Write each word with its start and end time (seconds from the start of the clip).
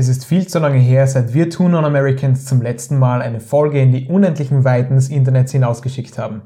Es 0.00 0.08
ist 0.08 0.24
viel 0.24 0.46
zu 0.46 0.58
lange 0.60 0.78
her, 0.78 1.06
seit 1.06 1.34
wir 1.34 1.50
Two 1.50 1.68
Non-Americans 1.68 2.46
zum 2.46 2.62
letzten 2.62 2.98
Mal 2.98 3.20
eine 3.20 3.38
Folge 3.38 3.82
in 3.82 3.92
die 3.92 4.06
unendlichen 4.06 4.64
Weiten 4.64 4.94
des 4.94 5.10
Internets 5.10 5.52
hinausgeschickt 5.52 6.16
haben. 6.16 6.40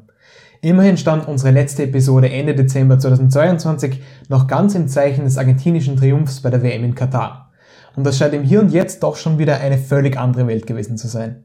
Immerhin 0.61 0.97
stand 0.97 1.29
unsere 1.29 1.53
letzte 1.53 1.85
Episode 1.85 2.29
Ende 2.29 2.57
Dezember 2.57 2.99
2022 2.99 4.03
noch 4.29 4.49
ganz 4.49 4.75
im 4.75 4.89
Zeichen 4.89 5.25
des 5.25 5.39
argentinischen 5.39 5.97
Triumphs 5.97 6.41
bei 6.41 6.51
der 6.51 6.65
WM 6.65 6.83
in 6.83 6.97
Katar. 6.97 7.53
Und 7.95 8.05
das 8.05 8.19
scheint 8.19 8.35
im 8.35 8.43
Hier 8.43 8.59
und 8.59 8.73
Jetzt 8.73 9.05
doch 9.05 9.15
schon 9.15 9.39
wieder 9.39 9.61
eine 9.61 9.79
völlig 9.79 10.19
andere 10.19 10.49
Welt 10.49 10.67
gewesen 10.67 10.97
zu 10.97 11.07
sein. 11.07 11.45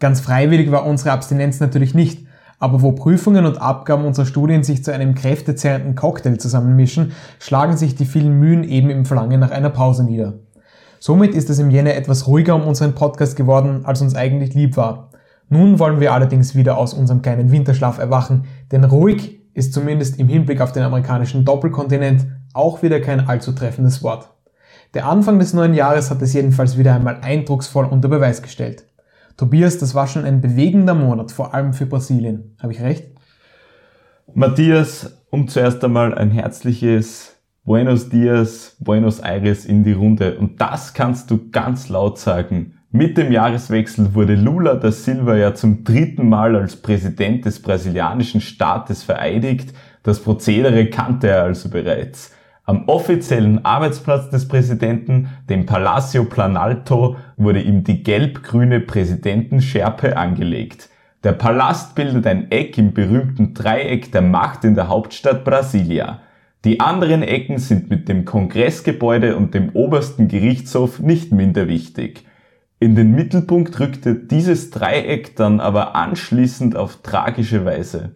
Ganz 0.00 0.20
freiwillig 0.20 0.72
war 0.72 0.84
unsere 0.84 1.12
Abstinenz 1.12 1.60
natürlich 1.60 1.94
nicht, 1.94 2.26
aber 2.58 2.82
wo 2.82 2.90
Prüfungen 2.90 3.46
und 3.46 3.62
Abgaben 3.62 4.04
unserer 4.06 4.26
Studien 4.26 4.64
sich 4.64 4.82
zu 4.82 4.92
einem 4.92 5.14
kräftezerrenden 5.14 5.94
Cocktail 5.94 6.36
zusammenmischen, 6.36 7.12
schlagen 7.38 7.76
sich 7.76 7.94
die 7.94 8.06
vielen 8.06 8.40
Mühen 8.40 8.64
eben 8.64 8.90
im 8.90 9.04
Verlangen 9.04 9.38
nach 9.38 9.52
einer 9.52 9.70
Pause 9.70 10.02
nieder. 10.02 10.34
Somit 11.06 11.34
ist 11.34 11.50
es 11.50 11.58
im 11.58 11.70
Jänner 11.70 11.96
etwas 11.96 12.26
ruhiger 12.26 12.54
um 12.54 12.66
unseren 12.66 12.94
Podcast 12.94 13.36
geworden, 13.36 13.84
als 13.84 14.00
uns 14.00 14.14
eigentlich 14.14 14.54
lieb 14.54 14.78
war. 14.78 15.10
Nun 15.50 15.78
wollen 15.78 16.00
wir 16.00 16.14
allerdings 16.14 16.54
wieder 16.54 16.78
aus 16.78 16.94
unserem 16.94 17.20
kleinen 17.20 17.52
Winterschlaf 17.52 17.98
erwachen, 17.98 18.46
denn 18.72 18.84
ruhig 18.84 19.38
ist 19.52 19.74
zumindest 19.74 20.18
im 20.18 20.28
Hinblick 20.28 20.62
auf 20.62 20.72
den 20.72 20.82
amerikanischen 20.82 21.44
Doppelkontinent 21.44 22.26
auch 22.54 22.82
wieder 22.82 23.00
kein 23.00 23.28
allzu 23.28 23.52
treffendes 23.52 24.02
Wort. 24.02 24.30
Der 24.94 25.06
Anfang 25.06 25.38
des 25.38 25.52
neuen 25.52 25.74
Jahres 25.74 26.10
hat 26.10 26.22
es 26.22 26.32
jedenfalls 26.32 26.78
wieder 26.78 26.94
einmal 26.94 27.18
eindrucksvoll 27.20 27.84
unter 27.84 28.08
Beweis 28.08 28.40
gestellt. 28.40 28.86
Tobias, 29.36 29.76
das 29.76 29.94
war 29.94 30.06
schon 30.06 30.24
ein 30.24 30.40
bewegender 30.40 30.94
Monat, 30.94 31.32
vor 31.32 31.52
allem 31.52 31.74
für 31.74 31.84
Brasilien. 31.84 32.56
Habe 32.62 32.72
ich 32.72 32.80
recht? 32.80 33.08
Matthias, 34.32 35.18
um 35.28 35.48
zuerst 35.48 35.84
einmal 35.84 36.14
ein 36.14 36.30
herzliches 36.30 37.33
Buenos 37.66 38.10
Dias, 38.10 38.76
Buenos 38.78 39.20
Aires 39.20 39.64
in 39.64 39.84
die 39.84 39.92
Runde. 39.92 40.36
Und 40.36 40.60
das 40.60 40.92
kannst 40.92 41.30
du 41.30 41.48
ganz 41.50 41.88
laut 41.88 42.18
sagen. 42.18 42.74
Mit 42.90 43.16
dem 43.16 43.32
Jahreswechsel 43.32 44.12
wurde 44.12 44.34
Lula 44.34 44.74
da 44.74 44.92
Silva 44.92 45.34
ja 45.34 45.54
zum 45.54 45.82
dritten 45.82 46.28
Mal 46.28 46.56
als 46.56 46.76
Präsident 46.76 47.46
des 47.46 47.62
brasilianischen 47.62 48.42
Staates 48.42 49.02
vereidigt. 49.02 49.72
Das 50.02 50.20
Prozedere 50.20 50.90
kannte 50.90 51.28
er 51.28 51.44
also 51.44 51.70
bereits. 51.70 52.34
Am 52.64 52.86
offiziellen 52.86 53.64
Arbeitsplatz 53.64 54.28
des 54.28 54.46
Präsidenten, 54.46 55.30
dem 55.48 55.64
Palacio 55.64 56.24
Planalto, 56.24 57.16
wurde 57.38 57.62
ihm 57.62 57.82
die 57.82 58.02
gelb-grüne 58.02 58.80
Präsidentenschärpe 58.80 60.18
angelegt. 60.18 60.90
Der 61.24 61.32
Palast 61.32 61.94
bildet 61.94 62.26
ein 62.26 62.50
Eck 62.50 62.76
im 62.76 62.92
berühmten 62.92 63.54
Dreieck 63.54 64.12
der 64.12 64.20
Macht 64.20 64.64
in 64.64 64.74
der 64.74 64.88
Hauptstadt 64.88 65.44
Brasilia. 65.44 66.20
Die 66.64 66.80
anderen 66.80 67.22
Ecken 67.22 67.58
sind 67.58 67.90
mit 67.90 68.08
dem 68.08 68.24
Kongressgebäude 68.24 69.36
und 69.36 69.52
dem 69.52 69.70
obersten 69.74 70.28
Gerichtshof 70.28 70.98
nicht 70.98 71.30
minder 71.30 71.68
wichtig. 71.68 72.24
In 72.80 72.94
den 72.94 73.14
Mittelpunkt 73.14 73.78
rückte 73.80 74.14
dieses 74.14 74.70
Dreieck 74.70 75.36
dann 75.36 75.60
aber 75.60 75.94
anschließend 75.94 76.74
auf 76.74 77.02
tragische 77.02 77.66
Weise. 77.66 78.12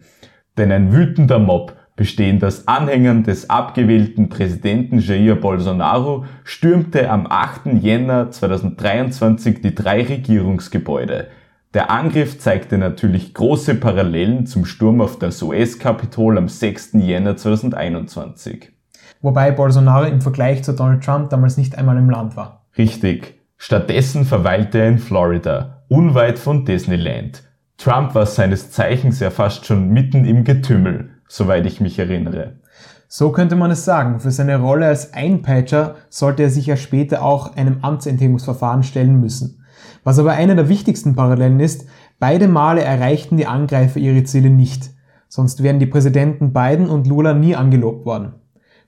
Denn 0.57 0.71
ein 0.71 0.91
wütender 0.91 1.37
Mob, 1.37 1.75
bestehend 1.95 2.43
aus 2.43 2.67
Anhängern 2.67 3.23
des 3.23 3.51
abgewählten 3.51 4.29
Präsidenten 4.29 4.97
Jair 4.97 5.35
Bolsonaro, 5.35 6.25
stürmte 6.43 7.09
am 7.11 7.27
8. 7.29 7.73
Jänner 7.81 8.31
2023 8.31 9.61
die 9.61 9.75
drei 9.75 10.03
Regierungsgebäude. 10.03 11.27
Der 11.75 11.91
Angriff 11.91 12.39
zeigte 12.39 12.79
natürlich 12.79 13.35
große 13.35 13.75
Parallelen 13.75 14.47
zum 14.47 14.65
Sturm 14.65 15.01
auf 15.01 15.19
das 15.19 15.43
US-Kapitol 15.43 16.39
am 16.39 16.49
6. 16.49 16.93
Jänner 16.93 17.37
2021. 17.37 18.71
Wobei 19.21 19.51
Bolsonaro 19.51 20.05
im 20.05 20.19
Vergleich 20.19 20.63
zu 20.63 20.73
Donald 20.73 21.03
Trump 21.03 21.29
damals 21.29 21.57
nicht 21.57 21.77
einmal 21.77 21.97
im 21.97 22.09
Land 22.09 22.35
war. 22.35 22.65
Richtig. 22.75 23.39
Stattdessen 23.57 24.25
verweilte 24.25 24.79
er 24.79 24.87
in 24.87 24.97
Florida, 24.97 25.83
unweit 25.89 26.39
von 26.39 26.65
Disneyland. 26.65 27.43
Trump 27.77 28.15
war 28.15 28.25
seines 28.25 28.71
Zeichens 28.71 29.19
ja 29.19 29.29
fast 29.29 29.67
schon 29.67 29.89
mitten 29.89 30.25
im 30.25 30.45
Getümmel, 30.45 31.11
soweit 31.27 31.67
ich 31.67 31.79
mich 31.79 31.99
erinnere. 31.99 32.55
So 33.07 33.31
könnte 33.31 33.55
man 33.55 33.69
es 33.69 33.85
sagen. 33.85 34.19
Für 34.19 34.31
seine 34.31 34.57
Rolle 34.57 34.87
als 34.87 35.13
Einpeitscher 35.13 35.97
sollte 36.09 36.41
er 36.41 36.49
sich 36.49 36.65
ja 36.65 36.77
später 36.77 37.21
auch 37.21 37.55
einem 37.55 37.79
Amtsenthebungsverfahren 37.83 38.81
stellen 38.81 39.19
müssen. 39.19 39.58
Was 40.03 40.19
aber 40.19 40.31
eine 40.31 40.55
der 40.55 40.69
wichtigsten 40.69 41.15
Parallelen 41.15 41.59
ist, 41.59 41.87
beide 42.19 42.47
Male 42.47 42.81
erreichten 42.81 43.37
die 43.37 43.47
Angreifer 43.47 43.99
ihre 43.99 44.23
Ziele 44.23 44.49
nicht. 44.49 44.91
Sonst 45.27 45.61
wären 45.61 45.79
die 45.79 45.85
Präsidenten 45.85 46.53
Biden 46.53 46.89
und 46.89 47.07
Lula 47.07 47.33
nie 47.33 47.55
angelobt 47.55 48.05
worden. 48.05 48.33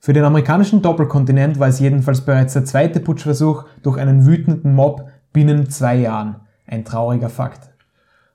Für 0.00 0.12
den 0.12 0.24
amerikanischen 0.24 0.82
Doppelkontinent 0.82 1.60
war 1.60 1.68
es 1.68 1.78
jedenfalls 1.78 2.22
bereits 2.22 2.54
der 2.54 2.64
zweite 2.64 2.98
Putschversuch 2.98 3.64
durch 3.84 3.98
einen 3.98 4.26
wütenden 4.26 4.74
Mob 4.74 5.08
binnen 5.32 5.70
zwei 5.70 5.96
Jahren. 5.96 6.36
Ein 6.66 6.84
trauriger 6.84 7.28
Fakt. 7.28 7.70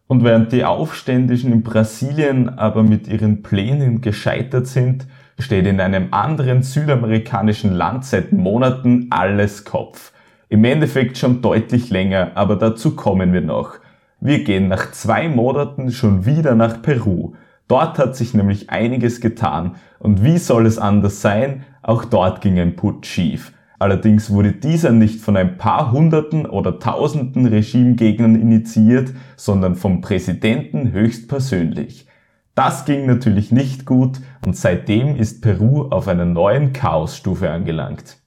Und 0.07 0.23
während 0.23 0.53
die 0.53 0.63
Aufständischen 0.63 1.51
in 1.51 1.63
Brasilien 1.63 2.57
aber 2.57 2.83
mit 2.83 3.09
ihren 3.09 3.43
Plänen 3.43 3.99
gescheitert 3.99 4.67
sind, 4.67 5.07
steht 5.37 5.67
in 5.67 5.81
einem 5.81 6.07
anderen 6.11 6.63
südamerikanischen 6.63 7.73
Land 7.73 8.05
seit 8.05 8.31
Monaten 8.31 9.07
alles 9.09 9.65
Kopf. 9.65 10.13
Im 10.49 10.63
Endeffekt 10.63 11.17
schon 11.17 11.41
deutlich 11.41 11.89
länger, 11.89 12.31
aber 12.35 12.55
dazu 12.55 12.95
kommen 12.95 13.33
wir 13.33 13.41
noch. 13.41 13.79
Wir 14.21 14.43
gehen 14.43 14.69
nach 14.69 14.91
zwei 14.91 15.27
Monaten 15.27 15.91
schon 15.91 16.25
wieder 16.25 16.55
nach 16.55 16.81
Peru. 16.81 17.33
Dort 17.67 17.99
hat 17.99 18.15
sich 18.15 18.33
nämlich 18.33 18.69
einiges 18.69 19.19
getan. 19.19 19.75
Und 19.99 20.23
wie 20.23 20.37
soll 20.37 20.65
es 20.65 20.77
anders 20.77 21.21
sein? 21.21 21.65
Auch 21.81 22.05
dort 22.05 22.39
ging 22.39 22.57
ein 22.59 22.77
Putsch 22.77 23.07
schief. 23.07 23.51
Allerdings 23.77 24.31
wurde 24.31 24.53
dieser 24.53 24.91
nicht 24.91 25.19
von 25.19 25.35
ein 25.37 25.57
paar 25.57 25.91
Hunderten 25.91 26.45
oder 26.45 26.79
Tausenden 26.79 27.45
Regimegegnern 27.45 28.35
initiiert, 28.35 29.11
sondern 29.35 29.75
vom 29.75 30.01
Präsidenten 30.01 30.93
höchstpersönlich. 30.93 32.07
Das 32.55 32.85
ging 32.85 33.05
natürlich 33.05 33.51
nicht 33.51 33.85
gut 33.85 34.19
und 34.45 34.55
seitdem 34.55 35.15
ist 35.15 35.43
Peru 35.43 35.89
auf 35.89 36.07
einer 36.07 36.25
neuen 36.25 36.73
Chaosstufe 36.73 37.51
angelangt. 37.51 38.17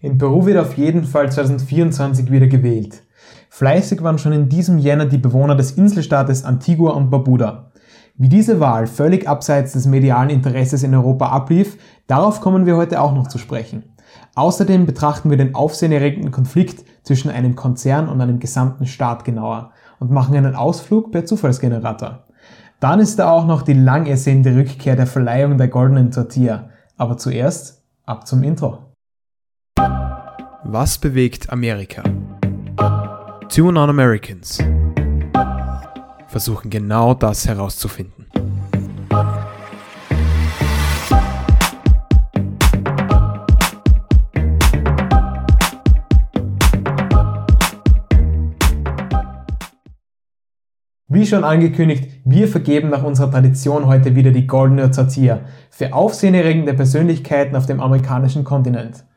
In 0.00 0.16
Peru 0.16 0.46
wird 0.46 0.58
auf 0.58 0.78
jeden 0.78 1.02
Fall 1.02 1.32
2024 1.32 2.30
wieder 2.30 2.46
gewählt. 2.46 3.02
Fleißig 3.50 4.00
waren 4.04 4.18
schon 4.18 4.32
in 4.32 4.48
diesem 4.48 4.78
Jänner 4.78 5.06
die 5.06 5.18
Bewohner 5.18 5.56
des 5.56 5.72
Inselstaates 5.72 6.44
Antigua 6.44 6.92
und 6.92 7.10
Barbuda. 7.10 7.72
Wie 8.16 8.28
diese 8.28 8.60
Wahl 8.60 8.86
völlig 8.86 9.28
abseits 9.28 9.72
des 9.72 9.86
medialen 9.86 10.30
Interesses 10.30 10.84
in 10.84 10.94
Europa 10.94 11.26
ablief, 11.30 11.78
darauf 12.06 12.40
kommen 12.40 12.64
wir 12.64 12.76
heute 12.76 13.00
auch 13.00 13.12
noch 13.12 13.26
zu 13.26 13.38
sprechen. 13.38 13.96
Außerdem 14.36 14.86
betrachten 14.86 15.30
wir 15.30 15.36
den 15.36 15.56
aufsehenerregenden 15.56 16.30
Konflikt 16.30 16.84
zwischen 17.02 17.30
einem 17.30 17.56
Konzern 17.56 18.08
und 18.08 18.20
einem 18.20 18.38
gesamten 18.38 18.86
Staat 18.86 19.24
genauer 19.24 19.72
und 19.98 20.12
machen 20.12 20.36
einen 20.36 20.54
Ausflug 20.54 21.10
per 21.10 21.26
Zufallsgenerator. 21.26 22.24
Dann 22.78 23.00
ist 23.00 23.18
da 23.18 23.32
auch 23.32 23.46
noch 23.46 23.62
die 23.62 23.74
lang 23.74 24.06
ersehnte 24.06 24.54
Rückkehr 24.54 24.94
der 24.94 25.08
Verleihung 25.08 25.58
der 25.58 25.66
goldenen 25.66 26.12
Tortilla. 26.12 26.68
Aber 26.96 27.16
zuerst 27.16 27.82
ab 28.06 28.28
zum 28.28 28.44
Intro. 28.44 28.87
Was 30.70 30.98
bewegt 30.98 31.48
Amerika? 31.48 32.02
Two 33.48 33.72
Non-Americans 33.72 34.58
versuchen 36.26 36.68
genau 36.68 37.14
das 37.14 37.48
herauszufinden. 37.48 38.26
Wie 51.08 51.24
schon 51.24 51.44
angekündigt, 51.44 52.10
wir 52.26 52.46
vergeben 52.46 52.90
nach 52.90 53.04
unserer 53.04 53.30
Tradition 53.30 53.86
heute 53.86 54.14
wieder 54.14 54.32
die 54.32 54.46
Goldene 54.46 54.90
Tortilla 54.90 55.40
für 55.70 55.94
aufsehenerregende 55.94 56.74
Persönlichkeiten 56.74 57.56
auf 57.56 57.64
dem 57.64 57.80
amerikanischen 57.80 58.44
Kontinent. 58.44 59.07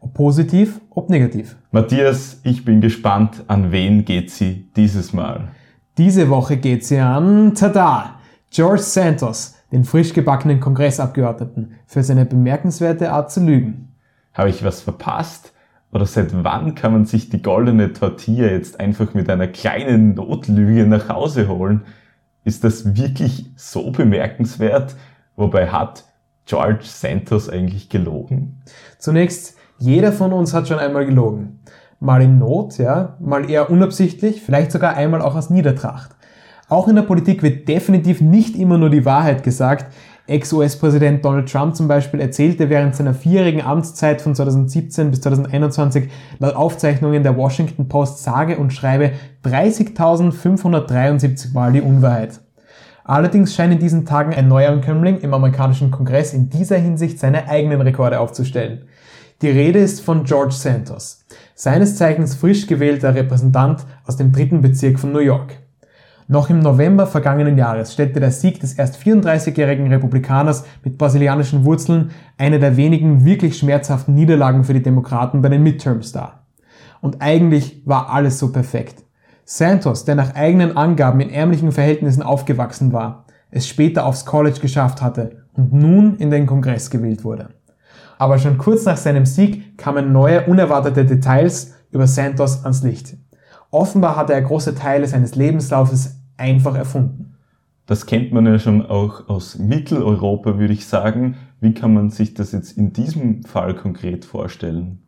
Ob 0.00 0.14
positiv, 0.14 0.80
ob 0.90 1.10
negativ. 1.10 1.56
Matthias, 1.70 2.40
ich 2.44 2.64
bin 2.64 2.80
gespannt, 2.80 3.44
an 3.48 3.72
wen 3.72 4.04
geht 4.04 4.30
sie 4.30 4.70
dieses 4.76 5.12
Mal? 5.12 5.48
Diese 5.98 6.28
Woche 6.28 6.58
geht 6.58 6.84
sie 6.84 6.98
an, 6.98 7.54
tada, 7.54 8.20
George 8.50 8.82
Santos, 8.82 9.54
den 9.72 9.84
frisch 9.84 10.12
gebackenen 10.12 10.60
Kongressabgeordneten, 10.60 11.74
für 11.86 12.02
seine 12.02 12.26
bemerkenswerte 12.26 13.12
Art 13.12 13.30
zu 13.30 13.40
lügen. 13.40 13.94
Habe 14.32 14.50
ich 14.50 14.62
was 14.64 14.80
verpasst? 14.80 15.52
Oder 15.92 16.06
seit 16.06 16.44
wann 16.44 16.74
kann 16.74 16.92
man 16.92 17.06
sich 17.06 17.30
die 17.30 17.40
goldene 17.40 17.92
Tortilla 17.92 18.48
jetzt 18.48 18.80
einfach 18.80 19.14
mit 19.14 19.30
einer 19.30 19.48
kleinen 19.48 20.14
Notlüge 20.14 20.86
nach 20.86 21.08
Hause 21.08 21.48
holen? 21.48 21.82
Ist 22.44 22.64
das 22.64 22.96
wirklich 22.96 23.46
so 23.56 23.90
bemerkenswert? 23.90 24.94
Wobei 25.36 25.68
hat 25.68 26.04
George 26.44 26.84
Santos 26.84 27.48
eigentlich 27.48 27.88
gelogen? 27.88 28.62
Zunächst 28.98 29.55
jeder 29.78 30.12
von 30.12 30.32
uns 30.32 30.54
hat 30.54 30.68
schon 30.68 30.78
einmal 30.78 31.06
gelogen. 31.06 31.60
Mal 32.00 32.22
in 32.22 32.38
Not, 32.38 32.78
ja, 32.78 33.16
mal 33.20 33.50
eher 33.50 33.70
unabsichtlich, 33.70 34.42
vielleicht 34.42 34.72
sogar 34.72 34.94
einmal 34.94 35.22
auch 35.22 35.34
aus 35.34 35.50
Niedertracht. 35.50 36.10
Auch 36.68 36.88
in 36.88 36.96
der 36.96 37.02
Politik 37.02 37.42
wird 37.42 37.68
definitiv 37.68 38.20
nicht 38.20 38.56
immer 38.56 38.76
nur 38.76 38.90
die 38.90 39.04
Wahrheit 39.04 39.44
gesagt. 39.44 39.86
Ex-US-Präsident 40.26 41.24
Donald 41.24 41.48
Trump 41.50 41.76
zum 41.76 41.86
Beispiel 41.86 42.18
erzählte 42.20 42.68
während 42.68 42.96
seiner 42.96 43.14
vierjährigen 43.14 43.62
Amtszeit 43.62 44.20
von 44.20 44.34
2017 44.34 45.10
bis 45.10 45.20
2021 45.20 46.10
laut 46.40 46.56
Aufzeichnungen 46.56 47.22
der 47.22 47.36
Washington 47.36 47.88
Post 47.88 48.24
sage 48.24 48.56
und 48.56 48.72
schreibe 48.72 49.12
30.573 49.44 51.54
Mal 51.54 51.72
die 51.72 51.80
Unwahrheit. 51.80 52.40
Allerdings 53.04 53.54
scheint 53.54 53.72
in 53.72 53.78
diesen 53.78 54.04
Tagen 54.04 54.34
ein 54.34 54.48
Neuankömmling 54.48 55.20
im 55.20 55.32
amerikanischen 55.32 55.92
Kongress 55.92 56.34
in 56.34 56.50
dieser 56.50 56.78
Hinsicht 56.78 57.20
seine 57.20 57.48
eigenen 57.48 57.80
Rekorde 57.80 58.18
aufzustellen. 58.18 58.88
Die 59.42 59.50
Rede 59.50 59.80
ist 59.80 60.00
von 60.00 60.24
George 60.24 60.54
Santos, 60.54 61.22
seines 61.54 61.96
Zeichens 61.96 62.34
frisch 62.34 62.66
gewählter 62.66 63.14
Repräsentant 63.14 63.84
aus 64.06 64.16
dem 64.16 64.32
dritten 64.32 64.62
Bezirk 64.62 64.98
von 64.98 65.12
New 65.12 65.18
York. 65.18 65.58
Noch 66.26 66.48
im 66.48 66.60
November 66.60 67.06
vergangenen 67.06 67.58
Jahres 67.58 67.92
stellte 67.92 68.18
der 68.18 68.30
Sieg 68.30 68.60
des 68.60 68.72
erst 68.72 68.96
34-jährigen 68.96 69.88
Republikaners 69.88 70.64
mit 70.84 70.96
brasilianischen 70.96 71.66
Wurzeln 71.66 72.12
eine 72.38 72.58
der 72.58 72.78
wenigen 72.78 73.26
wirklich 73.26 73.58
schmerzhaften 73.58 74.14
Niederlagen 74.14 74.64
für 74.64 74.72
die 74.72 74.82
Demokraten 74.82 75.42
bei 75.42 75.50
den 75.50 75.62
Midterms 75.62 76.12
dar. 76.12 76.46
Und 77.02 77.20
eigentlich 77.20 77.82
war 77.84 78.08
alles 78.08 78.38
so 78.38 78.52
perfekt. 78.52 79.04
Santos, 79.44 80.06
der 80.06 80.14
nach 80.14 80.34
eigenen 80.34 80.78
Angaben 80.78 81.20
in 81.20 81.28
ärmlichen 81.28 81.72
Verhältnissen 81.72 82.22
aufgewachsen 82.22 82.94
war, 82.94 83.26
es 83.50 83.68
später 83.68 84.06
aufs 84.06 84.24
College 84.24 84.60
geschafft 84.60 85.02
hatte 85.02 85.42
und 85.52 85.74
nun 85.74 86.16
in 86.16 86.30
den 86.30 86.46
Kongress 86.46 86.88
gewählt 86.88 87.22
wurde. 87.22 87.50
Aber 88.18 88.38
schon 88.38 88.58
kurz 88.58 88.84
nach 88.84 88.96
seinem 88.96 89.26
Sieg 89.26 89.76
kamen 89.76 90.12
neue, 90.12 90.46
unerwartete 90.46 91.04
Details 91.04 91.74
über 91.90 92.06
Santos 92.06 92.64
ans 92.64 92.82
Licht. 92.82 93.16
Offenbar 93.70 94.16
hatte 94.16 94.32
er 94.32 94.42
große 94.42 94.74
Teile 94.74 95.06
seines 95.06 95.34
Lebenslaufes 95.34 96.16
einfach 96.36 96.74
erfunden. 96.76 97.34
Das 97.86 98.06
kennt 98.06 98.32
man 98.32 98.46
ja 98.46 98.58
schon 98.58 98.84
auch 98.84 99.28
aus 99.28 99.58
Mitteleuropa, 99.58 100.58
würde 100.58 100.72
ich 100.72 100.86
sagen. 100.86 101.36
Wie 101.60 101.72
kann 101.72 101.94
man 101.94 102.10
sich 102.10 102.34
das 102.34 102.52
jetzt 102.52 102.76
in 102.76 102.92
diesem 102.92 103.44
Fall 103.44 103.74
konkret 103.74 104.24
vorstellen? 104.24 105.02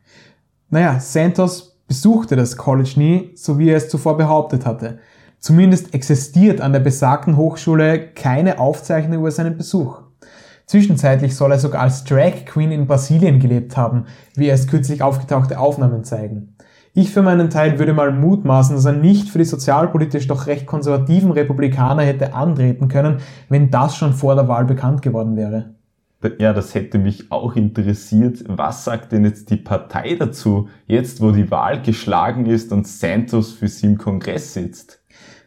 Naja, 0.71 1.01
Santos 1.01 1.81
besuchte 1.89 2.37
das 2.37 2.57
College 2.57 2.93
nie, 2.97 3.31
so 3.35 3.59
wie 3.59 3.71
er 3.71 3.79
es 3.79 3.89
zuvor 3.89 4.17
behauptet 4.17 4.65
hatte. 4.65 4.99
Zumindest 5.41 5.95
existiert 5.95 6.61
an 6.61 6.73
der 6.73 6.81
besagten 6.81 7.37
Hochschule 7.37 8.13
keine 8.13 8.59
Aufzeichnung 8.59 9.21
über 9.21 9.31
seinen 9.31 9.57
Besuch. 9.57 10.03
Zwischenzeitlich 10.69 11.35
soll 11.35 11.53
er 11.53 11.59
sogar 11.59 11.81
als 11.81 12.05
Drag 12.05 12.45
Queen 12.45 12.71
in 12.71 12.87
Brasilien 12.87 13.41
gelebt 13.41 13.79
haben, 13.79 14.05
wie 14.35 14.49
erst 14.49 14.69
kürzlich 14.69 15.01
aufgetauchte 15.01 15.59
Aufnahmen 15.59 16.05
zeigen. 16.05 16.57
Ich 16.93 17.11
für 17.11 17.23
meinen 17.23 17.49
Teil 17.49 17.79
würde 17.79 17.95
mal 17.95 18.13
mutmaßen, 18.13 18.77
dass 18.77 18.85
er 18.85 18.93
nicht 18.93 19.31
für 19.31 19.39
die 19.39 19.47
sozialpolitisch 19.47 20.27
doch 20.27 20.47
recht 20.47 20.67
konservativen 20.67 21.31
Republikaner 21.31 22.03
hätte 22.03 22.35
antreten 22.35 22.89
können, 22.89 23.17
wenn 23.49 23.71
das 23.71 23.97
schon 23.97 24.13
vor 24.13 24.35
der 24.35 24.47
Wahl 24.49 24.67
bekannt 24.67 25.01
geworden 25.01 25.37
wäre. 25.37 25.71
Ja, 26.39 26.53
das 26.53 26.75
hätte 26.75 26.99
mich 26.99 27.33
auch 27.33 27.57
interessiert. 27.57 28.45
Was 28.47 28.85
sagt 28.85 29.13
denn 29.13 29.25
jetzt 29.25 29.49
die 29.49 29.57
Partei 29.57 30.17
dazu, 30.17 30.69
jetzt 30.87 31.23
wo 31.23 31.31
die 31.31 31.51
Wahl 31.51 31.81
geschlagen 31.81 32.45
ist 32.45 32.73
und 32.73 32.87
Santos 32.87 33.53
für 33.53 33.69
sie 33.69 33.87
im 33.87 33.97
Kongress 33.97 34.53
sitzt? 34.53 35.01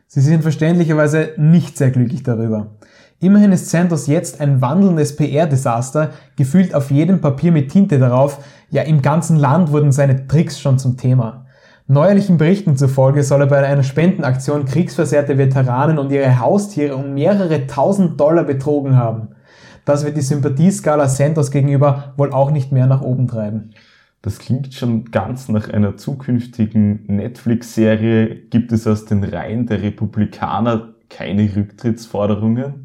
Sie 0.08 0.22
sind 0.22 0.42
verständlicherweise 0.42 1.36
nicht 1.38 1.78
sehr 1.78 1.92
glücklich 1.92 2.24
darüber. 2.24 2.72
Immerhin 3.24 3.52
ist 3.52 3.70
Santos 3.70 4.08
jetzt 4.08 4.42
ein 4.42 4.62
wandelndes 4.62 5.16
PR-Desaster, 5.16 6.10
gefühlt 6.38 6.74
auf 6.74 6.90
jedem 6.90 7.22
Papier 7.22 7.52
mit 7.52 7.72
Tinte 7.72 8.00
darauf, 8.00 8.44
ja 8.72 8.82
im 8.82 9.04
ganzen 9.04 9.38
Land 9.38 9.72
wurden 9.72 9.92
seine 9.92 10.26
Tricks 10.28 10.60
schon 10.60 10.80
zum 10.80 10.98
Thema. 10.98 11.46
Neuerlichen 11.86 12.40
Berichten 12.40 12.78
zufolge 12.78 13.22
soll 13.22 13.42
er 13.42 13.48
bei 13.48 13.64
einer 13.64 13.84
Spendenaktion 13.84 14.66
kriegsversehrte 14.66 15.38
Veteranen 15.38 16.00
und 16.00 16.12
ihre 16.12 16.40
Haustiere 16.40 16.96
um 16.96 17.14
mehrere 17.14 17.68
tausend 17.68 18.20
Dollar 18.20 18.44
betrogen 18.44 18.96
haben. 18.96 19.36
Das 19.86 20.04
wird 20.04 20.18
die 20.18 20.22
Sympathieskala 20.22 21.08
Santos 21.08 21.52
gegenüber 21.52 22.16
wohl 22.18 22.34
auch 22.34 22.50
nicht 22.50 22.72
mehr 22.72 22.88
nach 22.88 23.04
oben 23.04 23.28
treiben. 23.28 23.70
Das 24.24 24.40
klingt 24.40 24.74
schon 24.74 25.12
ganz 25.12 25.48
nach 25.48 25.70
einer 25.70 25.96
zukünftigen 25.96 27.04
Netflix-Serie. 27.06 28.36
Gibt 28.50 28.72
es 28.72 28.88
aus 28.88 29.06
den 29.06 29.24
Reihen 29.24 29.68
der 29.68 29.84
Republikaner 29.84 30.96
keine 31.10 31.56
Rücktrittsforderungen? 31.56 32.81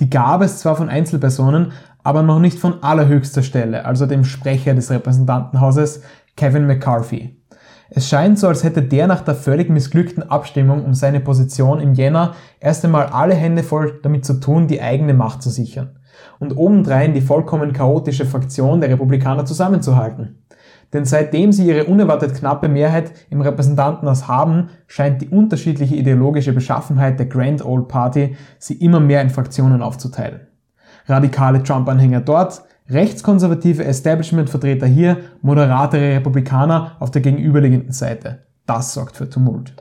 Die 0.00 0.10
gab 0.10 0.42
es 0.42 0.58
zwar 0.58 0.76
von 0.76 0.88
Einzelpersonen, 0.88 1.72
aber 2.02 2.22
noch 2.22 2.38
nicht 2.38 2.58
von 2.58 2.82
allerhöchster 2.82 3.42
Stelle, 3.42 3.84
also 3.84 4.06
dem 4.06 4.24
Sprecher 4.24 4.74
des 4.74 4.90
Repräsentantenhauses, 4.90 6.02
Kevin 6.36 6.66
McCarthy. 6.66 7.40
Es 7.90 8.08
scheint 8.08 8.38
so, 8.38 8.48
als 8.48 8.64
hätte 8.64 8.82
der 8.82 9.06
nach 9.06 9.20
der 9.20 9.34
völlig 9.34 9.70
missglückten 9.70 10.28
Abstimmung 10.28 10.84
um 10.84 10.94
seine 10.94 11.20
Position 11.20 11.80
im 11.80 11.94
Jänner 11.94 12.34
erst 12.58 12.84
einmal 12.84 13.06
alle 13.06 13.34
Hände 13.34 13.62
voll 13.62 14.00
damit 14.02 14.24
zu 14.24 14.40
tun, 14.40 14.66
die 14.66 14.82
eigene 14.82 15.14
Macht 15.14 15.42
zu 15.42 15.50
sichern. 15.50 15.98
Und 16.38 16.56
obendrein 16.56 17.14
die 17.14 17.20
vollkommen 17.20 17.72
chaotische 17.72 18.26
Fraktion 18.26 18.80
der 18.80 18.90
Republikaner 18.90 19.44
zusammenzuhalten. 19.44 20.43
Denn 20.94 21.04
seitdem 21.04 21.50
sie 21.50 21.66
ihre 21.66 21.84
unerwartet 21.84 22.34
knappe 22.36 22.68
Mehrheit 22.68 23.10
im 23.28 23.40
Repräsentantenhaus 23.40 24.28
haben, 24.28 24.68
scheint 24.86 25.20
die 25.20 25.28
unterschiedliche 25.28 25.96
ideologische 25.96 26.52
Beschaffenheit 26.52 27.18
der 27.18 27.26
Grand 27.26 27.64
Old 27.64 27.88
Party 27.88 28.36
sie 28.60 28.74
immer 28.74 29.00
mehr 29.00 29.20
in 29.20 29.28
Fraktionen 29.28 29.82
aufzuteilen. 29.82 30.46
Radikale 31.06 31.64
Trump-Anhänger 31.64 32.20
dort, 32.20 32.62
rechtskonservative 32.88 33.84
Establishment-Vertreter 33.84 34.86
hier, 34.86 35.18
moderatere 35.42 36.16
Republikaner 36.16 36.96
auf 37.00 37.10
der 37.10 37.22
gegenüberliegenden 37.22 37.92
Seite. 37.92 38.44
Das 38.64 38.94
sorgt 38.94 39.16
für 39.16 39.28
Tumult. 39.28 39.74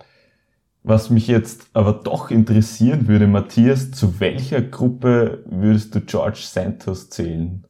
Was 0.82 1.12
mich 1.12 1.28
jetzt 1.28 1.68
aber 1.74 1.94
doch 1.94 2.32
interessieren 2.32 3.08
würde, 3.08 3.28
Matthias, 3.28 3.92
zu 3.92 4.20
welcher 4.20 4.62
Gruppe 4.62 5.44
würdest 5.46 5.94
du 5.94 6.02
George 6.02 6.42
Santos 6.42 7.10
zählen? 7.10 7.64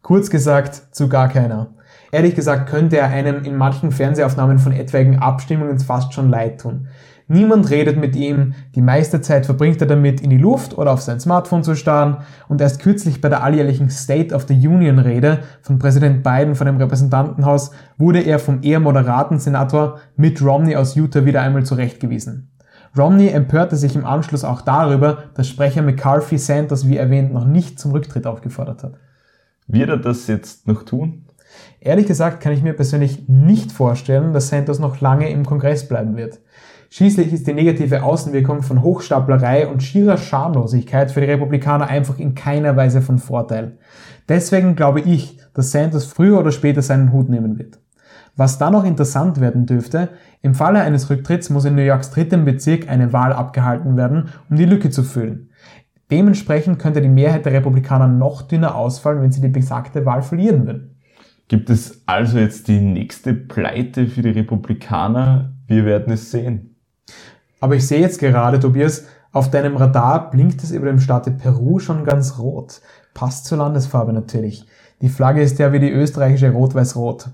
Kurz 0.00 0.30
gesagt, 0.30 0.94
zu 0.96 1.08
gar 1.08 1.28
keiner. 1.28 1.74
Ehrlich 2.10 2.34
gesagt 2.34 2.68
könnte 2.70 2.96
er 2.96 3.08
einem 3.08 3.44
in 3.44 3.56
manchen 3.56 3.90
Fernsehaufnahmen 3.90 4.58
von 4.58 4.72
etwaigen 4.72 5.18
Abstimmungen 5.18 5.78
fast 5.78 6.14
schon 6.14 6.30
leid 6.30 6.60
tun. 6.60 6.88
Niemand 7.30 7.68
redet 7.68 7.98
mit 7.98 8.16
ihm, 8.16 8.54
die 8.74 8.80
meiste 8.80 9.20
Zeit 9.20 9.44
verbringt 9.44 9.82
er 9.82 9.86
damit, 9.86 10.22
in 10.22 10.30
die 10.30 10.38
Luft 10.38 10.78
oder 10.78 10.92
auf 10.92 11.02
sein 11.02 11.20
Smartphone 11.20 11.62
zu 11.62 11.74
starren 11.74 12.18
und 12.48 12.62
erst 12.62 12.80
kürzlich 12.80 13.20
bei 13.20 13.28
der 13.28 13.42
alljährlichen 13.42 13.90
State 13.90 14.34
of 14.34 14.46
the 14.48 14.54
Union 14.54 14.98
Rede 14.98 15.40
von 15.60 15.78
Präsident 15.78 16.22
Biden 16.22 16.54
vor 16.54 16.64
dem 16.64 16.78
Repräsentantenhaus 16.78 17.72
wurde 17.98 18.20
er 18.20 18.38
vom 18.38 18.62
eher 18.62 18.80
moderaten 18.80 19.38
Senator 19.38 19.98
Mitt 20.16 20.40
Romney 20.40 20.74
aus 20.76 20.96
Utah 20.96 21.26
wieder 21.26 21.42
einmal 21.42 21.66
zurechtgewiesen. 21.66 22.50
Romney 22.96 23.28
empörte 23.28 23.76
sich 23.76 23.94
im 23.94 24.06
Anschluss 24.06 24.42
auch 24.42 24.62
darüber, 24.62 25.24
dass 25.34 25.48
Sprecher 25.48 25.82
McCarthy 25.82 26.38
Sanders, 26.38 26.88
wie 26.88 26.96
erwähnt, 26.96 27.34
noch 27.34 27.44
nicht 27.44 27.78
zum 27.78 27.92
Rücktritt 27.92 28.26
aufgefordert 28.26 28.82
hat. 28.82 28.94
Wird 29.66 29.90
er 29.90 29.98
das 29.98 30.26
jetzt 30.28 30.66
noch 30.66 30.82
tun? 30.84 31.26
Ehrlich 31.80 32.06
gesagt 32.06 32.40
kann 32.40 32.52
ich 32.52 32.62
mir 32.62 32.72
persönlich 32.72 33.28
nicht 33.28 33.72
vorstellen, 33.72 34.32
dass 34.32 34.48
Santos 34.48 34.78
noch 34.78 35.00
lange 35.00 35.30
im 35.30 35.46
Kongress 35.46 35.86
bleiben 35.88 36.16
wird. 36.16 36.40
Schließlich 36.90 37.32
ist 37.32 37.46
die 37.46 37.52
negative 37.52 38.02
Außenwirkung 38.02 38.62
von 38.62 38.82
Hochstaplerei 38.82 39.68
und 39.68 39.82
schierer 39.82 40.16
Schamlosigkeit 40.16 41.10
für 41.10 41.20
die 41.20 41.26
Republikaner 41.26 41.86
einfach 41.88 42.18
in 42.18 42.34
keiner 42.34 42.76
Weise 42.76 43.02
von 43.02 43.18
Vorteil. 43.18 43.78
Deswegen 44.28 44.74
glaube 44.74 45.00
ich, 45.00 45.38
dass 45.52 45.70
Sanders 45.70 46.06
früher 46.06 46.38
oder 46.38 46.50
später 46.50 46.80
seinen 46.80 47.12
Hut 47.12 47.28
nehmen 47.28 47.58
wird. 47.58 47.78
Was 48.36 48.56
dann 48.56 48.72
noch 48.72 48.84
interessant 48.84 49.40
werden 49.40 49.66
dürfte, 49.66 50.10
im 50.42 50.54
Falle 50.54 50.80
eines 50.80 51.10
Rücktritts 51.10 51.50
muss 51.50 51.64
in 51.64 51.74
New 51.74 51.82
Yorks 51.82 52.10
drittem 52.10 52.44
Bezirk 52.44 52.88
eine 52.88 53.12
Wahl 53.12 53.32
abgehalten 53.32 53.96
werden, 53.96 54.28
um 54.48 54.56
die 54.56 54.64
Lücke 54.64 54.90
zu 54.90 55.02
füllen. 55.02 55.50
Dementsprechend 56.10 56.78
könnte 56.78 57.02
die 57.02 57.08
Mehrheit 57.08 57.44
der 57.44 57.52
Republikaner 57.52 58.08
noch 58.08 58.42
dünner 58.42 58.76
ausfallen, 58.76 59.20
wenn 59.20 59.32
sie 59.32 59.40
die 59.40 59.48
besagte 59.48 60.06
Wahl 60.06 60.22
verlieren 60.22 60.66
würden. 60.66 60.97
Gibt 61.48 61.70
es 61.70 62.02
also 62.04 62.38
jetzt 62.38 62.68
die 62.68 62.78
nächste 62.78 63.32
Pleite 63.32 64.06
für 64.06 64.20
die 64.20 64.30
Republikaner? 64.30 65.54
Wir 65.66 65.86
werden 65.86 66.12
es 66.12 66.30
sehen. 66.30 66.76
Aber 67.58 67.74
ich 67.74 67.86
sehe 67.86 68.00
jetzt 68.00 68.20
gerade, 68.20 68.60
Tobias, 68.60 69.06
auf 69.32 69.50
deinem 69.50 69.76
Radar 69.76 70.30
blinkt 70.30 70.62
es 70.62 70.70
über 70.70 70.86
dem 70.86 71.00
Staate 71.00 71.30
Peru 71.30 71.78
schon 71.78 72.04
ganz 72.04 72.38
rot. 72.38 72.82
Passt 73.14 73.46
zur 73.46 73.58
Landesfarbe 73.58 74.12
natürlich. 74.12 74.66
Die 75.00 75.08
Flagge 75.08 75.42
ist 75.42 75.58
ja 75.58 75.72
wie 75.72 75.80
die 75.80 75.90
österreichische 75.90 76.50
Rot-Weiß-Rot. 76.50 77.30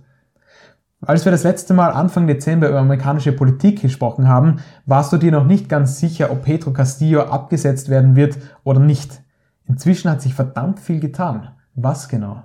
Als 1.00 1.24
wir 1.24 1.32
das 1.32 1.42
letzte 1.42 1.74
Mal 1.74 1.90
Anfang 1.90 2.26
Dezember 2.26 2.68
über 2.68 2.78
amerikanische 2.78 3.32
Politik 3.32 3.82
gesprochen 3.82 4.28
haben, 4.28 4.60
warst 4.86 5.12
du 5.12 5.18
dir 5.18 5.32
noch 5.32 5.44
nicht 5.44 5.68
ganz 5.68 5.98
sicher, 5.98 6.30
ob 6.30 6.42
Pedro 6.42 6.72
Castillo 6.72 7.22
abgesetzt 7.22 7.88
werden 7.88 8.16
wird 8.16 8.38
oder 8.62 8.80
nicht. 8.80 9.20
Inzwischen 9.66 10.10
hat 10.10 10.22
sich 10.22 10.34
verdammt 10.34 10.78
viel 10.78 11.00
getan. 11.00 11.48
Was 11.74 12.08
genau? 12.08 12.44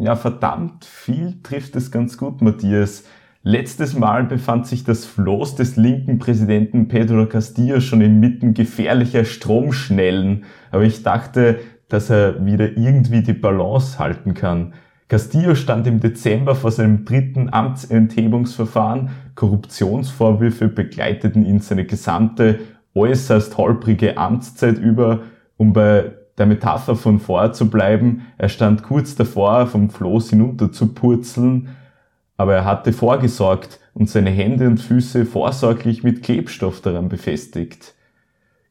Ja, 0.00 0.16
verdammt 0.16 0.86
viel 0.86 1.42
trifft 1.42 1.76
es 1.76 1.90
ganz 1.90 2.16
gut, 2.16 2.40
Matthias. 2.40 3.04
Letztes 3.42 3.94
Mal 3.94 4.24
befand 4.24 4.66
sich 4.66 4.82
das 4.82 5.04
Floß 5.04 5.56
des 5.56 5.76
linken 5.76 6.18
Präsidenten 6.18 6.88
Pedro 6.88 7.26
Castillo 7.26 7.80
schon 7.80 8.00
inmitten 8.00 8.54
gefährlicher 8.54 9.26
Stromschnellen, 9.26 10.44
aber 10.70 10.84
ich 10.84 11.02
dachte, 11.02 11.58
dass 11.90 12.08
er 12.08 12.46
wieder 12.46 12.78
irgendwie 12.78 13.22
die 13.22 13.34
Balance 13.34 13.98
halten 13.98 14.32
kann. 14.32 14.72
Castillo 15.08 15.54
stand 15.54 15.86
im 15.86 16.00
Dezember 16.00 16.54
vor 16.54 16.70
seinem 16.70 17.04
dritten 17.04 17.52
Amtsenthebungsverfahren. 17.52 19.10
Korruptionsvorwürfe 19.34 20.68
begleiteten 20.68 21.44
ihn 21.44 21.60
seine 21.60 21.84
gesamte 21.84 22.60
äußerst 22.94 23.58
holprige 23.58 24.16
Amtszeit 24.16 24.78
über, 24.78 25.24
um 25.58 25.74
bei 25.74 26.12
der 26.40 26.46
Metapher 26.46 26.96
von 26.96 27.20
vorher 27.20 27.52
zu 27.52 27.70
bleiben, 27.70 28.26
er 28.38 28.48
stand 28.48 28.82
kurz 28.82 29.14
davor, 29.14 29.66
vom 29.66 29.90
Floß 29.90 30.30
hinunter 30.30 30.72
zu 30.72 30.94
purzeln, 30.94 31.76
aber 32.36 32.54
er 32.54 32.64
hatte 32.64 32.92
vorgesorgt 32.92 33.78
und 33.92 34.08
seine 34.08 34.30
Hände 34.30 34.66
und 34.66 34.78
Füße 34.78 35.26
vorsorglich 35.26 36.02
mit 36.02 36.22
Klebstoff 36.22 36.80
daran 36.80 37.10
befestigt. 37.10 37.94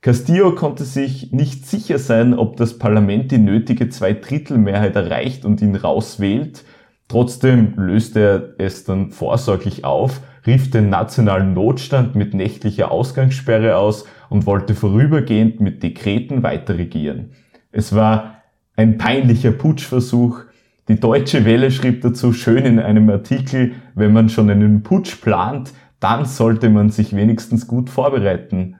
Castillo 0.01 0.55
konnte 0.55 0.85
sich 0.85 1.31
nicht 1.31 1.67
sicher 1.67 1.99
sein, 1.99 2.33
ob 2.33 2.57
das 2.57 2.79
Parlament 2.79 3.31
die 3.31 3.37
nötige 3.37 3.89
Zweidrittelmehrheit 3.89 4.95
erreicht 4.95 5.45
und 5.45 5.61
ihn 5.61 5.75
rauswählt. 5.75 6.63
Trotzdem 7.07 7.73
löste 7.75 8.55
er 8.57 8.65
es 8.65 8.85
dann 8.85 9.11
vorsorglich 9.11 9.83
auf, 9.83 10.21
rief 10.47 10.71
den 10.71 10.89
nationalen 10.89 11.53
Notstand 11.53 12.15
mit 12.15 12.33
nächtlicher 12.33 12.91
Ausgangssperre 12.91 13.75
aus 13.75 14.05
und 14.29 14.45
wollte 14.45 14.73
vorübergehend 14.73 15.59
mit 15.59 15.83
Dekreten 15.83 16.43
weiter 16.43 16.77
regieren. 16.77 17.31
Es 17.71 17.93
war 17.95 18.41
ein 18.75 18.97
peinlicher 18.97 19.51
Putschversuch. 19.51 20.41
Die 20.87 20.99
Deutsche 20.99 21.45
Welle 21.45 21.69
schrieb 21.69 22.01
dazu 22.01 22.33
schön 22.33 22.65
in 22.65 22.79
einem 22.79 23.09
Artikel, 23.09 23.73
wenn 23.93 24.13
man 24.13 24.29
schon 24.29 24.49
einen 24.49 24.81
Putsch 24.81 25.21
plant, 25.21 25.73
dann 25.99 26.25
sollte 26.25 26.69
man 26.69 26.89
sich 26.89 27.15
wenigstens 27.15 27.67
gut 27.67 27.89
vorbereiten. 27.89 28.77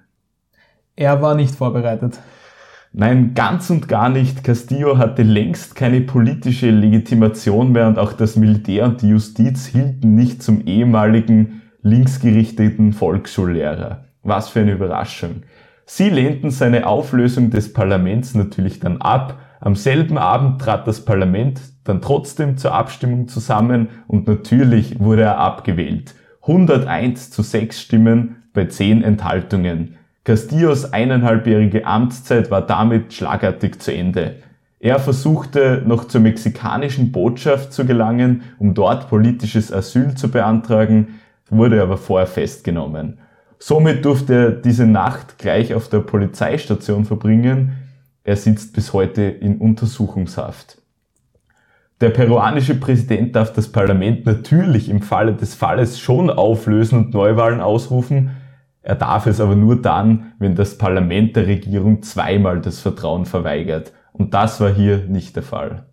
Er 0.96 1.22
war 1.22 1.36
nicht 1.36 1.54
vorbereitet. 1.56 2.20
Nein, 2.92 3.36
ganz 3.36 3.70
und 3.70 3.88
gar 3.88 4.10
nicht. 4.10 4.44
Castillo 4.44 4.98
hatte 4.98 5.22
längst 5.22 5.76
keine 5.76 6.02
politische 6.02 6.72
Legitimation 6.72 7.72
mehr 7.72 7.88
und 7.88 8.00
auch 8.00 8.14
das 8.14 8.36
Militär 8.36 8.86
und 8.86 9.02
die 9.04 9.10
Justiz 9.10 9.68
hielten 9.68 10.16
nicht 10.16 10.42
zum 10.42 10.66
ehemaligen 10.66 11.62
linksgerichteten 11.84 12.94
Volksschullehrer. 12.94 14.06
Was 14.24 14.50
für 14.50 14.62
eine 14.62 14.74
Überraschung. 14.74 15.44
Sie 15.92 16.12
lehnten 16.12 16.52
seine 16.52 16.86
Auflösung 16.86 17.50
des 17.50 17.74
Parlaments 17.74 18.36
natürlich 18.36 18.80
dann 18.80 19.02
ab. 19.02 19.40
Am 19.60 19.74
selben 19.74 20.20
Abend 20.20 20.62
trat 20.62 20.88
das 20.88 21.04
Parlament 21.04 21.60
dann 21.84 22.00
trotzdem 22.00 22.58
zur 22.58 22.76
Abstimmung 22.76 23.28
zusammen 23.28 23.88
und 24.08 24.28
natürlich 24.28 25.00
wurde 25.00 25.24
er 25.24 25.40
abgewählt. 25.40 26.14
101 26.44 27.32
zu 27.32 27.42
6 27.42 27.82
Stimmen 27.82 28.36
bei 28.54 28.66
10 28.66 29.04
Enthaltungen. 29.04 29.96
Castillos 30.26 30.94
eineinhalbjährige 30.94 31.88
Amtszeit 31.88 32.52
war 32.52 32.62
damit 32.62 33.12
schlagartig 33.12 33.82
zu 33.82 33.92
Ende. 33.92 34.36
Er 34.80 35.00
versuchte 35.00 35.82
noch 35.88 36.06
zur 36.06 36.22
mexikanischen 36.22 37.12
Botschaft 37.12 37.74
zu 37.74 37.88
gelangen, 37.88 38.44
um 38.60 38.76
dort 38.76 39.10
politisches 39.10 39.74
Asyl 39.74 40.14
zu 40.14 40.30
beantragen, 40.30 41.20
wurde 41.50 41.82
aber 41.82 41.98
vorher 41.98 42.28
festgenommen. 42.28 43.18
Somit 43.60 44.06
durfte 44.06 44.34
er 44.34 44.52
diese 44.52 44.86
Nacht 44.86 45.38
gleich 45.38 45.74
auf 45.74 45.90
der 45.90 46.00
Polizeistation 46.00 47.04
verbringen. 47.04 47.74
Er 48.24 48.38
sitzt 48.38 48.74
bis 48.74 48.94
heute 48.94 49.24
in 49.24 49.58
Untersuchungshaft. 49.58 50.82
Der 52.00 52.10
peruanische 52.10 52.76
Präsident 52.76 53.36
darf 53.36 53.52
das 53.52 53.70
Parlament 53.70 54.26
natürlich 54.26 54.88
im 54.88 55.02
Falle 55.02 55.34
des 55.34 55.56
Falles 55.56 56.00
schon 56.00 56.30
auflösen 56.30 56.98
und 56.98 57.14
Neuwahlen 57.14 57.60
ausrufen. 57.60 58.32
Er 58.82 58.96
darf 58.96 59.26
es 59.26 59.42
aber 59.42 59.58
nur 59.58 59.82
dann, 59.82 60.32
wenn 60.40 60.56
das 60.56 60.78
Parlament 60.78 61.36
der 61.36 61.48
Regierung 61.48 62.02
zweimal 62.02 62.62
das 62.62 62.80
Vertrauen 62.80 63.26
verweigert. 63.26 63.92
Und 64.14 64.34
das 64.34 64.62
war 64.62 64.74
hier 64.74 65.00
nicht 65.00 65.36
der 65.36 65.44
Fall. 65.44 65.86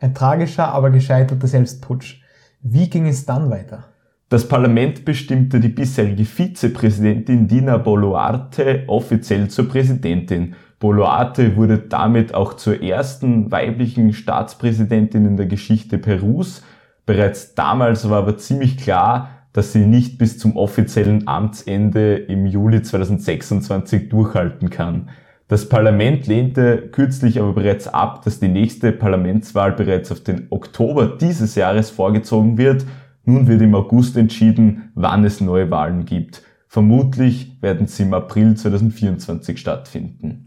Ein 0.00 0.14
tragischer, 0.14 0.72
aber 0.72 0.90
gescheiterter 0.90 1.46
Selbstputsch. 1.46 2.20
Wie 2.60 2.90
ging 2.90 3.06
es 3.06 3.24
dann 3.24 3.50
weiter? 3.50 3.84
Das 4.30 4.46
Parlament 4.46 5.06
bestimmte 5.06 5.58
die 5.58 5.70
bisherige 5.70 6.26
Vizepräsidentin 6.26 7.48
Dina 7.48 7.78
Boluarte 7.78 8.84
offiziell 8.86 9.48
zur 9.48 9.70
Präsidentin. 9.70 10.54
Boluarte 10.78 11.56
wurde 11.56 11.78
damit 11.78 12.34
auch 12.34 12.52
zur 12.52 12.82
ersten 12.82 13.50
weiblichen 13.50 14.12
Staatspräsidentin 14.12 15.24
in 15.24 15.38
der 15.38 15.46
Geschichte 15.46 15.96
Perus. 15.96 16.62
Bereits 17.06 17.54
damals 17.54 18.10
war 18.10 18.18
aber 18.18 18.36
ziemlich 18.36 18.76
klar, 18.76 19.30
dass 19.54 19.72
sie 19.72 19.86
nicht 19.86 20.18
bis 20.18 20.38
zum 20.38 20.58
offiziellen 20.58 21.26
Amtsende 21.26 22.16
im 22.16 22.44
Juli 22.44 22.82
2026 22.82 24.10
durchhalten 24.10 24.68
kann. 24.68 25.08
Das 25.48 25.70
Parlament 25.70 26.26
lehnte 26.26 26.90
kürzlich 26.92 27.40
aber 27.40 27.54
bereits 27.54 27.88
ab, 27.88 28.22
dass 28.26 28.40
die 28.40 28.48
nächste 28.48 28.92
Parlamentswahl 28.92 29.72
bereits 29.72 30.12
auf 30.12 30.20
den 30.20 30.48
Oktober 30.50 31.16
dieses 31.18 31.54
Jahres 31.54 31.88
vorgezogen 31.88 32.58
wird 32.58 32.84
nun 33.28 33.46
wird 33.46 33.60
im 33.62 33.74
August 33.74 34.16
entschieden, 34.16 34.90
wann 34.94 35.24
es 35.24 35.40
neue 35.40 35.70
Wahlen 35.70 36.04
gibt. 36.06 36.42
Vermutlich 36.66 37.56
werden 37.60 37.86
sie 37.86 38.02
im 38.04 38.14
April 38.14 38.56
2024 38.56 39.58
stattfinden. 39.58 40.46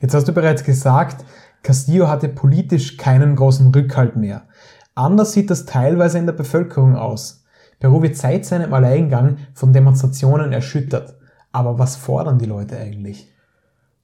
Jetzt 0.00 0.14
hast 0.14 0.28
du 0.28 0.32
bereits 0.32 0.64
gesagt, 0.64 1.24
Castillo 1.62 2.08
hatte 2.08 2.28
politisch 2.28 2.96
keinen 2.96 3.36
großen 3.36 3.72
Rückhalt 3.74 4.16
mehr. 4.16 4.44
Anders 4.94 5.32
sieht 5.32 5.50
das 5.50 5.66
teilweise 5.66 6.18
in 6.18 6.26
der 6.26 6.32
Bevölkerung 6.32 6.96
aus. 6.96 7.44
Peru 7.80 8.02
wird 8.02 8.16
seit 8.16 8.44
seinem 8.44 8.72
Alleingang 8.74 9.38
von 9.54 9.72
Demonstrationen 9.72 10.52
erschüttert. 10.52 11.16
Aber 11.52 11.78
was 11.78 11.96
fordern 11.96 12.38
die 12.38 12.46
Leute 12.46 12.78
eigentlich? 12.78 13.32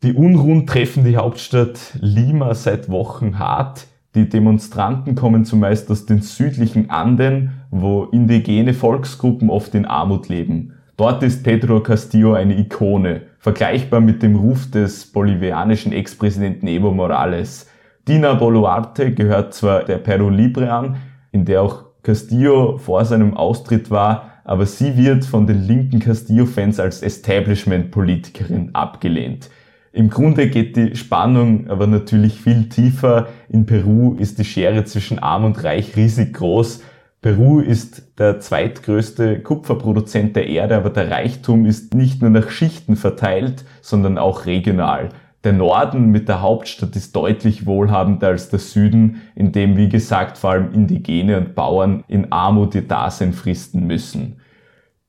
Die 0.03 0.15
Unruhen 0.15 0.67
treffen 0.67 1.05
die 1.05 1.17
Hauptstadt 1.17 1.79
Lima 2.01 2.55
seit 2.55 2.89
Wochen 2.89 3.39
hart. 3.39 3.87
Die 4.15 4.29
Demonstranten 4.29 5.15
kommen 5.15 5.45
zumeist 5.45 5.91
aus 5.91 6.07
den 6.07 6.23
südlichen 6.23 6.89
Anden, 6.91 7.53
wo 7.71 8.05
indigene 8.05 8.75
Volksgruppen 8.75 9.51
oft 9.51 9.75
in 9.75 9.85
Armut 9.85 10.29
leben. 10.29 10.73
Dort 10.97 11.23
ist 11.23 11.45
Pedro 11.45 11.81
Castillo 11.81 12.33
eine 12.33 12.59
Ikone, 12.59 13.23
vergleichbar 13.39 14.01
mit 14.01 14.23
dem 14.23 14.37
Ruf 14.37 14.71
des 14.71 15.13
bolivianischen 15.13 15.93
Ex-Präsidenten 15.93 16.67
Evo 16.67 16.91
Morales. 16.91 17.69
Dina 18.09 18.35
Boluarte 18.35 19.13
gehört 19.13 19.53
zwar 19.53 19.85
der 19.85 19.99
Peru 19.99 20.31
Libre 20.31 20.73
an, 20.73 20.97
in 21.33 21.45
der 21.45 21.63
auch 21.63 21.85
Castillo 22.03 22.79
vor 22.79 23.05
seinem 23.05 23.37
Austritt 23.37 23.91
war, 23.91 24.31
aber 24.45 24.65
sie 24.65 24.97
wird 24.97 25.25
von 25.25 25.47
den 25.47 25.67
linken 25.67 25.99
Castillo-Fans 25.99 26.81
als 26.81 27.03
Establishment-Politikerin 27.03 28.71
abgelehnt. 28.75 29.51
Im 29.93 30.09
Grunde 30.09 30.49
geht 30.49 30.77
die 30.77 30.95
Spannung 30.95 31.69
aber 31.69 31.87
natürlich 31.87 32.41
viel 32.41 32.69
tiefer. 32.69 33.29
In 33.49 33.67
Peru 33.67 34.15
ist 34.19 34.39
die 34.39 34.45
Schere 34.45 34.85
zwischen 34.85 35.19
arm 35.19 35.45
und 35.45 35.65
reich 35.65 35.97
riesig 35.97 36.35
groß. 36.35 36.83
Peru 37.27 37.59
ist 37.59 38.21
der 38.21 38.39
zweitgrößte 38.39 39.41
Kupferproduzent 39.41 40.37
der 40.37 40.47
Erde, 40.47 40.77
aber 40.77 40.91
der 40.91 41.11
Reichtum 41.11 41.67
ist 41.67 41.93
nicht 41.93 42.23
nur 42.23 42.31
nach 42.31 42.51
Schichten 42.51 42.95
verteilt, 42.95 43.65
sondern 43.83 44.17
auch 44.17 44.47
regional. 44.47 45.09
Der 45.43 45.53
Norden 45.53 46.13
mit 46.13 46.29
der 46.29 46.41
Hauptstadt 46.41 46.95
ist 46.95 47.17
deutlich 47.17 47.67
wohlhabender 47.67 48.29
als 48.29 48.49
der 48.51 48.61
Süden, 48.61 49.23
in 49.35 49.51
dem, 49.51 49.77
wie 49.77 49.89
gesagt, 49.89 50.39
vor 50.39 50.51
allem 50.51 50.73
Indigene 50.73 51.39
und 51.39 51.57
Bauern 51.57 52.05
in 52.07 52.31
Armut 52.31 52.77
ihr 52.77 52.87
Dasein 52.87 53.33
fristen 53.33 53.89
müssen. 53.89 54.37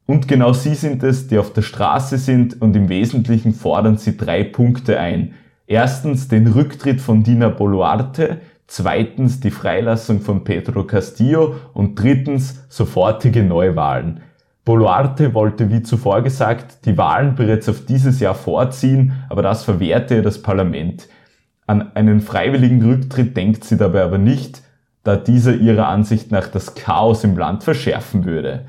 Und 0.07 0.27
genau 0.27 0.53
sie 0.53 0.73
sind 0.73 1.03
es, 1.03 1.27
die 1.27 1.37
auf 1.37 1.53
der 1.53 1.61
Straße 1.61 2.17
sind 2.17 2.59
und 2.59 2.75
im 2.75 2.89
Wesentlichen 2.89 3.53
fordern 3.53 3.97
sie 3.99 4.17
drei 4.17 4.43
Punkte 4.43 4.99
ein. 4.99 5.35
Erstens 5.67 6.27
den 6.29 6.47
Rücktritt 6.47 6.99
von 6.99 7.21
Dina 7.21 7.49
Boluarte, 7.49 8.39
zweitens 8.67 9.39
die 9.39 9.51
Freilassung 9.51 10.21
von 10.21 10.43
Pedro 10.43 10.83
Castillo 10.83 11.55
und 11.73 11.95
drittens 11.95 12.65
sofortige 12.69 13.43
Neuwahlen. 13.43 14.21
Boluarte 14.65 15.33
wollte, 15.33 15.71
wie 15.71 15.81
zuvor 15.81 16.21
gesagt, 16.21 16.85
die 16.85 16.97
Wahlen 16.97 17.35
bereits 17.35 17.69
auf 17.69 17.85
dieses 17.85 18.19
Jahr 18.19 18.35
vorziehen, 18.35 19.13
aber 19.29 19.41
das 19.41 19.63
verwehrte 19.63 20.21
das 20.21 20.41
Parlament. 20.41 21.07
An 21.67 21.95
einen 21.95 22.19
freiwilligen 22.19 22.83
Rücktritt 22.83 23.35
denkt 23.37 23.63
sie 23.63 23.77
dabei 23.77 24.03
aber 24.03 24.17
nicht, 24.17 24.61
da 25.03 25.15
dieser 25.15 25.55
ihrer 25.55 25.87
Ansicht 25.87 26.31
nach 26.31 26.49
das 26.49 26.75
Chaos 26.75 27.23
im 27.23 27.37
Land 27.37 27.63
verschärfen 27.63 28.25
würde. 28.25 28.65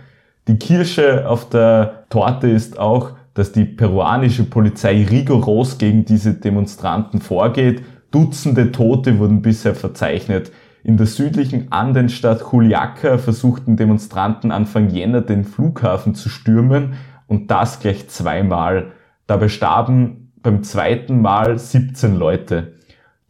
Die 0.46 0.56
Kirsche 0.56 1.28
auf 1.28 1.48
der 1.48 2.04
Torte 2.10 2.48
ist 2.48 2.78
auch, 2.78 3.10
dass 3.34 3.52
die 3.52 3.64
peruanische 3.64 4.44
Polizei 4.44 5.04
rigoros 5.04 5.78
gegen 5.78 6.04
diese 6.04 6.34
Demonstranten 6.34 7.20
vorgeht. 7.20 7.82
Dutzende 8.10 8.72
Tote 8.72 9.18
wurden 9.18 9.42
bisher 9.42 9.74
verzeichnet. 9.74 10.50
In 10.82 10.96
der 10.96 11.06
südlichen 11.06 11.70
Andenstadt 11.70 12.42
Juliaca 12.52 13.18
versuchten 13.18 13.76
Demonstranten 13.76 14.50
Anfang 14.50 14.90
Jänner 14.90 15.20
den 15.20 15.44
Flughafen 15.44 16.14
zu 16.14 16.28
stürmen 16.28 16.94
und 17.26 17.50
das 17.50 17.80
gleich 17.80 18.08
zweimal. 18.08 18.92
Dabei 19.26 19.48
starben 19.48 20.32
beim 20.42 20.62
zweiten 20.62 21.20
Mal 21.20 21.58
17 21.58 22.16
Leute. 22.16 22.74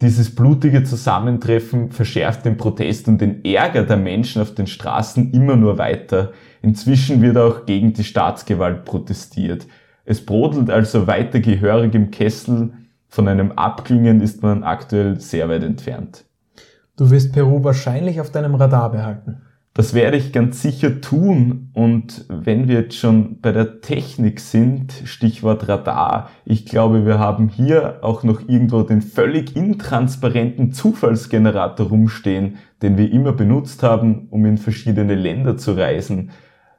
Dieses 0.00 0.32
blutige 0.32 0.84
Zusammentreffen 0.84 1.90
verschärft 1.90 2.44
den 2.44 2.56
Protest 2.56 3.08
und 3.08 3.20
den 3.20 3.44
Ärger 3.44 3.82
der 3.82 3.96
Menschen 3.96 4.40
auf 4.40 4.54
den 4.54 4.68
Straßen 4.68 5.32
immer 5.32 5.56
nur 5.56 5.78
weiter. 5.78 6.32
Inzwischen 6.62 7.20
wird 7.20 7.36
auch 7.36 7.66
gegen 7.66 7.94
die 7.94 8.04
Staatsgewalt 8.04 8.84
protestiert. 8.84 9.66
Es 10.04 10.24
brodelt 10.24 10.70
also 10.70 11.08
weiter 11.08 11.40
gehörig 11.40 11.94
im 11.94 12.12
Kessel. 12.12 12.72
Von 13.08 13.26
einem 13.28 13.52
Abklingen 13.52 14.20
ist 14.20 14.42
man 14.42 14.62
aktuell 14.62 15.20
sehr 15.20 15.48
weit 15.48 15.62
entfernt. 15.62 16.24
Du 16.96 17.10
wirst 17.10 17.32
Peru 17.32 17.64
wahrscheinlich 17.64 18.20
auf 18.20 18.30
deinem 18.30 18.54
Radar 18.54 18.90
behalten. 18.90 19.42
Das 19.78 19.94
werde 19.94 20.16
ich 20.16 20.32
ganz 20.32 20.60
sicher 20.60 21.00
tun. 21.00 21.70
Und 21.72 22.24
wenn 22.28 22.66
wir 22.66 22.80
jetzt 22.80 22.96
schon 22.96 23.40
bei 23.40 23.52
der 23.52 23.80
Technik 23.80 24.40
sind, 24.40 24.92
Stichwort 25.04 25.68
Radar, 25.68 26.30
ich 26.44 26.66
glaube, 26.66 27.06
wir 27.06 27.20
haben 27.20 27.48
hier 27.48 28.00
auch 28.02 28.24
noch 28.24 28.48
irgendwo 28.48 28.82
den 28.82 29.02
völlig 29.02 29.54
intransparenten 29.54 30.72
Zufallsgenerator 30.72 31.86
rumstehen, 31.86 32.56
den 32.82 32.98
wir 32.98 33.12
immer 33.12 33.32
benutzt 33.32 33.84
haben, 33.84 34.26
um 34.30 34.44
in 34.46 34.58
verschiedene 34.58 35.14
Länder 35.14 35.56
zu 35.56 35.74
reisen. 35.74 36.32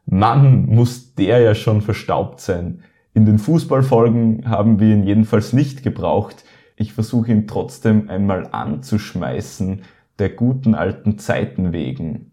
Mann, 0.06 0.66
muss 0.66 1.16
der 1.16 1.40
ja 1.40 1.56
schon 1.56 1.82
verstaubt 1.82 2.42
sein. 2.42 2.82
In 3.14 3.26
den 3.26 3.40
Fußballfolgen 3.40 4.50
haben 4.50 4.80
wir 4.80 4.94
ihn 4.94 5.04
jedenfalls 5.04 5.54
nicht 5.54 5.84
gebraucht. 5.84 6.44
Ich 6.76 6.94
versuche 6.94 7.32
ihn 7.32 7.48
trotzdem 7.48 8.10
einmal 8.10 8.48
anzuschmeißen, 8.52 9.82
der 10.20 10.30
guten 10.30 10.76
alten 10.76 11.18
Zeiten 11.18 11.74
wegen 11.74 12.30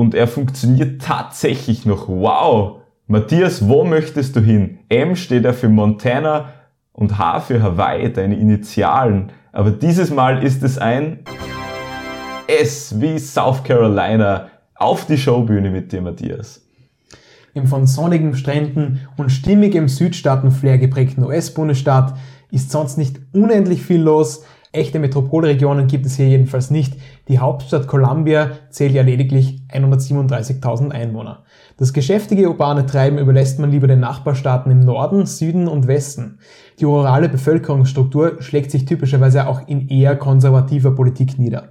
und 0.00 0.14
er 0.14 0.26
funktioniert 0.26 1.02
tatsächlich 1.02 1.84
noch. 1.84 2.08
Wow! 2.08 2.80
Matthias, 3.06 3.68
wo 3.68 3.84
möchtest 3.84 4.34
du 4.34 4.40
hin? 4.40 4.78
M 4.88 5.14
steht 5.14 5.44
ja 5.44 5.52
für 5.52 5.68
Montana 5.68 6.54
und 6.92 7.18
H 7.18 7.40
für 7.40 7.62
Hawaii, 7.62 8.10
deine 8.10 8.36
Initialen. 8.36 9.30
Aber 9.52 9.70
dieses 9.70 10.10
Mal 10.10 10.42
ist 10.42 10.62
es 10.62 10.78
ein 10.78 11.18
S 12.46 12.98
wie 12.98 13.18
South 13.18 13.62
Carolina. 13.62 14.48
Auf 14.74 15.04
die 15.04 15.18
Showbühne 15.18 15.70
mit 15.70 15.92
dir, 15.92 16.00
Matthias. 16.00 16.66
Im 17.54 17.66
von 17.66 17.86
sonnigen 17.86 18.34
Stränden 18.34 19.00
und 19.16 19.30
stimmigem 19.30 19.88
Südstaaten-Flair 19.88 20.78
geprägten 20.78 21.24
US-Bundesstaat 21.24 22.16
ist 22.50 22.70
sonst 22.70 22.96
nicht 22.96 23.20
unendlich 23.32 23.82
viel 23.82 24.00
los. 24.00 24.44
Echte 24.72 25.00
Metropolregionen 25.00 25.88
gibt 25.88 26.06
es 26.06 26.14
hier 26.14 26.28
jedenfalls 26.28 26.70
nicht. 26.70 26.94
Die 27.26 27.40
Hauptstadt 27.40 27.88
Columbia 27.88 28.52
zählt 28.70 28.92
ja 28.92 29.02
lediglich 29.02 29.62
137.000 29.72 30.92
Einwohner. 30.92 31.42
Das 31.76 31.92
geschäftige 31.92 32.48
urbane 32.48 32.86
Treiben 32.86 33.18
überlässt 33.18 33.58
man 33.58 33.72
lieber 33.72 33.88
den 33.88 33.98
Nachbarstaaten 33.98 34.70
im 34.70 34.78
Norden, 34.78 35.26
Süden 35.26 35.66
und 35.66 35.88
Westen. 35.88 36.38
Die 36.78 36.84
rurale 36.84 37.28
Bevölkerungsstruktur 37.28 38.40
schlägt 38.42 38.70
sich 38.70 38.84
typischerweise 38.84 39.48
auch 39.48 39.66
in 39.66 39.88
eher 39.88 40.14
konservativer 40.14 40.92
Politik 40.92 41.36
nieder. 41.36 41.70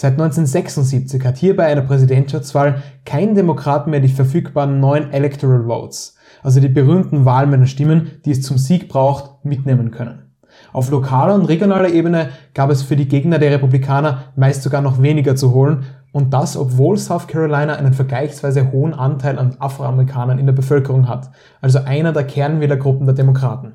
Seit 0.00 0.12
1976 0.12 1.22
hat 1.26 1.36
hier 1.36 1.54
bei 1.54 1.66
einer 1.66 1.82
Präsidentschaftswahl 1.82 2.82
kein 3.04 3.34
Demokrat 3.34 3.86
mehr 3.86 4.00
die 4.00 4.08
verfügbaren 4.08 4.80
neun 4.80 5.12
Electoral 5.12 5.66
Votes, 5.66 6.16
also 6.42 6.58
die 6.58 6.70
berühmten 6.70 7.26
Wahlmännerstimmen, 7.26 8.12
die 8.24 8.30
es 8.30 8.40
zum 8.40 8.56
Sieg 8.56 8.88
braucht, 8.88 9.44
mitnehmen 9.44 9.90
können. 9.90 10.30
Auf 10.72 10.90
lokaler 10.90 11.34
und 11.34 11.44
regionaler 11.44 11.90
Ebene 11.90 12.30
gab 12.54 12.70
es 12.70 12.80
für 12.80 12.96
die 12.96 13.08
Gegner 13.08 13.38
der 13.38 13.50
Republikaner 13.50 14.32
meist 14.36 14.62
sogar 14.62 14.80
noch 14.80 15.02
weniger 15.02 15.36
zu 15.36 15.52
holen 15.52 15.84
und 16.12 16.32
das, 16.32 16.56
obwohl 16.56 16.96
South 16.96 17.26
Carolina 17.26 17.74
einen 17.74 17.92
vergleichsweise 17.92 18.72
hohen 18.72 18.94
Anteil 18.94 19.38
an 19.38 19.56
Afroamerikanern 19.58 20.38
in 20.38 20.46
der 20.46 20.54
Bevölkerung 20.54 21.10
hat, 21.10 21.30
also 21.60 21.80
einer 21.84 22.14
der 22.14 22.24
Kernwählergruppen 22.24 23.04
der 23.04 23.16
Demokraten. 23.16 23.74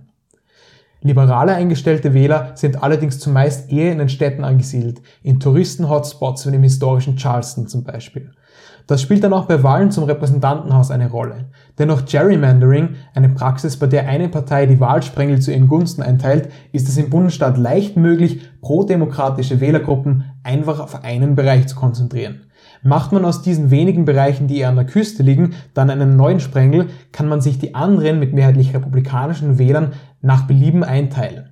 Liberale 1.01 1.53
eingestellte 1.53 2.13
Wähler 2.13 2.51
sind 2.55 2.81
allerdings 2.81 3.19
zumeist 3.19 3.71
eher 3.71 3.91
in 3.91 3.99
den 3.99 4.09
Städten 4.09 4.43
angesiedelt, 4.43 5.01
in 5.21 5.39
Touristen-Hotspots 5.39 6.47
wie 6.47 6.51
dem 6.51 6.63
historischen 6.63 7.17
Charleston 7.17 7.67
zum 7.67 7.83
Beispiel. 7.83 8.31
Das 8.87 9.01
spielt 9.01 9.23
dann 9.23 9.33
auch 9.33 9.45
bei 9.45 9.63
Wahlen 9.63 9.89
zum 9.89 10.03
Repräsentantenhaus 10.03 10.91
eine 10.91 11.09
Rolle. 11.09 11.45
Dennoch 11.79 12.05
Gerrymandering, 12.05 12.89
eine 13.15 13.29
Praxis, 13.29 13.77
bei 13.77 13.87
der 13.87 14.07
eine 14.07 14.29
Partei 14.29 14.67
die 14.67 14.79
Wahlsprengel 14.79 15.41
zu 15.41 15.51
ihren 15.51 15.67
Gunsten 15.67 16.03
einteilt, 16.03 16.49
ist 16.71 16.87
es 16.87 16.97
im 16.97 17.09
Bundesstaat 17.09 17.57
leicht 17.57 17.97
möglich, 17.97 18.41
pro-demokratische 18.61 19.59
Wählergruppen 19.59 20.25
einfach 20.43 20.79
auf 20.79 21.03
einen 21.03 21.35
Bereich 21.35 21.67
zu 21.67 21.75
konzentrieren. 21.75 22.41
Macht 22.83 23.11
man 23.11 23.25
aus 23.25 23.41
diesen 23.41 23.71
wenigen 23.71 24.05
Bereichen, 24.05 24.47
die 24.47 24.59
eher 24.59 24.69
an 24.69 24.75
der 24.75 24.85
Küste 24.85 25.23
liegen, 25.23 25.55
dann 25.73 25.89
einen 25.89 26.15
neuen 26.15 26.39
Sprengel, 26.39 26.89
kann 27.11 27.27
man 27.27 27.41
sich 27.41 27.57
die 27.57 27.73
anderen 27.73 28.19
mit 28.19 28.33
mehrheitlich 28.33 28.75
republikanischen 28.75 29.57
Wählern 29.57 29.93
nach 30.25 30.48
Belieben 30.48 30.84
einteilen. 30.84 31.51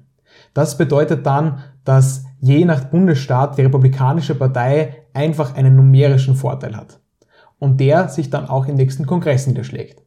Das 0.53 0.77
bedeutet 0.77 1.25
dann, 1.25 1.59
dass 1.83 2.25
je 2.39 2.65
nach 2.65 2.85
Bundesstaat 2.85 3.57
die 3.57 3.61
republikanische 3.61 4.35
Partei 4.35 5.05
einfach 5.13 5.55
einen 5.55 5.75
numerischen 5.75 6.35
Vorteil 6.35 6.75
hat 6.75 6.99
und 7.59 7.79
der 7.79 8.09
sich 8.09 8.29
dann 8.29 8.47
auch 8.47 8.67
im 8.67 8.75
nächsten 8.75 9.05
Kongress 9.05 9.47
niederschlägt. 9.47 10.01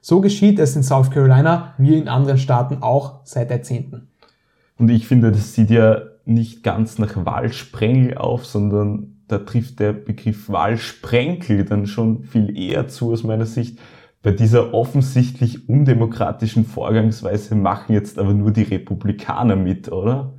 So 0.00 0.20
geschieht 0.20 0.58
es 0.58 0.74
in 0.76 0.82
South 0.82 1.10
Carolina 1.10 1.74
wie 1.78 1.98
in 1.98 2.08
anderen 2.08 2.38
Staaten 2.38 2.82
auch 2.82 3.20
seit 3.24 3.50
Jahrzehnten. 3.50 4.08
Und 4.76 4.88
ich 4.88 5.06
finde, 5.06 5.30
das 5.30 5.54
sieht 5.54 5.70
ja 5.70 6.02
nicht 6.24 6.62
ganz 6.62 6.98
nach 6.98 7.24
Wahlsprengel 7.24 8.16
auf, 8.16 8.46
sondern 8.46 9.18
da 9.28 9.38
trifft 9.38 9.78
der 9.78 9.92
Begriff 9.92 10.48
Wahlsprenkel 10.48 11.64
dann 11.64 11.86
schon 11.86 12.24
viel 12.24 12.56
eher 12.58 12.88
zu 12.88 13.12
aus 13.12 13.22
meiner 13.22 13.46
Sicht. 13.46 13.78
Bei 14.22 14.32
dieser 14.32 14.74
offensichtlich 14.74 15.68
undemokratischen 15.68 16.66
Vorgangsweise 16.66 17.54
machen 17.54 17.94
jetzt 17.94 18.18
aber 18.18 18.34
nur 18.34 18.50
die 18.50 18.64
Republikaner 18.64 19.56
mit, 19.56 19.90
oder? 19.90 20.34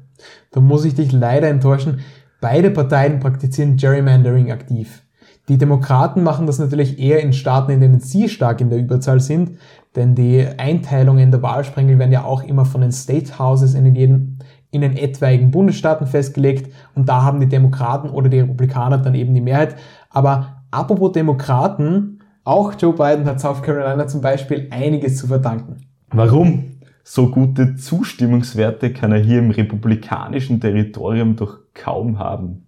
Da 0.51 0.61
muss 0.61 0.85
ich 0.85 0.93
dich 0.93 1.11
leider 1.11 1.47
enttäuschen. 1.47 2.01
Beide 2.41 2.69
Parteien 2.69 3.19
praktizieren 3.19 3.77
Gerrymandering 3.77 4.51
aktiv. 4.51 5.01
Die 5.49 5.57
Demokraten 5.57 6.21
machen 6.21 6.45
das 6.45 6.59
natürlich 6.59 6.99
eher 6.99 7.21
in 7.21 7.33
Staaten, 7.33 7.71
in 7.71 7.81
denen 7.81 7.99
sie 7.99 8.29
stark 8.29 8.61
in 8.61 8.69
der 8.69 8.77
Überzahl 8.77 9.19
sind, 9.19 9.57
denn 9.95 10.13
die 10.13 10.45
Einteilungen 10.57 11.31
der 11.31 11.41
Wahlsprengel 11.41 11.97
werden 11.97 12.11
ja 12.11 12.23
auch 12.23 12.43
immer 12.43 12.65
von 12.65 12.81
den 12.81 12.91
State 12.91 13.39
Houses 13.39 13.73
in 13.73 13.93
den, 13.93 14.37
in 14.69 14.81
den 14.81 14.95
etwaigen 14.95 15.49
Bundesstaaten 15.49 16.05
festgelegt 16.05 16.71
und 16.93 17.09
da 17.09 17.23
haben 17.23 17.39
die 17.39 17.49
Demokraten 17.49 18.09
oder 18.11 18.29
die 18.29 18.41
Republikaner 18.41 18.99
dann 18.99 19.15
eben 19.15 19.33
die 19.33 19.41
Mehrheit. 19.41 19.75
Aber 20.11 20.63
apropos 20.69 21.11
Demokraten, 21.13 22.20
auch 22.43 22.73
Joe 22.77 22.93
Biden 22.93 23.25
hat 23.25 23.39
South 23.39 23.61
Carolina 23.61 24.07
zum 24.07 24.21
Beispiel 24.21 24.67
einiges 24.71 25.17
zu 25.17 25.27
verdanken. 25.27 25.77
Warum? 26.09 26.77
So 27.03 27.29
gute 27.29 27.75
Zustimmungswerte 27.75 28.93
kann 28.93 29.11
er 29.11 29.19
hier 29.19 29.39
im 29.39 29.51
republikanischen 29.51 30.59
Territorium 30.59 31.35
doch 31.35 31.59
kaum 31.73 32.19
haben. 32.19 32.67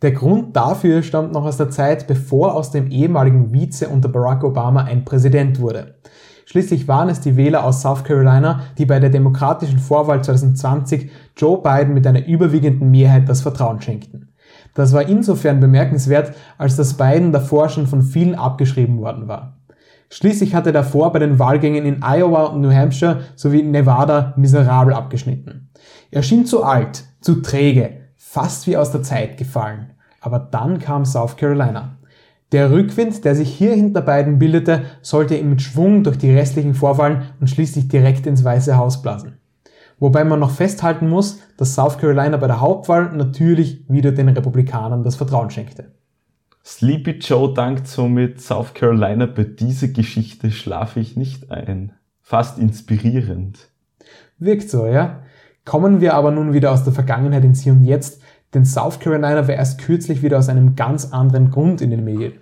Der 0.00 0.12
Grund 0.12 0.56
dafür 0.56 1.02
stammt 1.02 1.32
noch 1.32 1.44
aus 1.44 1.56
der 1.56 1.70
Zeit, 1.70 2.06
bevor 2.06 2.54
aus 2.54 2.70
dem 2.70 2.90
ehemaligen 2.90 3.52
Vize 3.52 3.88
unter 3.88 4.08
Barack 4.08 4.44
Obama 4.44 4.84
ein 4.84 5.04
Präsident 5.04 5.60
wurde. 5.60 5.96
Schließlich 6.46 6.88
waren 6.88 7.08
es 7.08 7.20
die 7.20 7.36
Wähler 7.36 7.64
aus 7.64 7.82
South 7.82 8.04
Carolina, 8.04 8.62
die 8.78 8.86
bei 8.86 9.00
der 9.00 9.10
demokratischen 9.10 9.78
Vorwahl 9.78 10.22
2020 10.22 11.10
Joe 11.36 11.60
Biden 11.60 11.92
mit 11.92 12.06
einer 12.06 12.26
überwiegenden 12.26 12.90
Mehrheit 12.90 13.28
das 13.28 13.42
Vertrauen 13.42 13.82
schenkten. 13.82 14.27
Das 14.74 14.92
war 14.92 15.08
insofern 15.08 15.60
bemerkenswert, 15.60 16.34
als 16.56 16.76
dass 16.76 16.94
Biden 16.94 17.32
davor 17.32 17.68
schon 17.68 17.86
von 17.86 18.02
vielen 18.02 18.34
abgeschrieben 18.34 18.98
worden 18.98 19.28
war. 19.28 19.58
Schließlich 20.10 20.54
hatte 20.54 20.70
er 20.70 20.74
davor 20.74 21.12
bei 21.12 21.18
den 21.18 21.38
Wahlgängen 21.38 21.84
in 21.84 22.02
Iowa 22.02 22.44
und 22.44 22.62
New 22.62 22.72
Hampshire 22.72 23.20
sowie 23.36 23.62
Nevada 23.62 24.32
miserabel 24.36 24.94
abgeschnitten. 24.94 25.68
Er 26.10 26.22
schien 26.22 26.46
zu 26.46 26.64
alt, 26.64 27.04
zu 27.20 27.42
träge, 27.42 28.00
fast 28.16 28.66
wie 28.66 28.76
aus 28.76 28.90
der 28.90 29.02
Zeit 29.02 29.36
gefallen. 29.36 29.90
Aber 30.20 30.38
dann 30.38 30.78
kam 30.78 31.04
South 31.04 31.36
Carolina. 31.36 31.98
Der 32.52 32.70
Rückwind, 32.70 33.24
der 33.26 33.34
sich 33.34 33.50
hier 33.50 33.74
hinter 33.74 34.00
beiden 34.00 34.38
bildete, 34.38 34.84
sollte 35.02 35.36
ihn 35.36 35.50
mit 35.50 35.60
Schwung 35.60 36.02
durch 36.02 36.16
die 36.16 36.32
restlichen 36.32 36.72
Vorwahlen 36.72 37.22
und 37.40 37.50
schließlich 37.50 37.88
direkt 37.88 38.26
ins 38.26 38.42
Weiße 38.42 38.76
Haus 38.78 39.02
blasen. 39.02 39.38
Wobei 39.98 40.24
man 40.24 40.40
noch 40.40 40.52
festhalten 40.52 41.08
muss, 41.08 41.40
dass 41.58 41.74
South 41.74 41.98
Carolina 41.98 42.38
bei 42.38 42.46
der 42.46 42.60
Hauptwahl 42.60 43.12
natürlich 43.12 43.84
wieder 43.90 44.12
den 44.12 44.30
Republikanern 44.30 45.02
das 45.02 45.16
Vertrauen 45.16 45.50
schenkte. 45.50 45.92
Sleepy 46.64 47.18
Joe 47.18 47.52
dankt 47.52 47.86
somit 47.86 48.40
South 48.40 48.72
Carolina, 48.74 49.26
bei 49.26 49.44
dieser 49.44 49.88
Geschichte 49.88 50.50
schlafe 50.50 51.00
ich 51.00 51.16
nicht 51.16 51.50
ein. 51.50 51.92
Fast 52.22 52.58
inspirierend. 52.58 53.70
Wirkt 54.38 54.70
so, 54.70 54.86
ja? 54.86 55.22
Kommen 55.64 56.00
wir 56.00 56.14
aber 56.14 56.30
nun 56.30 56.52
wieder 56.52 56.72
aus 56.72 56.84
der 56.84 56.92
Vergangenheit 56.92 57.44
ins 57.44 57.62
Hier 57.62 57.72
und 57.72 57.84
Jetzt, 57.84 58.22
denn 58.54 58.64
South 58.64 59.00
Carolina 59.00 59.48
war 59.48 59.54
erst 59.54 59.80
kürzlich 59.80 60.22
wieder 60.22 60.38
aus 60.38 60.48
einem 60.48 60.76
ganz 60.76 61.12
anderen 61.12 61.50
Grund 61.50 61.80
in 61.80 61.90
den 61.90 62.04
Medien. 62.04 62.34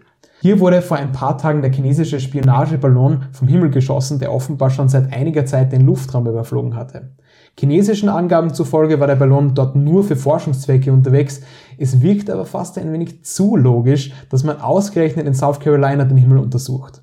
Hier 0.42 0.60
wurde 0.60 0.82
vor 0.82 0.98
ein 0.98 1.12
paar 1.12 1.38
Tagen 1.38 1.62
der 1.62 1.72
chinesische 1.72 2.20
Spionageballon 2.20 3.24
vom 3.32 3.48
Himmel 3.48 3.70
geschossen, 3.70 4.18
der 4.18 4.32
offenbar 4.32 4.70
schon 4.70 4.88
seit 4.88 5.12
einiger 5.12 5.46
Zeit 5.46 5.72
den 5.72 5.86
Luftraum 5.86 6.26
überflogen 6.26 6.76
hatte. 6.76 7.12
Chinesischen 7.58 8.10
Angaben 8.10 8.52
zufolge 8.52 9.00
war 9.00 9.06
der 9.06 9.16
Ballon 9.16 9.54
dort 9.54 9.76
nur 9.76 10.04
für 10.04 10.16
Forschungszwecke 10.16 10.92
unterwegs. 10.92 11.40
Es 11.78 12.02
wirkt 12.02 12.28
aber 12.28 12.44
fast 12.44 12.76
ein 12.76 12.92
wenig 12.92 13.24
zu 13.24 13.56
logisch, 13.56 14.12
dass 14.28 14.44
man 14.44 14.60
ausgerechnet 14.60 15.26
in 15.26 15.32
South 15.32 15.60
Carolina 15.60 16.04
den 16.04 16.18
Himmel 16.18 16.38
untersucht. 16.38 17.02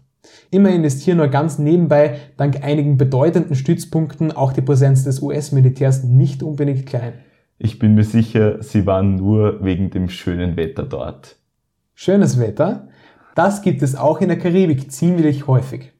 Immerhin 0.51 0.83
ist 0.83 1.01
hier 1.01 1.15
nur 1.15 1.29
ganz 1.29 1.57
nebenbei 1.57 2.17
dank 2.37 2.63
einigen 2.63 2.97
bedeutenden 2.97 3.55
Stützpunkten 3.55 4.31
auch 4.31 4.53
die 4.53 4.61
Präsenz 4.61 5.03
des 5.03 5.23
US-Militärs 5.23 6.03
nicht 6.03 6.43
unbedingt 6.43 6.85
klein. 6.85 7.13
Ich 7.57 7.79
bin 7.79 7.95
mir 7.95 8.03
sicher, 8.03 8.61
sie 8.61 8.85
waren 8.85 9.15
nur 9.15 9.63
wegen 9.63 9.89
dem 9.89 10.09
schönen 10.09 10.55
Wetter 10.55 10.83
dort. 10.83 11.37
Schönes 11.95 12.39
Wetter? 12.39 12.89
Das 13.33 13.63
gibt 13.63 13.81
es 13.81 13.95
auch 13.95 14.21
in 14.21 14.27
der 14.27 14.37
Karibik 14.37 14.91
ziemlich 14.91 15.47
häufig. 15.47 15.93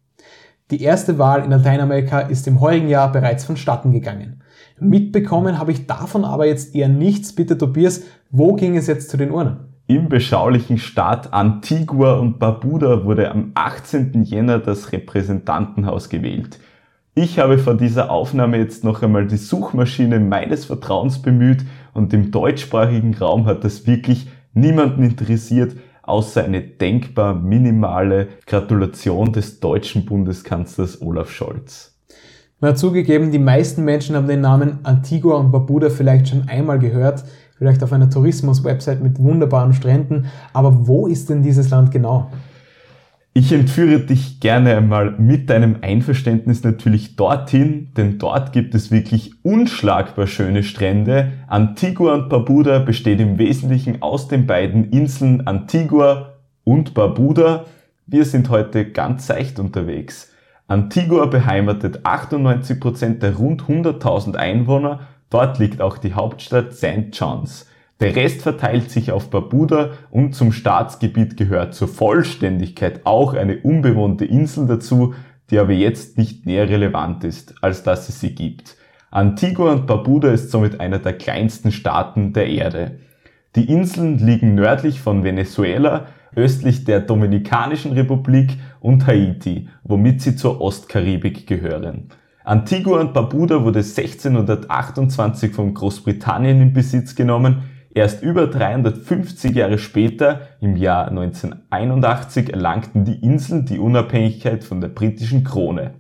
Die 0.70 0.84
erste 0.84 1.18
Wahl 1.18 1.44
in 1.44 1.50
Lateinamerika 1.50 2.20
ist 2.20 2.48
im 2.48 2.60
heurigen 2.60 2.90
Jahr 2.90 3.12
bereits 3.12 3.46
vonstatten 3.46 3.92
gegangen. 3.92 4.43
Mitbekommen 4.80 5.60
habe 5.60 5.72
ich 5.72 5.88
davon 5.88 6.26
aber 6.26 6.46
jetzt 6.46 6.76
eher 6.76 6.90
nichts. 6.90 7.34
Bitte 7.34 7.58
Tobias, 7.58 8.04
wo 8.32 8.54
ging 8.54 8.76
es 8.76 8.88
jetzt 8.88 9.10
zu 9.10 9.18
den 9.18 9.32
Urnen? 9.32 9.58
Im 9.88 10.10
beschaulichen 10.10 10.78
Staat 10.78 11.34
Antigua 11.34 12.14
und 12.14 12.40
Barbuda 12.40 13.04
wurde 13.04 13.30
am 13.30 13.52
18. 13.54 14.24
Jänner 14.24 14.60
das 14.60 14.92
Repräsentantenhaus 14.92 16.10
gewählt. 16.10 16.60
Ich 17.16 17.38
habe 17.38 17.60
vor 17.60 17.76
dieser 17.76 18.10
Aufnahme 18.10 18.58
jetzt 18.58 18.84
noch 18.84 19.04
einmal 19.04 19.28
die 19.28 19.38
Suchmaschine 19.38 20.20
meines 20.20 20.66
Vertrauens 20.66 21.22
bemüht 21.22 21.64
und 21.94 22.14
im 22.14 22.32
deutschsprachigen 22.32 23.14
Raum 23.14 23.46
hat 23.46 23.64
das 23.64 23.86
wirklich 23.86 24.28
niemanden 24.54 25.04
interessiert, 25.04 25.76
außer 26.02 26.44
eine 26.44 26.62
denkbar 26.62 27.36
minimale 27.36 28.30
Gratulation 28.48 29.32
des 29.32 29.60
deutschen 29.60 30.06
Bundeskanzlers 30.06 31.02
Olaf 31.02 31.30
Scholz. 31.30 31.93
Na 32.64 32.76
zugegeben, 32.76 33.30
die 33.30 33.40
meisten 33.40 33.84
Menschen 33.84 34.16
haben 34.16 34.30
den 34.30 34.40
Namen 34.40 34.80
Antigua 34.84 35.36
und 35.36 35.52
Barbuda 35.52 35.90
vielleicht 35.90 36.30
schon 36.30 36.48
einmal 36.48 36.80
gehört, 36.80 37.26
vielleicht 37.58 37.84
auf 37.84 37.92
einer 37.92 38.10
Tourismus-Website 38.10 39.04
mit 39.04 39.20
wunderbaren 39.20 39.74
Stränden, 39.74 40.28
aber 40.54 40.88
wo 40.88 41.06
ist 41.08 41.30
denn 41.30 41.44
dieses 41.44 41.72
Land 41.72 41.92
genau? 41.92 42.32
Ich 43.34 43.52
entführe 43.52 44.00
dich 44.00 44.40
gerne 44.40 44.78
einmal 44.78 45.12
mit 45.12 45.50
deinem 45.50 45.80
Einverständnis 45.82 46.64
natürlich 46.64 47.18
dorthin, 47.18 47.90
denn 47.98 48.18
dort 48.18 48.54
gibt 48.54 48.74
es 48.76 48.92
wirklich 48.92 49.34
unschlagbar 49.44 50.26
schöne 50.26 50.64
Strände. 50.64 51.34
Antigua 51.48 52.14
und 52.14 52.30
Barbuda 52.30 52.80
besteht 52.80 53.20
im 53.20 53.38
Wesentlichen 53.40 54.02
aus 54.02 54.30
den 54.30 54.48
beiden 54.48 54.90
Inseln 54.90 55.46
Antigua 55.48 56.36
und 56.64 56.94
Barbuda. 56.94 57.66
Wir 58.08 58.24
sind 58.24 58.50
heute 58.50 58.90
ganz 58.90 59.28
seicht 59.28 59.60
unterwegs. 59.60 60.33
Antigua 60.74 61.28
beheimatet 61.28 62.04
98% 62.04 63.20
der 63.20 63.36
rund 63.36 63.66
100.000 63.66 64.36
Einwohner. 64.36 65.02
Dort 65.30 65.60
liegt 65.60 65.82
auch 65.82 66.00
die 66.00 66.16
Hauptstadt 66.16 66.74
St. 66.74 67.10
John's. 67.14 67.68
Der 68.00 68.16
Rest 68.16 68.42
verteilt 68.42 68.90
sich 68.90 69.12
auf 69.12 69.30
Barbuda 69.30 69.92
und 70.10 70.34
zum 70.34 70.52
Staatsgebiet 70.52 71.38
gehört 71.38 71.76
zur 71.76 71.88
Vollständigkeit 71.88 73.02
auch 73.06 73.36
eine 73.36 73.58
unbewohnte 73.58 74.26
Insel 74.26 74.66
dazu, 74.66 75.14
die 75.52 75.60
aber 75.60 75.74
jetzt 75.74 76.18
nicht 76.18 76.48
näher 76.48 76.68
relevant 76.68 77.24
ist, 77.24 77.54
als 77.62 77.84
dass 77.84 78.10
es 78.10 78.20
sie 78.20 78.34
gibt. 78.34 78.76
Antigua 79.12 79.74
und 79.74 79.86
Barbuda 79.86 80.32
ist 80.32 80.50
somit 80.50 80.80
einer 80.80 80.98
der 80.98 81.14
kleinsten 81.14 81.72
Staaten 81.72 82.34
der 82.34 82.48
Erde. 82.48 82.98
Die 83.56 83.70
Inseln 83.70 84.18
liegen 84.18 84.56
nördlich 84.56 85.02
von 85.02 85.24
Venezuela, 85.24 86.08
östlich 86.36 86.84
der 86.84 87.00
Dominikanischen 87.00 87.94
Republik 87.94 88.58
und 88.80 89.08
Haiti, 89.08 89.70
womit 89.84 90.22
sie 90.22 90.36
zur 90.36 90.62
Ostkaribik 90.62 91.48
gehören. 91.48 92.10
Antigua 92.44 93.00
und 93.00 93.14
Barbuda 93.14 93.64
wurde 93.64 93.80
1628 93.80 95.54
von 95.54 95.74
Großbritannien 95.74 96.62
in 96.62 96.74
Besitz 96.74 97.16
genommen, 97.16 97.64
Erst 97.96 98.24
über 98.24 98.48
350 98.48 99.56
Jahre 99.56 99.78
später, 99.78 100.48
im 100.60 100.76
Jahr 100.76 101.10
1981, 101.10 102.52
erlangten 102.52 103.06
die 103.06 103.24
Inseln 103.24 103.66
die 103.66 103.78
Unabhängigkeit 103.78 104.64
von 104.64 104.82
der 104.82 104.88
britischen 104.88 105.44
Krone. 105.44 105.94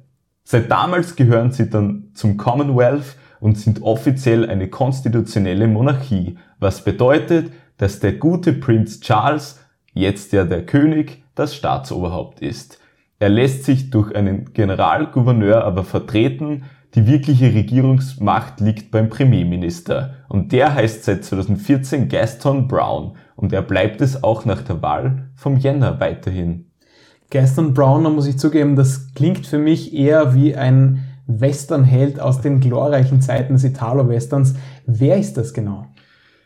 Seit 0.44 0.72
damals 0.72 1.16
gehören 1.16 1.52
sie 1.52 1.70
dann 1.70 2.10
zum 2.16 2.38
Commonwealth 2.38 3.16
und 3.40 3.60
sind 3.60 3.84
offiziell 3.84 4.50
eine 4.50 4.70
konstitutionelle 4.70 5.68
Monarchie, 5.68 6.38
was 6.60 6.84
bedeutet, 6.84 7.52
dass 7.78 8.00
der 8.00 8.14
gute 8.14 8.54
Prinz 8.54 9.00
Charles, 9.02 9.63
jetzt 9.94 10.34
ja 10.34 10.44
der 10.44 10.66
König, 10.66 11.24
das 11.36 11.56
Staatsoberhaupt 11.56 12.42
ist. 12.42 12.80
Er 13.20 13.30
lässt 13.30 13.64
sich 13.64 13.90
durch 13.90 14.14
einen 14.16 14.54
Generalgouverneur 14.54 15.64
aber 15.64 15.84
vertreten, 15.84 16.64
die 16.96 17.08
wirkliche 17.08 17.54
Regierungsmacht 17.54 18.60
liegt 18.60 18.92
beim 18.92 19.10
Premierminister 19.10 20.16
und 20.30 20.52
der 20.52 20.76
heißt 20.76 21.04
seit 21.06 21.24
2014 21.24 22.08
Gaston 22.08 22.68
Brown 22.68 23.16
und 23.36 23.52
er 23.52 23.64
bleibt 23.64 24.02
es 24.02 24.24
auch 24.24 24.46
nach 24.46 24.62
der 24.62 24.82
Wahl 24.82 25.30
vom 25.36 25.58
Jänner 25.58 26.00
weiterhin. 26.00 26.66
Gaston 27.32 27.74
Brown, 27.74 28.04
da 28.04 28.10
muss 28.12 28.28
ich 28.28 28.38
zugeben, 28.38 28.76
das 28.76 29.14
klingt 29.16 29.48
für 29.48 29.58
mich 29.58 29.94
eher 29.94 30.36
wie 30.36 30.56
ein 30.56 31.04
Westernheld 31.26 32.20
aus 32.20 32.42
den 32.42 32.60
glorreichen 32.60 33.22
Zeiten 33.22 33.54
des 33.54 33.64
Italo-Westerns. 33.64 34.56
Wer 34.86 35.18
ist 35.18 35.38
das 35.38 35.54
genau? 35.54 35.88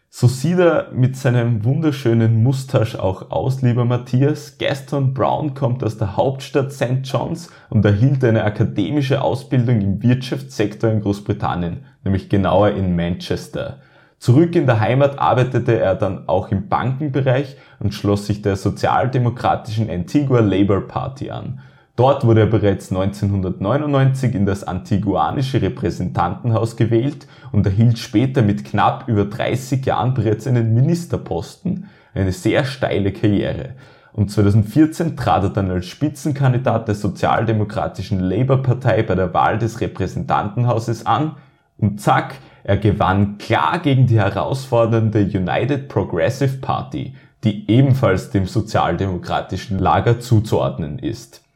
So 0.09 0.27
sieht 0.27 0.57
er 0.57 0.89
mit 0.93 1.17
seinem 1.17 1.65
wunderschönen 1.65 2.41
Mustache 2.41 3.03
auch 3.03 3.29
aus, 3.29 3.61
lieber 3.61 3.83
Matthias. 3.83 4.57
Gaston 4.57 5.13
Brown 5.13 5.53
kommt 5.53 5.83
aus 5.83 5.97
der 5.97 6.15
Hauptstadt 6.15 6.71
St. 6.71 7.01
John's 7.03 7.51
und 7.69 7.83
erhielt 7.83 8.23
eine 8.23 8.45
akademische 8.45 9.21
Ausbildung 9.21 9.81
im 9.81 10.01
Wirtschaftssektor 10.01 10.89
in 10.89 11.01
Großbritannien, 11.01 11.83
nämlich 12.05 12.29
genauer 12.29 12.69
in 12.69 12.95
Manchester. 12.95 13.81
Zurück 14.17 14.55
in 14.55 14.65
der 14.65 14.79
Heimat 14.79 15.19
arbeitete 15.19 15.77
er 15.77 15.93
dann 15.93 16.27
auch 16.27 16.51
im 16.51 16.69
Bankenbereich 16.69 17.57
und 17.79 17.93
schloss 17.93 18.25
sich 18.27 18.41
der 18.41 18.55
sozialdemokratischen 18.55 19.89
Antigua 19.89 20.39
Labour 20.39 20.87
Party 20.87 21.29
an. 21.29 21.59
Dort 21.97 22.27
wurde 22.27 22.41
er 22.41 22.45
bereits 22.45 22.91
1999 22.91 24.35
in 24.35 24.45
das 24.45 24.63
antiguanische 24.63 25.63
Repräsentantenhaus 25.63 26.75
gewählt 26.75 27.25
und 27.51 27.65
erhielt 27.65 27.97
später 27.97 28.43
mit 28.43 28.65
knapp 28.65 29.07
über 29.07 29.25
30 29.25 29.83
Jahren 29.83 30.13
bereits 30.13 30.45
einen 30.45 30.75
Ministerposten, 30.75 31.89
eine 32.13 32.31
sehr 32.31 32.65
steile 32.65 33.11
Karriere. 33.11 33.71
Und 34.13 34.29
2014 34.29 35.17
trat 35.17 35.43
er 35.43 35.49
dann 35.49 35.71
als 35.71 35.87
Spitzenkandidat 35.87 36.87
der 36.87 36.93
sozialdemokratischen 36.93 38.19
Labour-Partei 38.19 39.01
bei 39.01 39.15
der 39.15 39.33
Wahl 39.33 39.57
des 39.57 39.81
Repräsentantenhauses 39.81 41.07
an 41.07 41.37
und 41.79 41.99
zack, 41.99 42.35
er 42.63 42.77
gewann 42.77 43.39
klar 43.39 43.79
gegen 43.79 44.05
die 44.05 44.19
herausfordernde 44.19 45.21
United 45.21 45.87
Progressive 45.87 46.57
Party, 46.57 47.15
die 47.43 47.67
ebenfalls 47.71 48.29
dem 48.29 48.45
sozialdemokratischen 48.45 49.79
Lager 49.79 50.19
zuzuordnen 50.19 50.99
ist. 50.99 51.46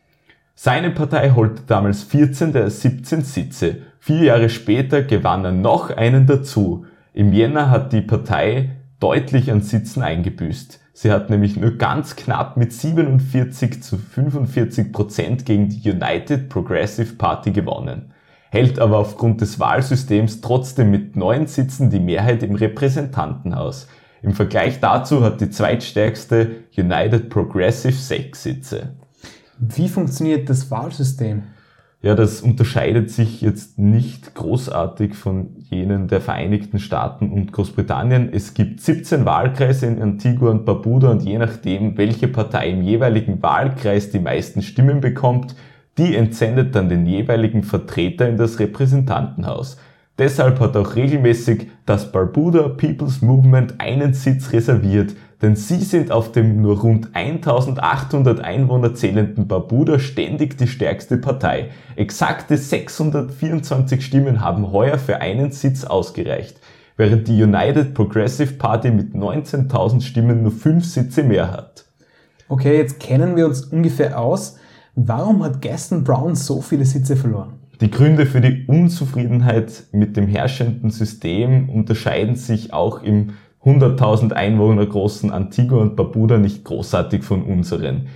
Seine 0.53 0.91
Partei 0.91 1.31
holte 1.31 1.63
damals 1.65 2.03
14 2.03 2.53
der 2.53 2.69
17 2.69 3.21
Sitze. 3.21 3.77
Vier 3.99 4.23
Jahre 4.23 4.49
später 4.49 5.01
gewann 5.01 5.45
er 5.45 5.51
noch 5.51 5.89
einen 5.89 6.27
dazu. 6.27 6.85
Im 7.13 7.33
Jänner 7.33 7.69
hat 7.69 7.93
die 7.93 8.01
Partei 8.01 8.77
deutlich 8.99 9.51
an 9.51 9.61
Sitzen 9.61 10.01
eingebüßt. 10.01 10.79
Sie 10.93 11.11
hat 11.11 11.29
nämlich 11.29 11.57
nur 11.57 11.77
ganz 11.77 12.15
knapp 12.15 12.57
mit 12.57 12.73
47 12.73 13.81
zu 13.81 13.97
45 13.97 14.91
Prozent 14.91 15.45
gegen 15.45 15.69
die 15.69 15.89
United 15.89 16.49
Progressive 16.49 17.15
Party 17.15 17.51
gewonnen, 17.51 18.13
hält 18.51 18.77
aber 18.77 18.99
aufgrund 18.99 19.41
des 19.41 19.59
Wahlsystems 19.59 20.41
trotzdem 20.41 20.91
mit 20.91 21.15
neun 21.15 21.47
Sitzen 21.47 21.89
die 21.89 21.99
Mehrheit 21.99 22.43
im 22.43 22.55
Repräsentantenhaus. 22.55 23.87
Im 24.21 24.33
Vergleich 24.33 24.79
dazu 24.79 25.23
hat 25.23 25.41
die 25.41 25.49
zweitstärkste 25.49 26.65
United 26.77 27.29
Progressive 27.29 27.93
sechs 27.93 28.43
Sitze. 28.43 28.95
Wie 29.63 29.89
funktioniert 29.89 30.49
das 30.49 30.71
Wahlsystem? 30.71 31.43
Ja, 32.01 32.15
das 32.15 32.41
unterscheidet 32.41 33.11
sich 33.11 33.41
jetzt 33.41 33.77
nicht 33.77 34.33
großartig 34.33 35.13
von 35.13 35.55
jenen 35.69 36.07
der 36.07 36.19
Vereinigten 36.19 36.79
Staaten 36.79 37.31
und 37.31 37.53
Großbritannien. 37.53 38.33
Es 38.33 38.55
gibt 38.55 38.81
17 38.81 39.23
Wahlkreise 39.23 39.85
in 39.85 40.01
Antigua 40.01 40.49
und 40.49 40.65
Barbuda 40.65 41.11
und 41.11 41.21
je 41.21 41.37
nachdem, 41.37 41.95
welche 41.95 42.27
Partei 42.27 42.71
im 42.71 42.81
jeweiligen 42.81 43.43
Wahlkreis 43.43 44.09
die 44.09 44.19
meisten 44.19 44.63
Stimmen 44.63 44.99
bekommt, 44.99 45.55
die 45.99 46.15
entsendet 46.15 46.73
dann 46.73 46.89
den 46.89 47.05
jeweiligen 47.05 47.61
Vertreter 47.61 48.27
in 48.27 48.37
das 48.37 48.57
Repräsentantenhaus. 48.57 49.77
Deshalb 50.17 50.59
hat 50.59 50.75
auch 50.75 50.95
regelmäßig 50.95 51.67
das 51.85 52.11
Barbuda 52.11 52.69
People's 52.69 53.21
Movement 53.21 53.75
einen 53.79 54.15
Sitz 54.15 54.53
reserviert, 54.53 55.15
denn 55.41 55.55
sie 55.55 55.79
sind 55.79 56.11
auf 56.11 56.31
dem 56.31 56.61
nur 56.61 56.81
rund 56.81 57.15
1800 57.15 58.39
Einwohner 58.41 58.93
zählenden 58.93 59.47
Barbuda 59.47 59.99
ständig 59.99 60.57
die 60.57 60.67
stärkste 60.67 61.17
Partei. 61.17 61.69
Exakte 61.95 62.57
624 62.57 64.05
Stimmen 64.05 64.41
haben 64.41 64.71
heuer 64.71 64.97
für 64.97 65.19
einen 65.19 65.51
Sitz 65.51 65.83
ausgereicht, 65.83 66.59
während 66.95 67.27
die 67.27 67.41
United 67.41 67.93
Progressive 67.93 68.53
Party 68.53 68.91
mit 68.91 69.15
19.000 69.15 70.01
Stimmen 70.01 70.43
nur 70.43 70.51
5 70.51 70.85
Sitze 70.85 71.23
mehr 71.23 71.51
hat. 71.51 71.85
Okay, 72.47 72.77
jetzt 72.77 72.99
kennen 72.99 73.35
wir 73.35 73.47
uns 73.47 73.61
ungefähr 73.61 74.19
aus. 74.19 74.57
Warum 74.95 75.43
hat 75.43 75.61
Gaston 75.61 76.03
Brown 76.03 76.35
so 76.35 76.61
viele 76.61 76.85
Sitze 76.85 77.15
verloren? 77.15 77.53
Die 77.79 77.89
Gründe 77.89 78.27
für 78.27 78.41
die 78.41 78.65
Unzufriedenheit 78.67 79.85
mit 79.91 80.15
dem 80.15 80.27
herrschenden 80.27 80.91
System 80.91 81.67
unterscheiden 81.69 82.35
sich 82.35 82.73
auch 82.73 83.01
im 83.01 83.31
100.000 83.63 84.33
Einwohner 84.33 84.85
großen 84.85 85.31
Antigua 85.31 85.81
und 85.81 85.95
Barbuda 85.95 86.37
nicht 86.37 86.63
großartig 86.63 87.23
von 87.23 87.43
unseren. 87.43 88.07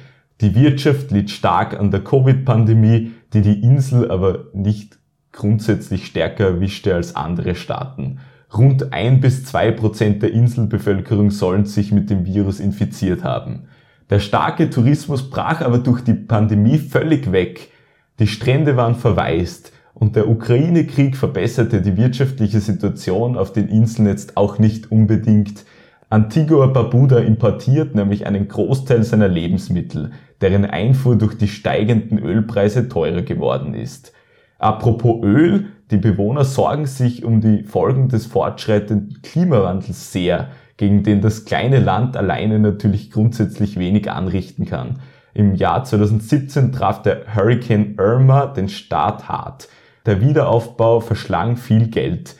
Die 0.42 0.56
Wirtschaft 0.56 1.12
litt 1.12 1.30
stark 1.30 1.80
an 1.80 1.92
der 1.92 2.04
Covid-Pandemie, 2.04 3.12
die 3.34 3.42
die 3.42 3.62
Insel 3.62 4.12
aber 4.12 4.46
nicht 4.54 4.98
grundsätzlich 5.32 6.08
stärker 6.08 6.46
erwischte 6.46 6.96
als 6.96 7.16
andere 7.16 7.56
Staaten. 7.56 8.20
Rund 8.56 8.94
ein 8.94 9.20
bis 9.20 9.46
zwei 9.46 9.72
Prozent 9.72 10.24
der 10.24 10.32
Inselbevölkerung 10.32 11.30
sollen 11.30 11.66
sich 11.66 11.92
mit 11.92 12.10
dem 12.10 12.26
Virus 12.26 12.60
infiziert 12.60 13.24
haben. 13.24 13.68
Der 14.10 14.20
starke 14.20 14.70
Tourismus 14.70 15.30
brach 15.30 15.62
aber 15.62 15.80
durch 15.80 16.02
die 16.02 16.14
Pandemie 16.14 16.78
völlig 16.78 17.32
weg. 17.32 17.72
Die 18.20 18.28
Strände 18.28 18.78
waren 18.78 18.96
verwaist. 18.96 19.74
Und 19.96 20.18
der 20.18 20.28
Ukraine-Krieg 20.28 21.16
verbesserte 21.16 21.82
die 21.82 21.96
wirtschaftliche 21.96 22.60
Situation 22.60 23.38
auf 23.38 23.54
den 23.54 23.70
Inseln 23.70 24.10
jetzt 24.10 24.36
auch 24.36 24.60
nicht 24.60 24.92
unbedingt. 24.92 25.64
Antigua 26.10 26.68
Barbuda 26.68 27.20
importiert 27.20 27.96
nämlich 27.96 28.28
einen 28.28 28.50
Großteil 28.50 29.04
seiner 29.04 29.30
Lebensmittel, 29.30 30.12
deren 30.42 30.66
Einfuhr 30.66 31.16
durch 31.16 31.38
die 31.38 31.48
steigenden 31.48 32.20
Ölpreise 32.20 32.90
teurer 32.90 33.22
geworden 33.22 33.74
ist. 33.74 34.12
Apropos 34.60 35.24
Öl, 35.24 35.68
die 35.92 35.98
Bewohner 35.98 36.44
sorgen 36.44 36.88
sich 36.88 37.24
um 37.24 37.40
die 37.40 37.64
Folgen 37.64 38.10
des 38.10 38.26
fortschreitenden 38.26 39.22
Klimawandels 39.24 40.12
sehr, 40.12 40.50
gegen 40.76 41.04
den 41.04 41.22
das 41.22 41.46
kleine 41.46 41.80
Land 41.80 42.18
alleine 42.18 42.60
natürlich 42.60 43.12
grundsätzlich 43.12 43.80
wenig 43.80 44.12
anrichten 44.12 44.66
kann. 44.66 45.00
Im 45.34 45.56
Jahr 45.56 45.86
2017 45.86 46.74
traf 46.74 47.02
der 47.02 47.34
Hurricane 47.34 47.96
Irma 47.98 48.48
den 48.48 48.68
Staat 48.68 49.30
hart. 49.30 49.70
Der 50.06 50.22
Wiederaufbau 50.22 51.00
verschlang 51.00 51.58
viel 51.58 51.88
Geld. 51.88 52.36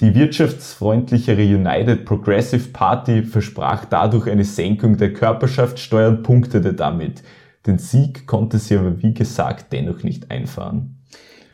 Die 0.00 0.14
wirtschaftsfreundlichere 0.14 1.40
United 1.42 2.04
Progressive 2.04 2.68
Party 2.68 3.22
versprach 3.22 3.86
dadurch 3.86 4.28
eine 4.28 4.44
Senkung 4.44 4.98
der 4.98 5.14
Körperschaftssteuer 5.14 6.10
und 6.10 6.22
punktete 6.22 6.74
damit. 6.74 7.22
Den 7.66 7.78
Sieg 7.78 8.26
konnte 8.26 8.58
sie 8.58 8.76
aber 8.76 9.02
wie 9.02 9.14
gesagt 9.14 9.72
dennoch 9.72 10.02
nicht 10.02 10.30
einfahren. 10.30 10.98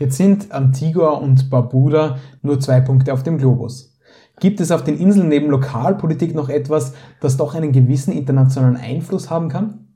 Jetzt 0.00 0.16
sind 0.16 0.50
Antigua 0.50 1.10
und 1.10 1.48
Barbuda 1.48 2.18
nur 2.42 2.58
zwei 2.58 2.80
Punkte 2.80 3.12
auf 3.12 3.22
dem 3.22 3.38
Globus. 3.38 3.96
Gibt 4.40 4.60
es 4.60 4.72
auf 4.72 4.82
den 4.82 4.98
Inseln 4.98 5.28
neben 5.28 5.48
Lokalpolitik 5.48 6.34
noch 6.34 6.48
etwas, 6.48 6.94
das 7.20 7.36
doch 7.36 7.54
einen 7.54 7.70
gewissen 7.70 8.12
internationalen 8.12 8.76
Einfluss 8.76 9.30
haben 9.30 9.48
kann? 9.48 9.86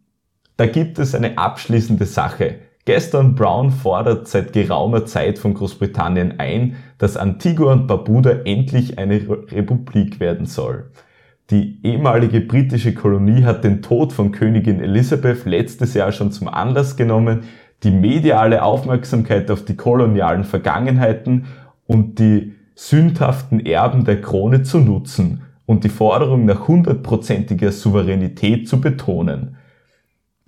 Da 0.57 0.67
gibt 0.67 1.01
es 1.01 1.17
eine 1.17 1.37
abschließende 1.37 2.07
Sache. 2.07 2.61
Gaston 2.87 3.35
Brown 3.35 3.73
fordert 3.73 4.29
seit 4.29 4.53
geraumer 4.53 5.07
Zeit 5.07 5.41
von 5.41 5.55
Großbritannien 5.55 6.39
ein, 6.39 6.77
dass 6.99 7.17
Antigua 7.17 7.73
und 7.73 7.89
Barbuda 7.89 8.31
endlich 8.45 8.97
eine 8.97 9.21
Republik 9.51 10.21
werden 10.21 10.47
soll. 10.47 10.93
Die 11.51 11.81
ehemalige 11.83 12.41
britische 12.41 12.95
Kolonie 12.95 13.43
hat 13.43 13.65
den 13.65 13.83
Tod 13.83 14.13
von 14.13 14.31
Königin 14.31 14.81
Elizabeth 14.81 15.47
letztes 15.47 15.95
Jahr 15.95 16.13
schon 16.13 16.31
zum 16.31 16.47
Anlass 16.47 16.97
genommen, 16.97 17.41
die 17.83 17.91
mediale 17.91 18.63
Aufmerksamkeit 18.63 19.51
auf 19.51 19.65
die 19.65 19.77
kolonialen 19.77 20.45
Vergangenheiten 20.45 21.47
und 21.89 22.21
die 22.21 22.55
sündhaften 22.77 23.67
Erben 23.67 24.05
der 24.05 24.21
Krone 24.21 24.63
zu 24.63 24.79
nutzen 24.79 25.43
und 25.67 25.83
die 25.83 25.89
Forderung 25.89 26.45
nach 26.45 26.69
hundertprozentiger 26.69 27.73
Souveränität 27.73 28.69
zu 28.69 28.81
betonen. 28.81 29.57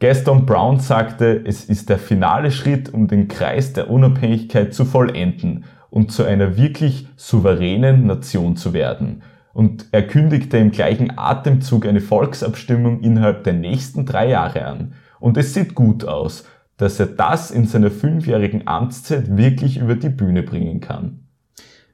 Gaston 0.00 0.46
Brown 0.46 0.78
sagte, 0.78 1.42
es 1.44 1.64
ist 1.64 1.88
der 1.88 1.98
finale 1.98 2.52
Schritt, 2.52 2.94
um 2.94 3.08
den 3.08 3.26
Kreis 3.26 3.72
der 3.72 3.90
Unabhängigkeit 3.90 4.72
zu 4.72 4.84
vollenden 4.84 5.64
und 5.90 6.12
zu 6.12 6.24
einer 6.24 6.56
wirklich 6.56 7.08
souveränen 7.16 8.06
Nation 8.06 8.56
zu 8.56 8.72
werden. 8.72 9.22
Und 9.52 9.86
er 9.90 10.06
kündigte 10.06 10.56
im 10.56 10.70
gleichen 10.70 11.18
Atemzug 11.18 11.84
eine 11.84 12.00
Volksabstimmung 12.00 13.00
innerhalb 13.00 13.42
der 13.42 13.54
nächsten 13.54 14.06
drei 14.06 14.28
Jahre 14.28 14.66
an. 14.66 14.92
Und 15.18 15.36
es 15.36 15.52
sieht 15.52 15.74
gut 15.74 16.04
aus, 16.04 16.44
dass 16.76 17.00
er 17.00 17.06
das 17.06 17.50
in 17.50 17.66
seiner 17.66 17.90
fünfjährigen 17.90 18.68
Amtszeit 18.68 19.36
wirklich 19.36 19.78
über 19.78 19.96
die 19.96 20.10
Bühne 20.10 20.44
bringen 20.44 20.78
kann. 20.78 21.27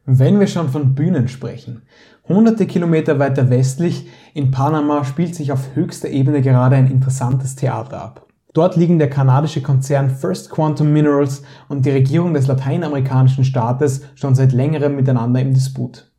Wenn 0.07 0.39
wir 0.39 0.47
schon 0.49 0.69
von 0.69 0.95
Bühnen 0.95 1.29
sprechen, 1.29 1.81
hunderte 2.29 2.67
Kilometer 2.67 3.19
weiter 3.19 3.49
westlich 3.49 4.07
in 4.35 4.51
Panama 4.51 5.03
spielt 5.03 5.35
sich 5.35 5.51
auf 5.51 5.75
höchster 5.75 6.11
Ebene 6.11 6.43
gerade 6.43 6.77
ein 6.77 6.91
interessantes 6.91 7.57
Theater 7.57 8.03
ab. 8.03 8.27
Dort 8.53 8.77
liegen 8.77 8.99
der 8.99 9.09
kanadische 9.09 9.63
Konzern 9.63 10.11
First 10.11 10.51
Quantum 10.51 10.93
Minerals 10.93 11.43
und 11.69 11.87
die 11.87 11.91
Regierung 11.91 12.35
des 12.35 12.47
lateinamerikanischen 12.47 13.45
Staates 13.45 14.03
schon 14.15 14.35
seit 14.35 14.53
längerem 14.53 14.95
miteinander 14.95 15.41
im 15.41 15.55
Disput. 15.55 16.13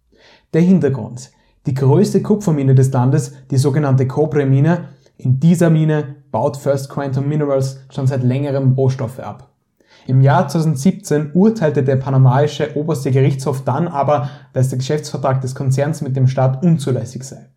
Der 0.56 0.62
Hintergrund. 0.62 1.30
Die 1.68 1.76
größte 1.76 2.24
Kupfermine 2.24 2.74
des 2.74 2.92
Landes, 2.92 3.34
die 3.52 3.58
sogenannte 3.58 4.08
Cobre-Mine, 4.08 4.90
in 5.18 5.40
dieser 5.40 5.70
Mine 5.70 6.16
baut 6.32 6.58
First 6.58 6.90
Quantum 6.90 7.30
Minerals 7.30 7.86
schon 7.90 8.08
seit 8.08 8.24
längerem 8.24 8.74
Rohstoffe 8.74 9.20
ab. 9.20 9.55
Im 10.08 10.22
Jahr 10.22 10.48
2017 10.48 11.32
urteilte 11.34 11.84
der 11.84 11.96
panamaische 11.96 12.76
oberste 12.76 13.12
Gerichtshof 13.12 13.64
dann 13.64 13.88
aber, 13.88 14.30
dass 14.54 14.70
der 14.70 14.78
Geschäftsvertrag 14.78 15.42
des 15.42 15.56
Konzerns 15.56 16.02
mit 16.02 16.16
dem 16.16 16.28
Staat 16.28 16.64
unzulässig 16.64 17.24
sei. 17.24 17.50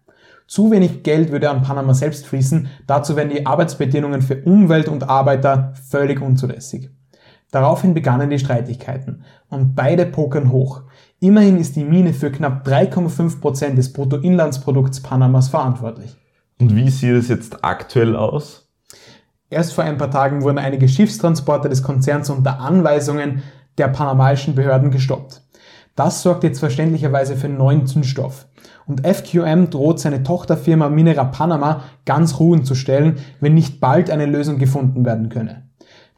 Zu 0.46 0.70
wenig 0.70 1.02
Geld 1.02 1.30
würde 1.30 1.50
an 1.50 1.60
Panama 1.60 1.92
selbst 1.92 2.26
fließen, 2.26 2.68
dazu 2.86 3.16
wären 3.16 3.28
die 3.28 3.44
Arbeitsbedingungen 3.44 4.22
für 4.22 4.42
Umwelt 4.44 4.88
und 4.88 5.10
Arbeiter 5.10 5.74
völlig 5.90 6.22
unzulässig. 6.22 6.90
Daraufhin 7.50 7.92
begannen 7.92 8.30
die 8.30 8.38
Streitigkeiten 8.38 9.24
und 9.50 9.74
beide 9.74 10.06
pokern 10.06 10.50
hoch. 10.50 10.82
Immerhin 11.20 11.58
ist 11.58 11.76
die 11.76 11.84
Mine 11.84 12.14
für 12.14 12.30
knapp 12.30 12.66
3,5 12.66 13.40
Prozent 13.40 13.78
des 13.78 13.92
Bruttoinlandsprodukts 13.92 15.02
Panamas 15.02 15.48
verantwortlich. 15.48 16.16
Und 16.58 16.74
wie 16.74 16.88
sieht 16.88 17.14
es 17.14 17.28
jetzt 17.28 17.62
aktuell 17.62 18.16
aus? 18.16 18.67
Erst 19.50 19.72
vor 19.72 19.84
ein 19.84 19.96
paar 19.96 20.10
Tagen 20.10 20.42
wurden 20.42 20.58
einige 20.58 20.88
Schiffstransporte 20.88 21.68
des 21.68 21.82
Konzerns 21.82 22.28
unter 22.28 22.60
Anweisungen 22.60 23.42
der 23.78 23.88
panamaischen 23.88 24.54
Behörden 24.54 24.90
gestoppt. 24.90 25.42
Das 25.96 26.22
sorgt 26.22 26.44
jetzt 26.44 26.60
verständlicherweise 26.60 27.34
für 27.34 27.48
neuen 27.48 27.86
Zündstoff. 27.86 28.46
Und 28.86 29.06
FQM 29.06 29.70
droht 29.70 30.00
seine 30.00 30.22
Tochterfirma 30.22 30.88
Minera 30.90 31.24
Panama 31.24 31.82
ganz 32.04 32.38
ruhen 32.38 32.64
zu 32.64 32.74
stellen, 32.74 33.16
wenn 33.40 33.54
nicht 33.54 33.80
bald 33.80 34.10
eine 34.10 34.26
Lösung 34.26 34.58
gefunden 34.58 35.04
werden 35.04 35.28
könne. 35.28 35.64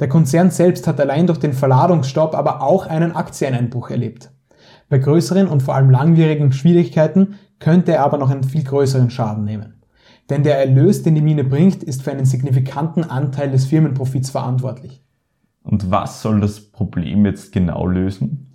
Der 0.00 0.08
Konzern 0.08 0.50
selbst 0.50 0.86
hat 0.86 1.00
allein 1.00 1.26
durch 1.26 1.38
den 1.38 1.52
Verladungsstopp 1.52 2.34
aber 2.34 2.62
auch 2.62 2.86
einen 2.86 3.14
Aktieneinbruch 3.14 3.90
erlebt. 3.90 4.30
Bei 4.88 4.98
größeren 4.98 5.46
und 5.46 5.62
vor 5.62 5.74
allem 5.74 5.90
langwierigen 5.90 6.52
Schwierigkeiten 6.52 7.36
könnte 7.58 7.92
er 7.92 8.04
aber 8.04 8.18
noch 8.18 8.30
einen 8.30 8.44
viel 8.44 8.64
größeren 8.64 9.10
Schaden 9.10 9.44
nehmen. 9.44 9.79
Denn 10.30 10.44
der 10.44 10.58
Erlös, 10.58 11.02
den 11.02 11.16
die 11.16 11.22
Mine 11.22 11.42
bringt, 11.42 11.82
ist 11.82 12.02
für 12.02 12.12
einen 12.12 12.24
signifikanten 12.24 13.02
Anteil 13.02 13.50
des 13.50 13.66
Firmenprofits 13.66 14.30
verantwortlich. 14.30 15.02
Und 15.64 15.90
was 15.90 16.22
soll 16.22 16.40
das 16.40 16.60
Problem 16.60 17.26
jetzt 17.26 17.52
genau 17.52 17.84
lösen? 17.86 18.50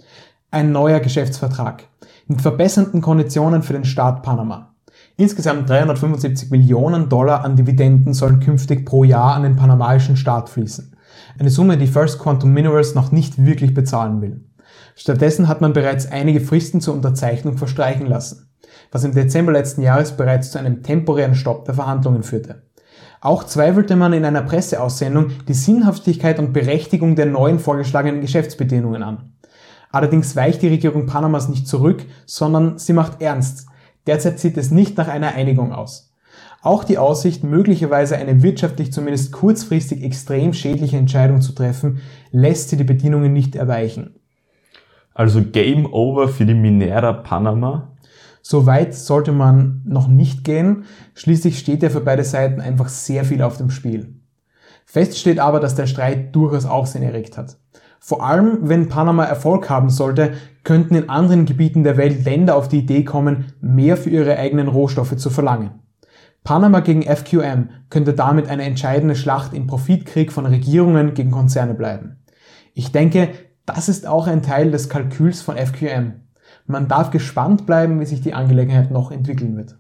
Ein 0.52 0.72
neuer 0.72 1.02
Geschäftsvertrag 1.02 1.84
mit 2.28 2.42
verbesserten 2.42 3.02
Konditionen 3.02 3.62
für 3.62 3.74
den 3.74 3.84
Staat 3.84 4.24
Panama. 4.24 4.74
Insgesamt 5.18 5.70
375 5.70 6.50
Millionen 6.50 7.10
Dollar 7.10 7.44
an 7.44 7.58
Dividenden 7.58 8.14
sollen 8.14 8.40
künftig 8.40 8.86
pro 8.86 9.04
Jahr 9.04 9.36
an 9.36 9.44
den 9.44 9.58
panamaischen 9.58 10.16
Staat 10.16 10.50
fließen. 10.50 10.96
Eine 11.38 11.50
Summe, 11.50 11.78
die 11.78 11.88
First 11.88 12.20
Quantum 12.20 12.54
Minerals 12.54 12.96
noch 12.96 13.12
nicht 13.12 13.46
wirklich 13.46 13.74
bezahlen 13.74 14.22
will. 14.22 14.46
Stattdessen 14.96 15.50
hat 15.50 15.60
man 15.60 15.74
bereits 15.74 16.10
einige 16.10 16.40
Fristen 16.40 16.80
zur 16.80 16.96
Unterzeichnung 16.96 17.58
verstreichen 17.58 18.08
lassen 18.08 18.48
was 18.92 19.04
im 19.04 19.14
Dezember 19.14 19.52
letzten 19.52 19.82
Jahres 19.82 20.16
bereits 20.18 20.52
zu 20.52 20.60
einem 20.60 20.84
temporären 20.84 21.36
Stopp 21.36 21.66
der 21.66 21.76
Verhandlungen 21.76 22.24
führte. 22.24 22.64
Auch 23.22 23.44
zweifelte 23.44 23.96
man 23.96 24.14
in 24.14 24.26
einer 24.26 24.44
Presseaussendung 24.44 25.32
die 25.48 25.54
Sinnhaftigkeit 25.54 26.38
und 26.38 26.54
Berechtigung 26.54 27.16
der 27.16 27.26
neuen 27.26 27.60
vorgeschlagenen 27.60 28.22
Geschäftsbedingungen 28.22 29.02
an. 29.04 29.34
Allerdings 29.92 30.36
weicht 30.36 30.62
die 30.62 30.68
Regierung 30.68 31.06
Panamas 31.06 31.48
nicht 31.48 31.68
zurück, 31.68 32.06
sondern 32.26 32.78
sie 32.78 32.94
macht 32.94 33.22
ernst. 33.22 33.68
Derzeit 34.08 34.40
sieht 34.40 34.58
es 34.58 34.70
nicht 34.70 34.98
nach 34.98 35.08
einer 35.08 35.34
Einigung 35.34 35.72
aus. 35.72 36.14
Auch 36.62 36.84
die 36.84 36.98
Aussicht, 36.98 37.44
möglicherweise 37.44 38.18
eine 38.18 38.42
wirtschaftlich 38.42 38.92
zumindest 38.92 39.32
kurzfristig 39.32 40.04
extrem 40.04 40.54
schädliche 40.54 40.98
Entscheidung 40.98 41.42
zu 41.42 41.54
treffen, 41.54 42.02
lässt 42.32 42.70
sie 42.70 42.78
die 42.78 42.84
Bedingungen 42.84 43.34
nicht 43.34 43.56
erweichen. 43.56 44.16
Also 45.14 45.42
Game 45.44 45.86
Over 45.86 46.28
für 46.28 46.46
die 46.46 46.54
Minera 46.54 47.14
Panama? 47.14 47.95
So 48.48 48.68
weit 48.68 48.94
sollte 48.94 49.32
man 49.32 49.82
noch 49.86 50.08
nicht 50.08 50.44
gehen. 50.44 50.84
Schließlich 51.16 51.58
steht 51.58 51.82
ja 51.82 51.90
für 51.90 52.02
beide 52.02 52.24
Seiten 52.24 52.62
einfach 52.62 52.90
sehr 52.90 53.26
viel 53.26 53.42
auf 53.42 53.58
dem 53.58 53.72
Spiel. 53.72 54.20
Fest 54.86 55.18
steht 55.18 55.40
aber, 55.40 55.60
dass 55.60 55.74
der 55.74 55.88
Streit 55.88 56.36
durchaus 56.36 56.68
Aufsehen 56.68 57.02
erregt 57.02 57.40
hat. 57.40 57.58
Vor 58.00 58.24
allem, 58.24 58.60
wenn 58.62 58.88
Panama 58.88 59.24
Erfolg 59.24 59.68
haben 59.72 59.90
sollte, 59.90 60.34
könnten 60.64 60.94
in 60.94 61.10
anderen 61.10 61.48
Gebieten 61.48 61.84
der 61.84 61.98
Welt 61.98 62.24
Länder 62.24 62.56
auf 62.56 62.68
die 62.68 62.82
Idee 62.82 63.04
kommen, 63.04 63.52
mehr 63.62 63.98
für 63.98 64.12
ihre 64.12 64.38
eigenen 64.38 64.68
Rohstoffe 64.68 65.18
zu 65.18 65.32
verlangen. 65.32 65.80
Panama 66.44 66.82
gegen 66.82 67.02
FQM 67.02 67.70
könnte 67.90 68.14
damit 68.14 68.48
eine 68.48 68.66
entscheidende 68.66 69.16
Schlacht 69.16 69.56
im 69.56 69.66
Profitkrieg 69.66 70.32
von 70.32 70.46
Regierungen 70.46 71.16
gegen 71.16 71.32
Konzerne 71.32 71.74
bleiben. 71.74 72.18
Ich 72.76 72.92
denke, 72.92 73.30
das 73.66 73.90
ist 73.90 74.06
auch 74.06 74.28
ein 74.28 74.44
Teil 74.44 74.70
des 74.70 74.88
Kalküls 74.88 75.42
von 75.42 75.58
FQM. 75.58 76.25
Man 76.68 76.88
darf 76.88 77.12
gespannt 77.12 77.66
bleiben, 77.66 78.00
wie 78.00 78.06
sich 78.06 78.22
die 78.22 78.34
Angelegenheit 78.34 78.92
noch 78.92 79.12
entwickeln 79.12 79.56
wird. 79.56 79.76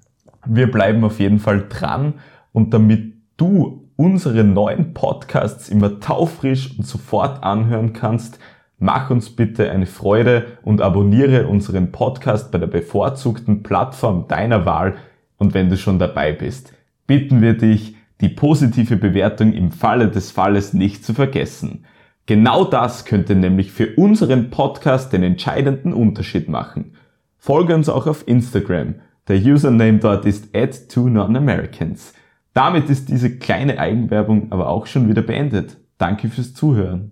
Wir 0.46 0.70
bleiben 0.70 1.04
auf 1.04 1.20
jeden 1.20 1.40
Fall 1.40 1.66
dran 1.68 2.16
und 2.52 2.74
damit 2.74 3.14
du 3.38 3.90
unsere 3.96 4.44
neuen 4.44 4.94
Podcasts 4.94 5.70
immer 5.70 6.00
taufrisch 6.00 6.78
und 6.78 6.86
sofort 6.86 7.44
anhören 7.44 7.94
kannst, 7.94 8.40
mach 8.78 9.10
uns 9.10 9.30
bitte 9.36 9.72
eine 9.72 9.86
Freude 9.86 10.46
und 10.64 10.82
abonniere 10.82 11.48
unseren 11.48 11.92
Podcast 11.92 12.52
bei 12.52 12.58
der 12.58 12.68
bevorzugten 12.68 13.64
Plattform 13.64 14.28
deiner 14.28 14.66
Wahl 14.66 14.96
und 15.38 15.54
wenn 15.54 15.70
du 15.70 15.78
schon 15.78 15.98
dabei 15.98 16.34
bist, 16.34 16.74
bitten 17.08 17.42
wir 17.42 17.58
dich, 17.58 17.96
die 18.22 18.30
positive 18.30 18.96
Bewertung 18.96 19.54
im 19.54 19.72
Falle 19.72 20.10
des 20.10 20.32
Falles 20.32 20.74
nicht 20.74 21.04
zu 21.04 21.14
vergessen. 21.14 21.86
Genau 22.28 22.66
das 22.66 23.06
könnte 23.06 23.36
nämlich 23.36 23.72
für 23.72 23.96
unseren 23.98 24.50
Podcast 24.50 25.14
den 25.14 25.22
entscheidenden 25.22 25.94
Unterschied 25.94 26.50
machen. 26.50 26.96
Folge 27.38 27.76
uns 27.76 27.88
auch 27.88 28.08
auf 28.08 28.28
Instagram. 28.28 28.96
Der 29.28 29.38
Username 29.38 30.00
dort 30.00 30.26
ist 30.26 30.56
add 30.56 30.72
2 30.88 31.10
non-Americans. 31.12 32.14
Damit 32.54 32.90
ist 32.90 33.10
diese 33.10 33.38
kleine 33.38 33.78
Eigenwerbung 33.78 34.52
aber 34.52 34.70
auch 34.70 34.88
schon 34.88 35.08
wieder 35.08 35.22
beendet. 35.22 35.78
Danke 36.00 36.30
fürs 36.30 36.56
Zuhören. 36.56 37.12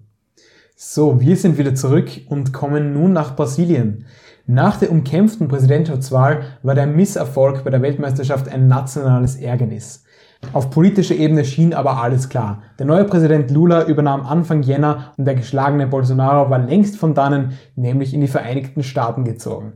So, 0.75 1.21
wir 1.21 1.35
sind 1.35 1.59
wieder 1.59 1.75
zurück 1.75 2.09
und 2.27 2.51
kommen 2.51 2.93
nun 2.93 3.13
nach 3.13 3.35
Brasilien. 3.35 4.05
Nach 4.47 4.77
der 4.77 4.91
umkämpften 4.91 5.47
Präsidentschaftswahl 5.47 6.57
war 6.63 6.73
der 6.73 6.87
Misserfolg 6.87 7.63
bei 7.63 7.69
der 7.69 7.83
Weltmeisterschaft 7.83 8.49
ein 8.49 8.67
nationales 8.67 9.35
Ärgernis. 9.35 10.02
Auf 10.51 10.69
politischer 10.69 11.15
Ebene 11.15 11.45
schien 11.45 11.73
aber 11.73 12.03
alles 12.03 12.29
klar. 12.29 12.63
Der 12.77 12.85
neue 12.85 13.05
Präsident 13.05 13.49
Lula 13.49 13.85
übernahm 13.85 14.25
Anfang 14.25 14.61
Jänner 14.63 15.13
und 15.17 15.25
der 15.25 15.35
geschlagene 15.35 15.87
Bolsonaro 15.87 16.49
war 16.49 16.59
längst 16.59 16.97
von 16.97 17.13
dannen, 17.13 17.57
nämlich 17.75 18.13
in 18.13 18.21
die 18.21 18.27
Vereinigten 18.27 18.83
Staaten 18.83 19.23
gezogen. 19.23 19.73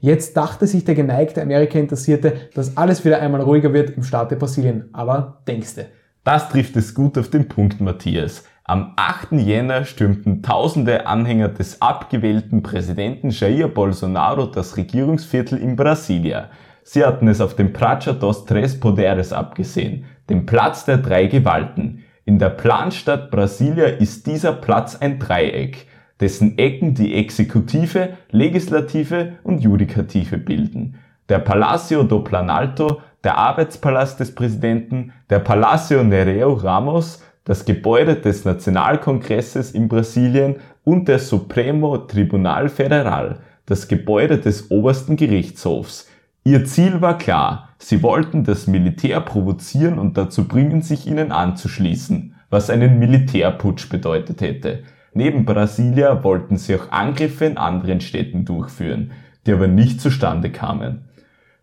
Jetzt 0.00 0.36
dachte 0.36 0.66
sich 0.66 0.84
der 0.84 0.94
geneigte 0.94 1.42
Amerika-Interessierte, 1.42 2.34
dass 2.54 2.76
alles 2.76 3.04
wieder 3.04 3.20
einmal 3.20 3.40
ruhiger 3.40 3.72
wird 3.72 3.90
im 3.90 4.02
Staate 4.02 4.36
Brasilien. 4.36 4.88
Aber 4.92 5.42
denkste. 5.46 5.86
Das 6.24 6.48
trifft 6.48 6.76
es 6.76 6.94
gut 6.94 7.16
auf 7.18 7.30
den 7.30 7.48
Punkt, 7.48 7.80
Matthias. 7.80 8.44
Am 8.64 8.94
8. 8.96 9.32
Jänner 9.32 9.84
stürmten 9.84 10.42
tausende 10.42 11.06
Anhänger 11.06 11.48
des 11.48 11.80
abgewählten 11.80 12.64
Präsidenten 12.64 13.30
Jair 13.30 13.68
Bolsonaro 13.68 14.46
das 14.46 14.76
Regierungsviertel 14.76 15.58
in 15.58 15.76
Brasilia. 15.76 16.50
Sie 16.88 17.04
hatten 17.04 17.26
es 17.26 17.40
auf 17.40 17.56
dem 17.56 17.72
Praça 17.72 18.12
dos 18.12 18.44
Tres 18.44 18.78
Poderes 18.78 19.32
abgesehen, 19.32 20.04
dem 20.30 20.46
Platz 20.46 20.84
der 20.84 20.98
drei 20.98 21.26
Gewalten. 21.26 22.04
In 22.24 22.38
der 22.38 22.50
Planstadt 22.50 23.32
Brasilia 23.32 23.86
ist 23.86 24.28
dieser 24.28 24.52
Platz 24.52 24.94
ein 24.94 25.18
Dreieck 25.18 25.88
dessen 26.20 26.56
Ecken 26.58 26.94
die 26.94 27.14
Exekutive, 27.16 28.10
Legislative 28.30 29.32
und 29.42 29.62
Judikative 29.64 30.38
bilden. 30.38 30.94
Der 31.28 31.40
Palacio 31.40 32.04
do 32.04 32.20
Planalto, 32.20 33.00
der 33.24 33.36
Arbeitspalast 33.36 34.20
des 34.20 34.32
Präsidenten, 34.32 35.12
der 35.28 35.40
Palacio 35.40 36.04
Nereu 36.04 36.52
Ramos, 36.52 37.20
das 37.44 37.64
Gebäude 37.64 38.14
des 38.14 38.44
Nationalkongresses 38.44 39.72
in 39.72 39.88
Brasilien 39.88 40.56
und 40.84 41.08
der 41.08 41.18
Supremo 41.18 41.98
Tribunal 41.98 42.68
Federal, 42.68 43.40
das 43.66 43.88
Gebäude 43.88 44.38
des 44.38 44.70
obersten 44.70 45.16
Gerichtshofs. 45.16 46.08
Ihr 46.46 46.64
Ziel 46.64 47.00
war 47.00 47.18
klar, 47.18 47.70
sie 47.76 48.04
wollten 48.04 48.44
das 48.44 48.68
Militär 48.68 49.20
provozieren 49.20 49.98
und 49.98 50.16
dazu 50.16 50.46
bringen, 50.46 50.80
sich 50.80 51.08
ihnen 51.08 51.32
anzuschließen, 51.32 52.36
was 52.50 52.70
einen 52.70 53.00
Militärputsch 53.00 53.88
bedeutet 53.88 54.42
hätte. 54.42 54.84
Neben 55.12 55.44
Brasilia 55.44 56.22
wollten 56.22 56.56
sie 56.56 56.76
auch 56.76 56.92
Angriffe 56.92 57.46
in 57.46 57.58
anderen 57.58 58.00
Städten 58.00 58.44
durchführen, 58.44 59.10
die 59.44 59.54
aber 59.54 59.66
nicht 59.66 60.00
zustande 60.00 60.50
kamen. 60.50 61.06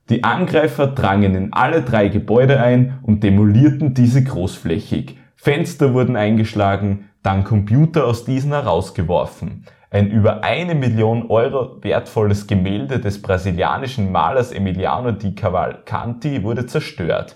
Die 0.10 0.26
Angreifer 0.26 0.88
drangen 0.88 1.34
in 1.34 1.54
alle 1.54 1.84
drei 1.84 2.10
Gebäude 2.10 2.60
ein 2.62 3.00
und 3.04 3.24
demolierten 3.24 3.94
diese 3.94 4.22
großflächig. 4.22 5.18
Fenster 5.38 5.94
wurden 5.94 6.18
eingeschlagen, 6.18 7.06
dann 7.22 7.46
Computer 7.46 8.06
aus 8.06 8.26
diesen 8.26 8.52
herausgeworfen. 8.52 9.64
Ein 9.94 10.10
über 10.10 10.44
eine 10.44 10.74
Million 10.74 11.30
Euro 11.30 11.78
wertvolles 11.84 12.48
Gemälde 12.48 13.00
des 13.00 13.22
brasilianischen 13.22 14.12
Malers 14.12 14.52
Emiliano 14.52 15.12
di 15.12 15.36
Cavalcanti 15.36 16.42
wurde 16.42 16.66
zerstört. 16.66 17.36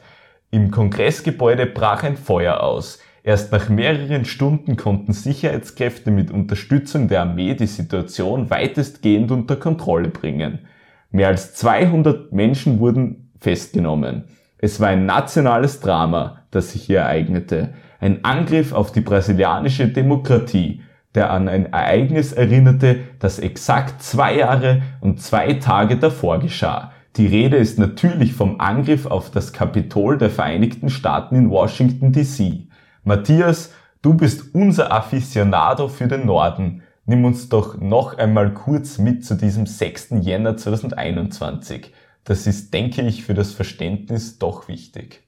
Im 0.50 0.72
Kongressgebäude 0.72 1.67
brach 1.67 2.02
ein 2.02 2.17
Feuer 2.17 2.62
aus. 2.62 2.98
Erst 3.22 3.52
nach 3.52 3.70
mehreren 3.70 4.26
Stunden 4.26 4.76
konnten 4.76 5.13
Sicherheitskräfte 5.13 6.10
mit 6.10 6.32
Unterstützung 6.32 7.08
der 7.08 7.22
Armee 7.22 7.54
die 7.54 7.67
Situation 7.67 8.50
weitestgehend 8.50 9.30
unter 9.30 9.58
Kontrolle 9.58 10.10
bringen. 10.10 10.65
Mehr 11.12 11.28
als 11.28 11.54
200 11.54 12.32
Menschen 12.32 12.80
wurden 12.80 13.30
festgenommen. 13.39 14.24
Es 14.58 14.80
war 14.80 14.88
ein 14.88 15.06
nationales 15.06 15.80
Drama, 15.80 16.41
das 16.50 16.72
sich 16.72 16.82
hier 16.82 17.02
ereignete. 17.02 17.76
Ein 18.00 18.26
Angriff 18.26 18.74
auf 18.74 18.91
die 18.91 19.02
brasilianische 19.02 19.89
Demokratie, 19.89 20.82
der 21.17 21.32
an 21.32 21.49
ein 21.49 21.73
Ereignis 21.73 22.32
erinnerte, 22.32 22.99
das 23.19 23.39
exakt 23.39 24.01
zwei 24.01 24.38
Jahre 24.38 24.84
und 25.01 25.19
zwei 25.19 25.56
Tage 25.56 25.97
davor 25.97 26.39
geschah. 26.39 26.91
Die 27.15 27.25
Rede 27.25 27.58
ist 27.58 27.80
natürlich 27.80 28.34
vom 28.34 28.62
Angriff 28.62 29.08
auf 29.08 29.32
das 29.32 29.51
Kapitol 29.51 30.19
der 30.19 30.30
Vereinigten 30.30 30.89
Staaten 30.89 31.36
in 31.36 31.49
Washington 31.49 32.12
DC. 32.12 32.67
Matthias, 33.03 33.73
du 34.03 34.13
bist 34.13 34.53
unser 34.53 34.91
Aficionado 34.91 35.88
für 35.88 36.08
den 36.08 36.27
Norden. 36.27 36.84
Nimm 37.08 37.25
uns 37.25 37.49
doch 37.49 37.80
noch 37.82 38.17
einmal 38.19 38.53
kurz 38.53 38.99
mit 38.99 39.25
zu 39.25 39.34
diesem 39.36 39.65
6. 39.65 40.10
Jänner 40.21 40.56
2021. 40.56 41.91
Das 42.23 42.45
ist, 42.45 42.71
denke 42.73 43.01
ich, 43.01 43.23
für 43.23 43.34
das 43.34 43.53
Verständnis 43.53 44.38
doch 44.38 44.67
wichtig. 44.67 45.23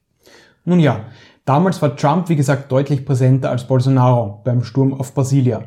Nun 0.64 0.78
ja, 0.78 1.06
damals 1.44 1.82
war 1.82 1.96
Trump, 1.96 2.28
wie 2.28 2.36
gesagt, 2.36 2.70
deutlich 2.70 3.04
präsenter 3.04 3.50
als 3.50 3.66
Bolsonaro 3.66 4.40
beim 4.44 4.62
Sturm 4.62 4.94
auf 4.94 5.14
Brasilia. 5.14 5.64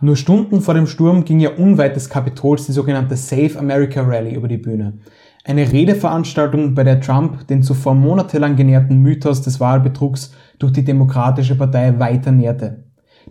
Nur 0.00 0.14
Stunden 0.14 0.60
vor 0.60 0.74
dem 0.74 0.86
Sturm 0.86 1.24
ging 1.24 1.40
ja 1.40 1.56
unweit 1.56 1.96
des 1.96 2.08
Kapitols 2.08 2.66
die 2.66 2.72
sogenannte 2.72 3.16
Save 3.16 3.58
America 3.58 4.00
Rally 4.00 4.32
über 4.32 4.46
die 4.46 4.56
Bühne. 4.56 4.98
Eine 5.44 5.72
Redeveranstaltung, 5.72 6.74
bei 6.74 6.84
der 6.84 7.00
Trump 7.00 7.48
den 7.48 7.64
zuvor 7.64 7.96
monatelang 7.96 8.54
genährten 8.54 9.02
Mythos 9.02 9.42
des 9.42 9.58
Wahlbetrugs 9.58 10.32
durch 10.60 10.72
die 10.72 10.84
Demokratische 10.84 11.56
Partei 11.56 11.98
weiter 11.98 12.30
nährte. 12.30 12.84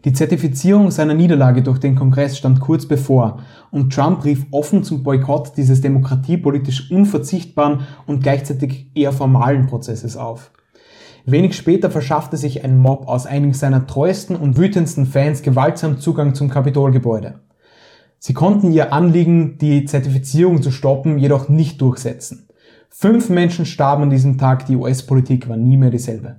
Die 0.04 0.12
Zertifizierung 0.12 0.92
seiner 0.92 1.14
Niederlage 1.14 1.64
durch 1.64 1.80
den 1.80 1.96
Kongress 1.96 2.38
stand 2.38 2.60
kurz 2.60 2.86
bevor 2.86 3.40
und 3.72 3.94
Trump 3.94 4.26
rief 4.26 4.46
offen 4.52 4.84
zum 4.84 5.04
Boykott 5.04 5.56
dieses 5.56 5.80
demokratiepolitisch 5.80 6.92
unverzichtbaren 6.92 7.88
und 8.06 8.24
gleichzeitig 8.24 8.92
eher 8.94 9.14
formalen 9.14 9.68
Prozesses 9.68 10.18
auf. 10.18 10.52
Wenig 11.30 11.58
später 11.58 11.92
verschaffte 11.92 12.38
sich 12.38 12.64
ein 12.64 12.78
Mob 12.78 13.10
aus 13.10 13.26
einigen 13.26 13.54
seiner 13.54 13.86
treuesten 13.86 14.38
und 14.38 14.56
wütendsten 14.56 15.06
Fans 15.06 15.42
gewaltsam 15.42 16.00
Zugang 16.00 16.36
zum 16.36 16.50
Kapitolgebäude. 16.50 17.42
Sie 18.18 18.34
konnten 18.34 18.72
ihr 18.72 18.94
Anliegen, 18.94 19.58
die 19.58 19.84
Zertifizierung 19.84 20.62
zu 20.62 20.72
stoppen, 20.72 21.18
jedoch 21.18 21.50
nicht 21.50 21.82
durchsetzen. 21.82 22.48
Fünf 22.90 23.30
Menschen 23.30 23.66
starben 23.66 24.04
an 24.04 24.10
diesem 24.10 24.38
Tag, 24.38 24.68
die 24.68 24.78
US-Politik 24.78 25.50
war 25.50 25.58
nie 25.58 25.76
mehr 25.76 25.90
dieselbe. 25.90 26.38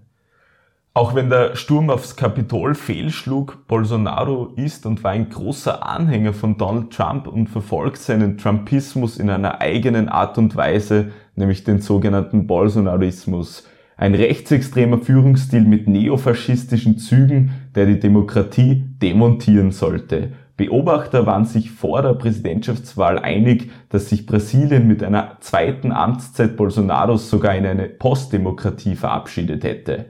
Auch 0.94 1.14
wenn 1.14 1.28
der 1.28 1.54
Sturm 1.54 1.90
aufs 1.90 2.16
Kapitol 2.16 2.74
fehlschlug, 2.74 3.66
Bolsonaro 3.68 4.54
ist 4.56 4.86
und 4.86 5.04
war 5.04 5.10
ein 5.10 5.28
großer 5.28 5.86
Anhänger 5.86 6.32
von 6.32 6.56
Donald 6.56 6.94
Trump 6.94 7.26
und 7.26 7.48
verfolgt 7.48 7.98
seinen 7.98 8.38
Trumpismus 8.38 9.18
in 9.18 9.28
einer 9.28 9.60
eigenen 9.60 10.08
Art 10.08 10.38
und 10.38 10.56
Weise, 10.56 11.10
nämlich 11.36 11.62
den 11.62 11.82
sogenannten 11.82 12.46
Bolsonarismus. 12.46 13.64
Ein 14.00 14.14
rechtsextremer 14.14 14.98
Führungsstil 14.98 15.62
mit 15.62 15.88
neofaschistischen 15.88 16.98
Zügen, 16.98 17.50
der 17.74 17.86
die 17.86 17.98
Demokratie 17.98 18.84
demontieren 19.02 19.72
sollte. 19.72 20.34
Beobachter 20.56 21.26
waren 21.26 21.44
sich 21.44 21.72
vor 21.72 22.02
der 22.02 22.14
Präsidentschaftswahl 22.14 23.18
einig, 23.18 23.72
dass 23.88 24.08
sich 24.08 24.24
Brasilien 24.24 24.86
mit 24.86 25.02
einer 25.02 25.38
zweiten 25.40 25.90
Amtszeit 25.90 26.56
Bolsonaros 26.56 27.28
sogar 27.28 27.56
in 27.56 27.66
eine 27.66 27.88
Postdemokratie 27.88 28.94
verabschiedet 28.94 29.64
hätte. 29.64 30.06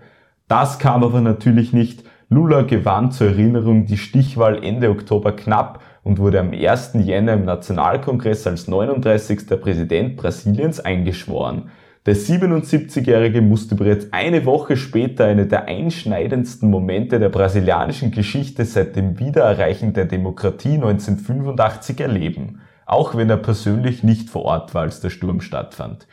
Das 0.49 0.79
kam 0.79 1.03
aber 1.03 1.23
natürlich 1.23 1.73
nicht. 1.73 2.05
Lula 2.29 2.63
gewann 2.63 3.11
zur 3.11 3.29
Erinnerung 3.29 3.87
die 3.87 3.97
Stichwahl 3.97 4.63
Ende 4.63 4.91
Oktober 4.91 5.33
knapp 5.33 5.83
und 6.05 6.19
wurde 6.19 6.41
am 6.41 6.53
1. 6.53 6.93
Jänner 7.05 7.33
im 7.33 7.47
Nationalkongress 7.47 8.47
als 8.47 8.69
39. 8.69 9.49
Präsident 9.59 10.17
Brasiliens 10.17 10.79
eingeschworen. 10.79 11.71
Der 12.09 12.17
77-Jährige 12.17 13.43
musste 13.43 13.75
bereits 13.75 14.15
eine 14.15 14.47
Woche 14.47 14.79
später 14.79 15.27
eine 15.27 15.45
der 15.45 15.67
einschneidendsten 15.67 16.71
Momente 16.71 17.19
der 17.19 17.29
brasilianischen 17.29 18.13
Geschichte 18.13 18.65
seit 18.65 18.97
dem 18.97 19.19
Wiedererreichen 19.19 19.93
der 19.93 20.07
Demokratie 20.07 20.77
1985 20.77 22.01
erleben, 22.01 22.63
auch 22.87 23.15
wenn 23.15 23.29
er 23.29 23.37
persönlich 23.37 24.05
nicht 24.05 24.31
vor 24.31 24.47
Ort 24.47 24.75
war, 24.75 24.85
als 24.85 25.01
der 25.01 25.11
Sturm 25.11 25.43
stattfand. 25.43 26.07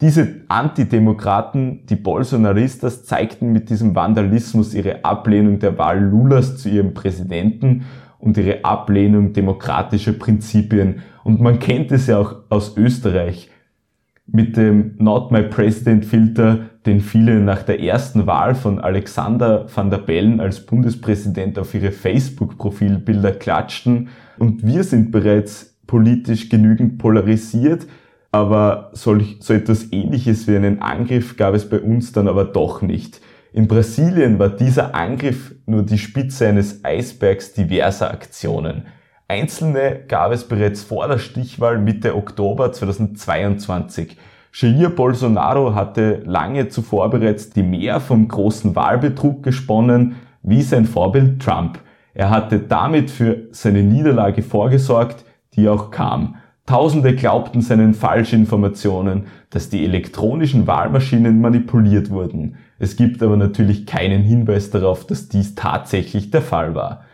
Diese 0.00 0.26
Antidemokraten, 0.48 1.86
die 1.86 1.94
Bolsonaristas, 1.94 3.04
zeigten 3.04 3.52
mit 3.52 3.70
diesem 3.70 3.94
Vandalismus 3.94 4.74
ihre 4.74 5.04
Ablehnung 5.04 5.60
der 5.60 5.78
Wahl 5.78 6.02
Lulas 6.02 6.56
zu 6.56 6.70
ihrem 6.70 6.92
Präsidenten 6.92 7.84
und 8.18 8.36
ihre 8.36 8.64
Ablehnung 8.64 9.32
demokratischer 9.32 10.14
Prinzipien. 10.14 11.02
Und 11.22 11.40
man 11.40 11.60
kennt 11.60 11.92
es 11.92 12.08
ja 12.08 12.18
auch 12.18 12.34
aus 12.48 12.76
Österreich 12.76 13.48
mit 14.26 14.56
dem 14.56 14.94
Not 14.98 15.30
My 15.30 15.42
President 15.42 16.04
Filter, 16.04 16.70
den 16.84 17.00
viele 17.00 17.40
nach 17.40 17.62
der 17.62 17.80
ersten 17.80 18.26
Wahl 18.26 18.54
von 18.54 18.78
Alexander 18.78 19.66
van 19.72 19.90
der 19.90 19.98
Bellen 19.98 20.40
als 20.40 20.66
Bundespräsident 20.66 21.58
auf 21.58 21.74
ihre 21.74 21.92
Facebook-Profilbilder 21.92 23.32
klatschten. 23.32 24.08
Und 24.38 24.66
wir 24.66 24.84
sind 24.84 25.10
bereits 25.10 25.76
politisch 25.86 26.48
genügend 26.48 26.98
polarisiert, 26.98 27.86
aber 28.32 28.90
solch, 28.92 29.36
so 29.40 29.54
etwas 29.54 29.92
ähnliches 29.92 30.46
wie 30.48 30.56
einen 30.56 30.82
Angriff 30.82 31.36
gab 31.36 31.54
es 31.54 31.68
bei 31.68 31.80
uns 31.80 32.12
dann 32.12 32.28
aber 32.28 32.44
doch 32.44 32.82
nicht. 32.82 33.20
In 33.52 33.68
Brasilien 33.68 34.38
war 34.38 34.50
dieser 34.50 34.94
Angriff 34.94 35.54
nur 35.64 35.82
die 35.82 35.98
Spitze 35.98 36.46
eines 36.46 36.84
Eisbergs 36.84 37.54
diverser 37.54 38.10
Aktionen. 38.10 38.82
Einzelne 39.28 40.02
gab 40.06 40.30
es 40.30 40.46
bereits 40.46 40.84
vor 40.84 41.08
der 41.08 41.18
Stichwahl 41.18 41.78
Mitte 41.78 42.14
Oktober 42.14 42.70
2022. 42.72 44.16
Jair 44.54 44.88
Bolsonaro 44.88 45.74
hatte 45.74 46.22
lange 46.24 46.68
zuvor 46.68 47.10
bereits 47.10 47.50
die 47.50 47.64
Mehr 47.64 47.98
vom 47.98 48.28
großen 48.28 48.76
Wahlbetrug 48.76 49.42
gesponnen, 49.42 50.14
wie 50.42 50.62
sein 50.62 50.84
Vorbild 50.84 51.42
Trump. 51.42 51.80
Er 52.14 52.30
hatte 52.30 52.60
damit 52.60 53.10
für 53.10 53.48
seine 53.50 53.82
Niederlage 53.82 54.42
vorgesorgt, 54.42 55.24
die 55.54 55.68
auch 55.68 55.90
kam. 55.90 56.36
Tausende 56.64 57.12
glaubten 57.16 57.62
seinen 57.62 57.94
Falschinformationen, 57.94 59.26
dass 59.50 59.68
die 59.68 59.84
elektronischen 59.84 60.68
Wahlmaschinen 60.68 61.40
manipuliert 61.40 62.10
wurden. 62.10 62.58
Es 62.78 62.96
gibt 62.96 63.24
aber 63.24 63.36
natürlich 63.36 63.86
keinen 63.86 64.22
Hinweis 64.22 64.70
darauf, 64.70 65.04
dass 65.04 65.28
dies 65.28 65.56
tatsächlich 65.56 66.30
der 66.30 66.42
Fall 66.42 66.76
war. 66.76 67.05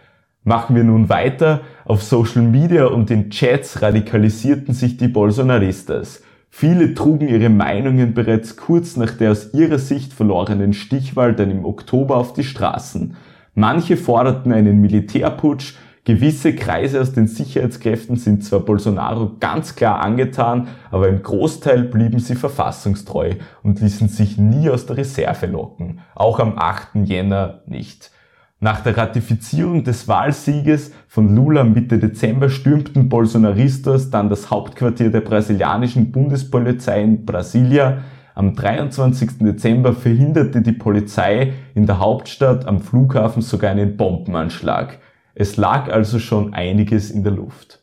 Machen 0.44 0.74
wir 0.74 0.82
nun 0.82 1.08
weiter. 1.08 1.60
Auf 1.84 2.02
Social 2.02 2.42
Media 2.42 2.86
und 2.86 3.10
in 3.10 3.30
Chats 3.30 3.80
radikalisierten 3.80 4.74
sich 4.74 4.96
die 4.96 5.08
Bolsonaristas. 5.08 6.22
Viele 6.50 6.94
trugen 6.94 7.28
ihre 7.28 7.48
Meinungen 7.48 8.12
bereits 8.12 8.56
kurz 8.56 8.96
nach 8.96 9.12
der 9.12 9.30
aus 9.30 9.54
ihrer 9.54 9.78
Sicht 9.78 10.12
verlorenen 10.12 10.72
Stichwahl 10.72 11.34
dann 11.34 11.50
im 11.50 11.64
Oktober 11.64 12.16
auf 12.16 12.32
die 12.32 12.44
Straßen. 12.44 13.16
Manche 13.54 13.96
forderten 13.96 14.52
einen 14.52 14.80
Militärputsch, 14.80 15.74
Gewisse 16.04 16.56
Kreise 16.56 17.00
aus 17.00 17.12
den 17.12 17.28
Sicherheitskräften 17.28 18.16
sind 18.16 18.42
zwar 18.42 18.58
Bolsonaro 18.58 19.36
ganz 19.38 19.76
klar 19.76 20.00
angetan, 20.00 20.66
aber 20.90 21.08
im 21.08 21.22
Großteil 21.22 21.84
blieben 21.84 22.18
sie 22.18 22.34
verfassungstreu 22.34 23.34
und 23.62 23.80
ließen 23.80 24.08
sich 24.08 24.36
nie 24.36 24.68
aus 24.68 24.86
der 24.86 24.96
Reserve 24.96 25.46
locken, 25.46 26.00
auch 26.16 26.40
am 26.40 26.58
8. 26.58 27.04
Jänner 27.04 27.62
nicht. 27.66 28.10
Nach 28.62 28.78
der 28.78 28.96
Ratifizierung 28.96 29.82
des 29.82 30.06
Wahlsieges 30.06 30.92
von 31.08 31.34
Lula 31.34 31.64
Mitte 31.64 31.98
Dezember 31.98 32.48
stürmten 32.48 33.08
Bolsonaristas 33.08 34.10
dann 34.10 34.28
das 34.30 34.52
Hauptquartier 34.52 35.10
der 35.10 35.22
brasilianischen 35.22 36.12
Bundespolizei 36.12 37.02
in 37.02 37.26
Brasilia. 37.26 38.04
Am 38.36 38.54
23. 38.54 39.38
Dezember 39.40 39.94
verhinderte 39.94 40.62
die 40.62 40.70
Polizei 40.70 41.54
in 41.74 41.86
der 41.86 41.98
Hauptstadt 41.98 42.64
am 42.66 42.78
Flughafen 42.78 43.42
sogar 43.42 43.72
einen 43.72 43.96
Bombenanschlag. 43.96 45.00
Es 45.34 45.56
lag 45.56 45.90
also 45.90 46.20
schon 46.20 46.54
einiges 46.54 47.10
in 47.10 47.24
der 47.24 47.32
Luft. 47.32 47.82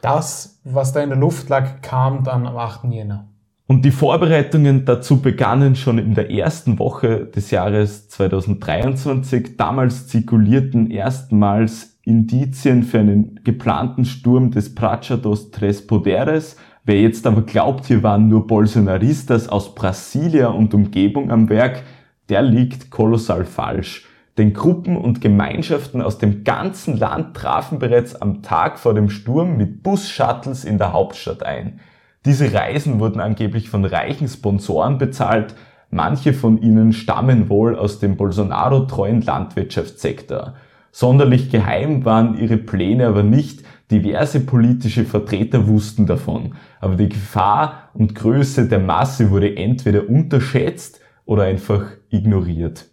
Das, 0.00 0.62
was 0.64 0.94
da 0.94 1.02
in 1.02 1.10
der 1.10 1.18
Luft 1.18 1.50
lag, 1.50 1.82
kam 1.82 2.24
dann 2.24 2.46
am 2.46 2.56
8. 2.56 2.84
Jänner. 2.84 3.28
Und 3.66 3.84
die 3.84 3.90
Vorbereitungen 3.90 4.84
dazu 4.84 5.20
begannen 5.20 5.76
schon 5.76 5.98
in 5.98 6.14
der 6.14 6.30
ersten 6.30 6.78
Woche 6.78 7.26
des 7.26 7.50
Jahres 7.50 8.08
2023. 8.08 9.56
Damals 9.56 10.08
zirkulierten 10.08 10.90
erstmals 10.90 11.98
Indizien 12.04 12.82
für 12.82 12.98
einen 12.98 13.40
geplanten 13.44 14.04
Sturm 14.04 14.50
des 14.50 14.74
Prachados 14.74 15.52
Tres 15.52 15.86
Poderes. 15.86 16.56
Wer 16.84 17.00
jetzt 17.00 17.26
aber 17.26 17.42
glaubt, 17.42 17.86
hier 17.86 18.02
waren 18.02 18.28
nur 18.28 18.48
Bolsonaristas 18.48 19.48
aus 19.48 19.74
Brasilia 19.74 20.48
und 20.48 20.74
Umgebung 20.74 21.30
am 21.30 21.48
Werk, 21.48 21.84
der 22.28 22.42
liegt 22.42 22.90
kolossal 22.90 23.44
falsch. 23.44 24.08
Denn 24.38 24.52
Gruppen 24.52 24.96
und 24.96 25.20
Gemeinschaften 25.20 26.02
aus 26.02 26.18
dem 26.18 26.42
ganzen 26.42 26.96
Land 26.96 27.36
trafen 27.36 27.78
bereits 27.78 28.16
am 28.16 28.42
Tag 28.42 28.80
vor 28.80 28.94
dem 28.94 29.10
Sturm 29.10 29.56
mit 29.56 29.82
Bus-Shuttles 29.82 30.64
in 30.64 30.78
der 30.78 30.92
Hauptstadt 30.92 31.44
ein. 31.44 31.78
Diese 32.24 32.52
Reisen 32.52 33.00
wurden 33.00 33.20
angeblich 33.20 33.68
von 33.68 33.84
reichen 33.84 34.28
Sponsoren 34.28 34.98
bezahlt, 34.98 35.56
manche 35.90 36.32
von 36.32 36.62
ihnen 36.62 36.92
stammen 36.92 37.48
wohl 37.48 37.76
aus 37.76 37.98
dem 37.98 38.16
Bolsonaro-treuen 38.16 39.22
Landwirtschaftssektor. 39.22 40.54
Sonderlich 40.92 41.50
geheim 41.50 42.04
waren 42.04 42.38
ihre 42.38 42.58
Pläne 42.58 43.08
aber 43.08 43.24
nicht, 43.24 43.64
diverse 43.90 44.40
politische 44.40 45.04
Vertreter 45.04 45.66
wussten 45.66 46.06
davon, 46.06 46.54
aber 46.80 46.94
die 46.94 47.08
Gefahr 47.08 47.90
und 47.94 48.14
Größe 48.14 48.68
der 48.68 48.78
Masse 48.78 49.30
wurde 49.30 49.56
entweder 49.56 50.08
unterschätzt 50.08 51.00
oder 51.24 51.44
einfach 51.44 51.84
ignoriert. 52.10 52.91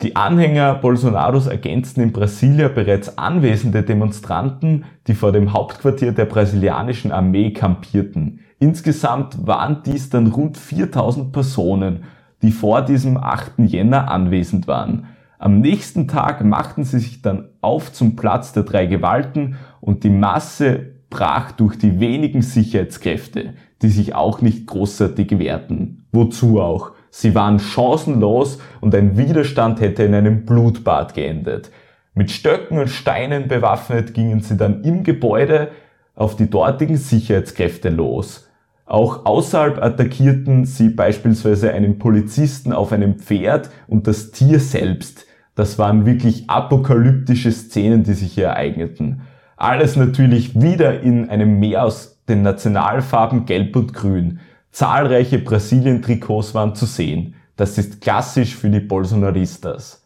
Die 0.00 0.14
Anhänger 0.14 0.76
Bolsonaros 0.76 1.48
ergänzten 1.48 2.02
in 2.02 2.12
Brasilia 2.12 2.68
bereits 2.68 3.18
anwesende 3.18 3.82
Demonstranten, 3.82 4.84
die 5.08 5.14
vor 5.14 5.32
dem 5.32 5.52
Hauptquartier 5.52 6.12
der 6.12 6.26
brasilianischen 6.26 7.10
Armee 7.10 7.52
kampierten. 7.52 8.38
Insgesamt 8.60 9.44
waren 9.44 9.82
dies 9.84 10.08
dann 10.08 10.28
rund 10.28 10.56
4000 10.56 11.32
Personen, 11.32 12.04
die 12.42 12.52
vor 12.52 12.82
diesem 12.82 13.16
8. 13.16 13.58
Jänner 13.58 14.08
anwesend 14.08 14.68
waren. 14.68 15.06
Am 15.40 15.60
nächsten 15.60 16.06
Tag 16.06 16.44
machten 16.44 16.84
sie 16.84 17.00
sich 17.00 17.20
dann 17.20 17.48
auf 17.60 17.92
zum 17.92 18.14
Platz 18.14 18.52
der 18.52 18.62
drei 18.62 18.86
Gewalten 18.86 19.56
und 19.80 20.04
die 20.04 20.10
Masse 20.10 20.94
brach 21.10 21.50
durch 21.50 21.76
die 21.76 21.98
wenigen 21.98 22.42
Sicherheitskräfte, 22.42 23.54
die 23.82 23.88
sich 23.88 24.14
auch 24.14 24.42
nicht 24.42 24.68
großartig 24.68 25.40
wehrten. 25.40 26.06
Wozu 26.12 26.60
auch? 26.60 26.92
Sie 27.10 27.34
waren 27.34 27.58
chancenlos 27.58 28.58
und 28.80 28.94
ein 28.94 29.16
Widerstand 29.16 29.80
hätte 29.80 30.02
in 30.02 30.14
einem 30.14 30.44
Blutbad 30.44 31.14
geendet. 31.14 31.70
Mit 32.14 32.30
Stöcken 32.30 32.78
und 32.78 32.88
Steinen 32.88 33.48
bewaffnet 33.48 34.14
gingen 34.14 34.40
sie 34.40 34.56
dann 34.56 34.82
im 34.82 35.04
Gebäude 35.04 35.68
auf 36.14 36.36
die 36.36 36.50
dortigen 36.50 36.96
Sicherheitskräfte 36.96 37.90
los. 37.90 38.48
Auch 38.86 39.26
außerhalb 39.26 39.82
attackierten 39.82 40.64
sie 40.64 40.88
beispielsweise 40.88 41.72
einen 41.72 41.98
Polizisten 41.98 42.72
auf 42.72 42.92
einem 42.92 43.18
Pferd 43.18 43.70
und 43.86 44.06
das 44.06 44.30
Tier 44.30 44.58
selbst. 44.60 45.26
Das 45.54 45.78
waren 45.78 46.06
wirklich 46.06 46.48
apokalyptische 46.48 47.52
Szenen, 47.52 48.02
die 48.02 48.14
sich 48.14 48.32
hier 48.32 48.46
ereigneten. 48.46 49.20
Alles 49.56 49.96
natürlich 49.96 50.60
wieder 50.60 51.00
in 51.00 51.28
einem 51.28 51.58
Meer 51.60 51.84
aus 51.84 52.22
den 52.28 52.42
Nationalfarben 52.42 53.44
Gelb 53.44 53.76
und 53.76 53.92
Grün. 53.92 54.40
Zahlreiche 54.70 55.38
Brasilien-Trikots 55.38 56.54
waren 56.54 56.74
zu 56.74 56.86
sehen. 56.86 57.34
Das 57.56 57.78
ist 57.78 58.00
klassisch 58.00 58.54
für 58.54 58.70
die 58.70 58.80
Bolsonaristas. 58.80 60.04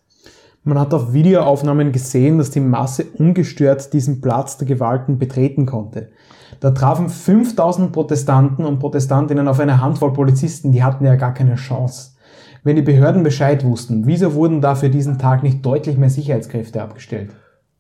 Man 0.65 0.79
hat 0.79 0.95
auf 0.95 1.13
Videoaufnahmen 1.13 1.91
gesehen, 1.91 2.39
dass 2.39 2.51
die 2.51 2.61
Masse 2.61 3.05
ungestört 3.19 3.93
diesen 3.93 4.21
Platz 4.21 4.59
der 4.59 4.69
Gewalten 4.69 5.19
betreten 5.19 5.67
konnte. 5.67 6.13
Da 6.61 6.71
trafen 6.71 7.09
5000 7.09 7.93
Protestanten 7.93 8.65
und 8.65 8.79
Protestantinnen 8.79 9.49
auf 9.49 9.59
eine 9.59 9.81
Handvoll 9.81 10.13
Polizisten, 10.13 10.71
die 10.71 10.85
hatten 10.85 11.05
ja 11.05 11.17
gar 11.17 11.35
keine 11.35 11.57
Chance. 11.57 12.13
Wenn 12.63 12.77
die 12.77 12.83
Behörden 12.83 13.25
Bescheid 13.25 13.65
wussten, 13.65 14.07
wieso 14.07 14.35
wurden 14.35 14.61
da 14.61 14.77
für 14.77 14.89
diesen 14.89 15.19
Tag 15.19 15.43
nicht 15.43 15.67
deutlich 15.67 15.99
mehr 15.99 16.11
Sicherheitskräfte 16.11 16.81
abgestellt? 16.81 17.31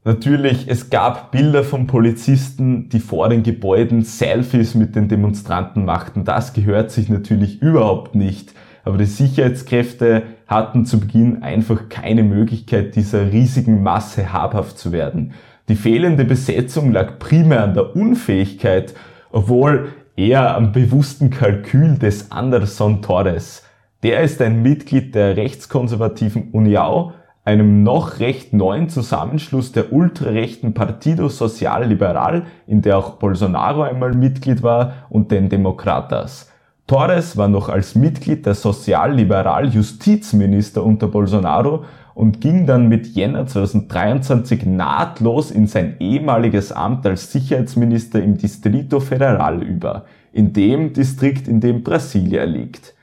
Natürlich, 0.04 0.66
es 0.68 0.90
gab 0.90 1.30
Bilder 1.30 1.62
von 1.62 1.86
Polizisten, 1.86 2.88
die 2.88 2.98
vor 2.98 3.28
den 3.28 3.44
Gebäuden 3.44 4.02
Selfies 4.02 4.74
mit 4.74 4.96
den 4.96 5.06
Demonstranten 5.06 5.84
machten. 5.84 6.24
Das 6.24 6.54
gehört 6.54 6.90
sich 6.90 7.08
natürlich 7.08 7.62
überhaupt 7.62 8.16
nicht. 8.16 8.52
Aber 8.84 8.98
die 8.98 9.04
Sicherheitskräfte 9.04 10.24
hatten 10.48 10.86
zu 10.86 10.98
Beginn 10.98 11.44
einfach 11.44 11.88
keine 11.88 12.24
Möglichkeit, 12.24 12.96
dieser 12.96 13.30
riesigen 13.30 13.84
Masse 13.84 14.32
habhaft 14.32 14.76
zu 14.76 14.90
werden. 14.90 15.34
Die 15.68 15.76
fehlende 15.76 16.24
Besetzung 16.24 16.90
lag 16.90 17.20
primär 17.20 17.62
an 17.62 17.74
der 17.74 17.94
Unfähigkeit, 17.94 18.94
obwohl 19.30 19.92
eher 20.16 20.56
am 20.56 20.72
bewussten 20.72 21.30
Kalkül 21.30 21.96
des 21.96 22.32
Anderson 22.32 23.02
Torres. 23.02 23.62
Der 24.02 24.22
ist 24.22 24.42
ein 24.42 24.62
Mitglied 24.62 25.14
der 25.14 25.36
rechtskonservativen 25.36 26.50
Uniao, 26.50 27.12
einem 27.44 27.82
noch 27.82 28.20
recht 28.20 28.52
neuen 28.52 28.88
Zusammenschluss 28.88 29.72
der 29.72 29.92
ultrarechten 29.92 30.74
Partido 30.74 31.28
Social 31.28 31.86
Liberal, 31.86 32.44
in 32.66 32.82
der 32.82 32.98
auch 32.98 33.14
Bolsonaro 33.14 33.82
einmal 33.82 34.14
Mitglied 34.14 34.62
war, 34.62 34.94
und 35.08 35.30
den 35.30 35.48
Demokratas. 35.48 36.50
Torres 36.86 37.36
war 37.36 37.48
noch 37.48 37.68
als 37.68 37.94
Mitglied 37.94 38.44
der 38.46 38.54
Sozialliberal 38.54 39.68
Justizminister 39.68 40.84
unter 40.84 41.08
Bolsonaro 41.08 41.84
und 42.14 42.40
ging 42.40 42.66
dann 42.66 42.88
mit 42.88 43.06
Jänner 43.06 43.46
2023 43.46 44.66
nahtlos 44.66 45.50
in 45.50 45.66
sein 45.66 45.96
ehemaliges 45.98 46.70
Amt 46.70 47.06
als 47.06 47.32
Sicherheitsminister 47.32 48.22
im 48.22 48.36
Distrito 48.36 49.00
Federal 49.00 49.62
über, 49.62 50.04
in 50.32 50.52
dem 50.52 50.92
Distrikt, 50.92 51.48
in 51.48 51.60
dem 51.60 51.82
Brasilia 51.82 52.44
liegt. 52.44 52.94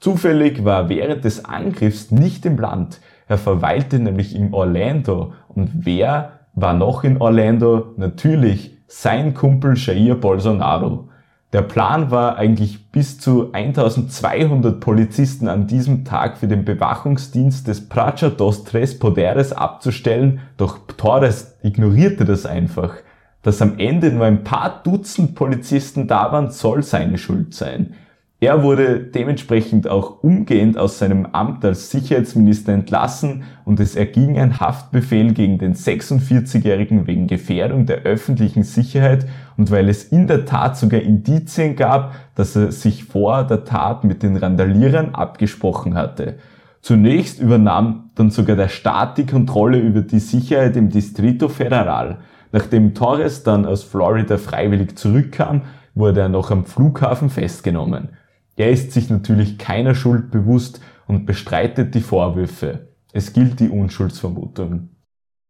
Zufällig 0.00 0.64
war 0.64 0.82
er 0.82 0.88
während 0.88 1.24
des 1.24 1.44
Angriffs 1.44 2.10
nicht 2.10 2.44
im 2.46 2.58
Land, 2.58 3.00
er 3.30 3.38
verweilte 3.38 4.00
nämlich 4.00 4.34
in 4.34 4.52
Orlando. 4.52 5.34
Und 5.46 5.86
wer 5.86 6.40
war 6.54 6.74
noch 6.74 7.04
in 7.04 7.20
Orlando? 7.20 7.94
Natürlich 7.96 8.76
sein 8.88 9.34
Kumpel 9.34 9.76
Jair 9.76 10.16
Bolsonaro. 10.16 11.08
Der 11.52 11.62
Plan 11.62 12.10
war 12.10 12.38
eigentlich 12.38 12.90
bis 12.90 13.20
zu 13.20 13.52
1200 13.52 14.80
Polizisten 14.80 15.46
an 15.46 15.68
diesem 15.68 16.04
Tag 16.04 16.38
für 16.38 16.48
den 16.48 16.64
Bewachungsdienst 16.64 17.68
des 17.68 17.88
Pracha 17.88 18.30
dos 18.30 18.64
Tres 18.64 18.98
Poderes 18.98 19.52
abzustellen, 19.52 20.40
doch 20.56 20.80
Torres 20.96 21.56
ignorierte 21.62 22.24
das 22.24 22.46
einfach. 22.46 22.94
Dass 23.42 23.62
am 23.62 23.78
Ende 23.78 24.10
nur 24.10 24.26
ein 24.26 24.42
paar 24.42 24.82
Dutzend 24.82 25.36
Polizisten 25.36 26.08
da 26.08 26.32
waren, 26.32 26.50
soll 26.50 26.82
seine 26.82 27.16
Schuld 27.16 27.54
sein. 27.54 27.94
Er 28.42 28.62
wurde 28.62 29.00
dementsprechend 29.00 29.86
auch 29.86 30.22
umgehend 30.22 30.78
aus 30.78 30.98
seinem 30.98 31.26
Amt 31.26 31.62
als 31.62 31.90
Sicherheitsminister 31.90 32.72
entlassen 32.72 33.42
und 33.66 33.78
es 33.80 33.96
erging 33.96 34.38
ein 34.38 34.58
Haftbefehl 34.58 35.34
gegen 35.34 35.58
den 35.58 35.74
46-Jährigen 35.74 37.06
wegen 37.06 37.26
Gefährdung 37.26 37.84
der 37.84 37.98
öffentlichen 38.04 38.62
Sicherheit 38.62 39.26
und 39.58 39.70
weil 39.70 39.90
es 39.90 40.04
in 40.04 40.26
der 40.26 40.46
Tat 40.46 40.78
sogar 40.78 41.02
Indizien 41.02 41.76
gab, 41.76 42.14
dass 42.34 42.56
er 42.56 42.72
sich 42.72 43.04
vor 43.04 43.44
der 43.44 43.66
Tat 43.66 44.04
mit 44.04 44.22
den 44.22 44.36
Randalierern 44.36 45.14
abgesprochen 45.14 45.94
hatte. 45.94 46.36
Zunächst 46.80 47.40
übernahm 47.40 48.08
dann 48.14 48.30
sogar 48.30 48.56
der 48.56 48.68
Staat 48.68 49.18
die 49.18 49.26
Kontrolle 49.26 49.78
über 49.78 50.00
die 50.00 50.18
Sicherheit 50.18 50.76
im 50.76 50.88
Distrito 50.88 51.50
Federal. 51.50 52.20
Nachdem 52.52 52.94
Torres 52.94 53.42
dann 53.42 53.66
aus 53.66 53.84
Florida 53.84 54.38
freiwillig 54.38 54.96
zurückkam, 54.96 55.60
wurde 55.94 56.20
er 56.20 56.28
noch 56.30 56.50
am 56.50 56.64
Flughafen 56.64 57.28
festgenommen. 57.28 58.08
Er 58.56 58.70
ist 58.70 58.92
sich 58.92 59.10
natürlich 59.10 59.58
keiner 59.58 59.94
Schuld 59.94 60.30
bewusst 60.30 60.80
und 61.06 61.26
bestreitet 61.26 61.94
die 61.94 62.00
Vorwürfe. 62.00 62.88
Es 63.12 63.32
gilt 63.32 63.60
die 63.60 63.68
Unschuldsvermutung. 63.68 64.90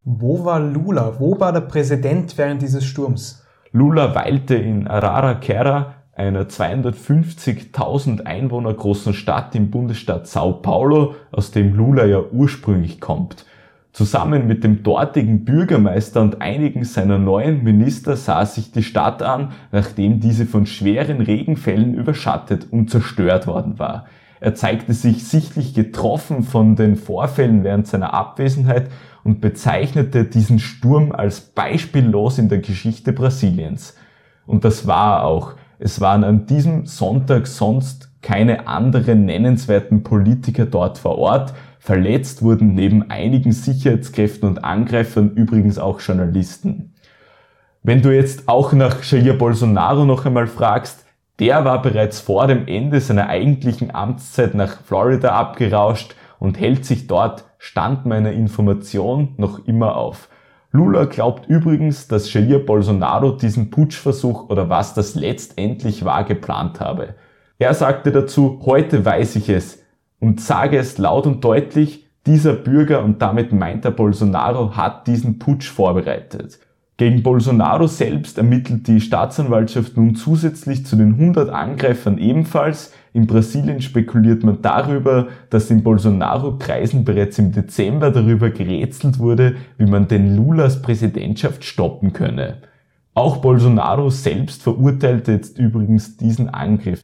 Wo 0.03 0.44
war 0.44 0.61
Lula? 0.61 1.20
Wo 1.20 1.38
war 1.38 1.53
der 1.53 1.61
Präsident 1.61 2.38
während 2.38 2.62
dieses 2.62 2.84
Sturms? 2.84 3.44
Lula 3.72 4.14
weilte 4.14 4.55
in 4.55 4.88
Araraquara, 4.88 5.94
einer 6.12 6.44
250.000 6.44 8.22
Einwohner 8.22 8.74
großen 8.74 9.14
Stadt 9.14 9.55
im 9.55 9.70
Bundesstaat 9.70 10.26
Sao 10.26 10.55
Paulo, 10.55 11.14
aus 11.30 11.51
dem 11.51 11.74
Lula 11.74 12.07
ja 12.07 12.20
ursprünglich 12.20 13.01
kommt. 13.01 13.44
Zusammen 13.93 14.47
mit 14.47 14.62
dem 14.62 14.82
dortigen 14.84 15.45
Bürgermeister 15.45 16.20
und 16.20 16.41
einigen 16.41 16.84
seiner 16.84 17.18
neuen 17.18 17.64
Minister 17.64 18.16
sah 18.16 18.47
sich 18.47 18.70
die 18.70 18.84
Stadt 18.84 19.20
an, 19.20 19.51
nachdem 19.72 20.20
diese 20.20 20.47
von 20.47 20.66
schweren 20.66 21.20
Regenfällen 21.20 21.95
überschattet 21.95 22.68
und 22.70 22.88
zerstört 22.91 23.49
worden 23.49 23.78
war. 23.78 24.07
Er 24.38 24.55
zeigte 24.55 24.95
sich 24.95 25.26
sichtlich 25.26 25.74
getroffen 25.74 26.45
von 26.45 26.76
den 26.76 26.97
Vorfällen 26.97 27.64
während 27.64 27.88
seiner 27.88 28.14
Abwesenheit 28.14 28.88
und 29.24 29.41
bezeichnete 29.41 30.24
diesen 30.24 30.61
Sturm 30.61 31.12
als 31.12 31.41
beispiellos 31.41 32.38
in 32.38 32.49
der 32.49 32.59
Geschichte 32.59 33.12
Brasiliens. 33.12 33.97
Und 34.47 34.64
das 34.64 34.86
war 34.86 35.24
auch. 35.24 35.55
Es 35.78 36.01
waren 36.01 36.24
an 36.24 36.47
diesem 36.47 36.86
Sonntag 36.86 37.47
sonst 37.47 38.11
keine 38.22 38.66
anderen 38.66 39.24
nennenswerten 39.24 40.03
Politiker 40.03 40.66
dort 40.66 40.99
vor 40.99 41.18
Ort, 41.18 41.55
Verletzt 41.83 42.43
wurden 42.43 42.74
neben 42.74 43.11
einigen 43.11 43.53
Sicherheitskräften 43.53 44.47
und 44.47 44.62
Angreifern 44.62 45.31
übrigens 45.35 45.78
auch 45.78 45.99
Journalisten. 46.01 46.93
Wenn 47.83 48.03
du 48.03 48.14
jetzt 48.14 48.49
auch 48.49 48.74
nach 48.74 49.03
Jair 49.03 49.33
Bolsonaro 49.33 50.05
noch 50.05 50.26
einmal 50.26 50.47
fragst, 50.47 51.07
der 51.39 51.64
war 51.64 51.81
bereits 51.81 52.20
vor 52.20 52.47
dem 52.47 52.68
Ende 52.68 53.01
seiner 53.01 53.31
eigentlichen 53.31 53.95
Amtszeit 53.95 54.55
nach 54.55 54.83
Florida 54.83 55.31
abgerauscht 55.31 56.14
und 56.39 56.61
hält 56.61 56.85
sich 56.85 57.07
dort, 57.07 57.45
Stand 57.57 58.05
meiner 58.05 58.33
Information, 58.33 59.35
noch 59.39 59.66
immer 59.66 59.97
auf. 59.97 60.28
Lula 60.72 61.07
glaubt 61.07 61.49
übrigens, 61.49 62.09
dass 62.09 62.31
Jair 62.31 62.59
Bolsonaro 62.59 63.33
diesen 63.33 63.70
Putschversuch 63.70 64.51
oder 64.51 64.68
was 64.68 64.93
das 64.93 65.14
letztendlich 65.14 66.05
war 66.05 66.24
geplant 66.24 66.78
habe. 66.78 67.14
Er 67.59 67.72
sagte 67.72 68.12
dazu, 68.12 68.61
heute 68.66 69.03
weiß 69.03 69.37
ich 69.37 69.49
es, 69.49 69.80
und 70.20 70.40
sage 70.40 70.78
es 70.78 70.98
laut 70.98 71.26
und 71.26 71.42
deutlich, 71.42 72.06
dieser 72.26 72.52
Bürger 72.52 73.02
und 73.02 73.20
damit 73.22 73.52
meint 73.52 73.84
er 73.84 73.90
Bolsonaro 73.90 74.76
hat 74.76 75.06
diesen 75.06 75.38
Putsch 75.38 75.68
vorbereitet. 75.68 76.58
Gegen 76.98 77.22
Bolsonaro 77.22 77.86
selbst 77.86 78.36
ermittelt 78.36 78.86
die 78.86 79.00
Staatsanwaltschaft 79.00 79.96
nun 79.96 80.16
zusätzlich 80.16 80.84
zu 80.84 80.96
den 80.96 81.14
100 81.14 81.48
Angreifern 81.48 82.18
ebenfalls. 82.18 82.92
In 83.14 83.26
Brasilien 83.26 83.80
spekuliert 83.80 84.44
man 84.44 84.60
darüber, 84.60 85.28
dass 85.48 85.70
in 85.70 85.82
Bolsonaro-Kreisen 85.82 87.06
bereits 87.06 87.38
im 87.38 87.52
Dezember 87.52 88.10
darüber 88.10 88.50
gerätselt 88.50 89.18
wurde, 89.18 89.56
wie 89.78 89.86
man 89.86 90.08
den 90.08 90.36
Lulas 90.36 90.82
Präsidentschaft 90.82 91.64
stoppen 91.64 92.12
könne. 92.12 92.58
Auch 93.14 93.38
Bolsonaro 93.38 94.10
selbst 94.10 94.62
verurteilte 94.62 95.32
jetzt 95.32 95.58
übrigens 95.58 96.18
diesen 96.18 96.50
Angriff. 96.50 97.00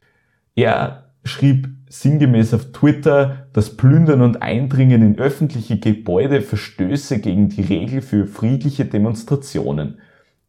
Er 0.55 1.05
schrieb 1.23 1.69
sinngemäß 1.89 2.53
auf 2.53 2.71
Twitter, 2.71 3.47
dass 3.53 3.77
Plündern 3.77 4.21
und 4.21 4.41
Eindringen 4.41 5.01
in 5.01 5.17
öffentliche 5.17 5.79
Gebäude 5.79 6.41
Verstöße 6.41 7.19
gegen 7.19 7.49
die 7.49 7.61
Regel 7.61 8.01
für 8.01 8.25
friedliche 8.25 8.85
Demonstrationen. 8.85 9.99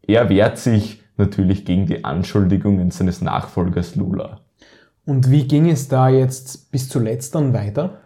Er 0.06 0.28
wehrt 0.28 0.58
sich 0.58 1.02
natürlich 1.16 1.64
gegen 1.64 1.86
die 1.86 2.04
Anschuldigungen 2.04 2.90
seines 2.90 3.20
Nachfolgers 3.20 3.96
Lula. 3.96 4.40
Und 5.04 5.30
wie 5.30 5.46
ging 5.46 5.70
es 5.70 5.88
da 5.88 6.08
jetzt 6.08 6.70
bis 6.70 6.88
zuletzt 6.88 7.34
dann 7.34 7.52
weiter? 7.52 8.00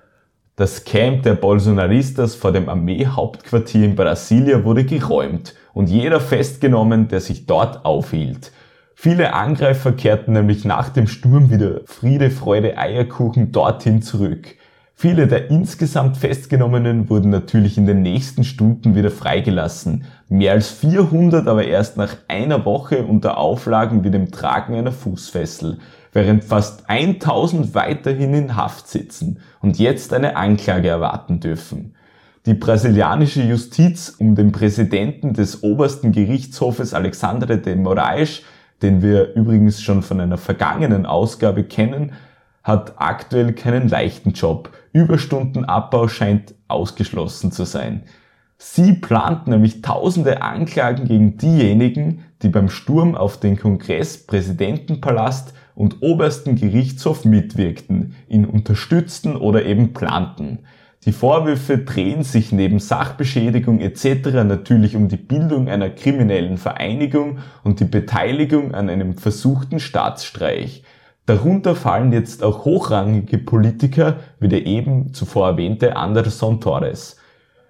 Das 0.55 0.85
Camp 0.85 1.22
der 1.22 1.35
Bolsonaristas 1.35 2.35
vor 2.35 2.53
dem 2.53 2.68
Armeehauptquartier 2.68 3.87
in 3.87 3.97
Brasilia 3.97 4.64
wurde 4.64 4.85
geräumt 4.85 5.55
und 5.72 5.89
jeder 5.89 6.20
festgenommen, 6.20 7.09
der 7.09 7.20
sich 7.20 7.47
dort 7.47 7.85
aufhielt. 7.85 8.53
Viele 8.95 9.34
Angreifer 9.34 9.93
kehrten 9.93 10.32
nämlich 10.32 10.64
nach 10.64 10.88
dem 10.88 11.07
Sturm 11.07 11.51
wieder 11.51 11.80
Friede, 11.86 12.30
Freude, 12.30 12.78
Eierkuchen 12.78 13.53
dorthin 13.53 14.03
zurück. 14.03 14.57
Viele 14.95 15.26
der 15.26 15.51
insgesamt 15.51 16.16
Festgenommenen 16.16 17.11
wurden 17.11 17.30
natürlich 17.30 17.76
in 17.76 17.86
den 17.86 18.03
nächsten 18.03 18.45
Stunden 18.45 18.95
wieder 18.95 19.11
freigelassen. 19.11 20.05
Mehr 20.28 20.53
als 20.53 20.70
400 20.70 21.49
aber 21.49 21.64
erst 21.64 21.97
nach 21.97 22.14
einer 22.28 22.64
Woche 22.64 23.05
unter 23.05 23.36
Auflagen 23.36 24.05
wie 24.05 24.12
dem 24.12 24.30
Tragen 24.30 24.76
einer 24.76 24.93
Fußfessel, 24.93 25.78
während 26.12 26.45
fast 26.45 26.88
1000 26.88 27.74
weiterhin 27.74 28.32
in 28.32 28.55
Haft 28.55 28.86
sitzen 28.86 29.40
und 29.61 29.80
jetzt 29.80 30.12
eine 30.12 30.36
Anklage 30.36 30.88
erwarten 30.88 31.40
dürfen. 31.40 31.97
Die 32.47 32.55
brasilianische 32.55 33.43
Justiz 33.43 34.14
um 34.18 34.36
den 34.36 34.53
Präsidenten 34.53 35.32
des 35.32 35.64
obersten 35.64 36.12
Gerichtshofes 36.12 36.95
Alexandre 36.95 37.59
de 37.59 37.74
Moraes 37.74 38.43
den 38.83 39.03
wir 39.03 39.35
übrigens 39.35 39.83
schon 39.83 40.03
von 40.03 40.20
einer 40.20 40.39
vergangenen 40.39 41.07
Ausgabe 41.07 41.64
kennen, 41.64 42.12
hat 42.62 42.95
aktuell 42.97 43.53
keinen 43.53 43.89
leichten 43.89 44.33
Job. 44.33 44.70
Überstundenabbau 44.93 46.09
scheint 46.09 46.55
ausgeschlossen 46.68 47.53
zu 47.53 47.64
sein. 47.64 48.03
Sie 48.59 48.93
plant 48.93 49.49
nämlich 49.49 49.83
tausende 49.83 50.43
Anklagen 50.43 51.07
gegen 51.07 51.37
diejenigen, 51.37 52.24
die 52.43 52.49
beim 52.49 52.68
Sturm 52.68 53.16
auf 53.16 53.41
den 53.41 53.59
Kongress, 53.59 54.24
Präsidentenpalast 54.24 55.53
und 55.74 56.01
obersten 56.01 56.55
Gerichtshof 56.55 57.24
mitwirkten, 57.24 58.14
ihn 58.28 58.45
unterstützten 58.45 59.37
oder 59.37 59.64
eben 59.64 59.93
planten. 59.93 60.61
Die 61.05 61.12
Vorwürfe 61.12 61.78
drehen 61.78 62.22
sich 62.22 62.53
neben 62.53 62.78
Sachbeschädigung 62.78 63.80
etc. 63.80 64.44
natürlich 64.44 64.94
um 64.94 65.09
die 65.09 65.16
Bildung 65.16 65.68
einer 65.68 65.90
kriminellen 65.90 66.59
Vereinigung 66.59 67.38
und 67.64 67.80
die 67.80 67.86
Beteiligung 67.86 68.72
an 68.72 68.88
einem 68.88 69.18
versuchten 69.18 69.80
Staatsstreich. 69.80 70.84
Darunter 71.26 71.74
fallen 71.74 72.12
jetzt 72.12 72.44
auch 72.44 72.64
hochrangige 72.64 73.38
Politiker 73.38 74.20
wie 74.38 74.48
der 74.48 74.64
eben 74.66 75.12
zuvor 75.12 75.48
erwähnte 75.48 75.96
Anderson 75.96 76.61
Torres. 76.61 77.16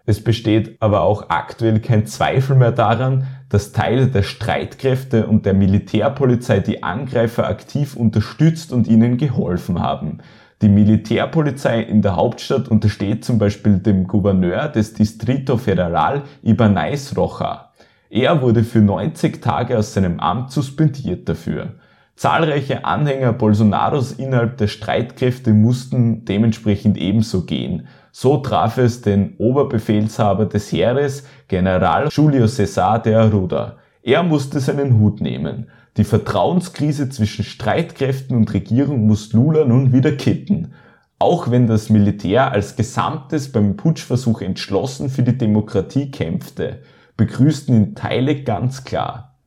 Es 0.04 0.22
besteht 0.22 0.76
aber 0.80 1.02
auch 1.02 1.30
aktuell 1.30 1.80
kein 1.80 2.06
Zweifel 2.06 2.56
mehr 2.56 2.72
daran, 2.72 3.26
dass 3.48 3.72
Teile 3.72 4.08
der 4.08 4.24
Streitkräfte 4.24 5.26
und 5.26 5.46
der 5.46 5.54
Militärpolizei 5.54 6.60
die 6.60 6.82
Angreifer 6.82 7.46
aktiv 7.46 7.96
unterstützt 7.96 8.72
und 8.72 8.88
ihnen 8.88 9.16
geholfen 9.16 9.80
haben. 9.80 10.18
Die 10.62 10.68
Militärpolizei 10.68 11.80
in 11.80 12.02
der 12.02 12.14
Hauptstadt 12.14 12.68
untersteht 12.68 13.24
zum 13.24 13.36
Beispiel 13.36 13.78
dem 13.78 14.06
Gouverneur 14.06 14.68
des 14.68 14.94
Distrito 14.94 15.56
Federal 15.56 16.22
Ibanez 16.44 17.16
Rocha. 17.16 17.72
Er 18.08 18.40
wurde 18.42 18.62
für 18.62 18.78
90 18.78 19.42
Tage 19.42 19.76
aus 19.76 19.92
seinem 19.92 20.20
Amt 20.20 20.52
suspendiert 20.52 21.28
dafür. 21.28 21.72
Zahlreiche 22.14 22.84
Anhänger 22.84 23.32
Bolsonaros 23.32 24.12
innerhalb 24.12 24.56
der 24.58 24.68
Streitkräfte 24.68 25.52
mussten 25.52 26.24
dementsprechend 26.26 26.96
ebenso 26.96 27.44
gehen. 27.44 27.88
So 28.12 28.36
traf 28.36 28.78
es 28.78 29.02
den 29.02 29.34
Oberbefehlshaber 29.38 30.46
des 30.46 30.70
Heeres, 30.70 31.26
General 31.48 32.08
Julio 32.08 32.44
César 32.44 33.02
de 33.02 33.16
Arruda. 33.16 33.78
Er 34.02 34.24
musste 34.24 34.58
seinen 34.58 34.98
Hut 34.98 35.20
nehmen. 35.20 35.68
Die 35.96 36.04
Vertrauenskrise 36.04 37.08
zwischen 37.08 37.44
Streitkräften 37.44 38.36
und 38.36 38.52
Regierung 38.52 39.06
muss 39.06 39.32
Lula 39.32 39.64
nun 39.64 39.92
wieder 39.92 40.12
kitten. 40.12 40.72
Auch 41.20 41.52
wenn 41.52 41.68
das 41.68 41.88
Militär 41.88 42.50
als 42.50 42.74
Gesamtes 42.74 43.52
beim 43.52 43.76
Putschversuch 43.76 44.40
entschlossen 44.40 45.08
für 45.08 45.22
die 45.22 45.38
Demokratie 45.38 46.10
kämpfte, 46.10 46.80
begrüßten 47.16 47.76
ihn 47.76 47.94
Teile 47.94 48.42
ganz 48.42 48.82
klar. 48.82 49.38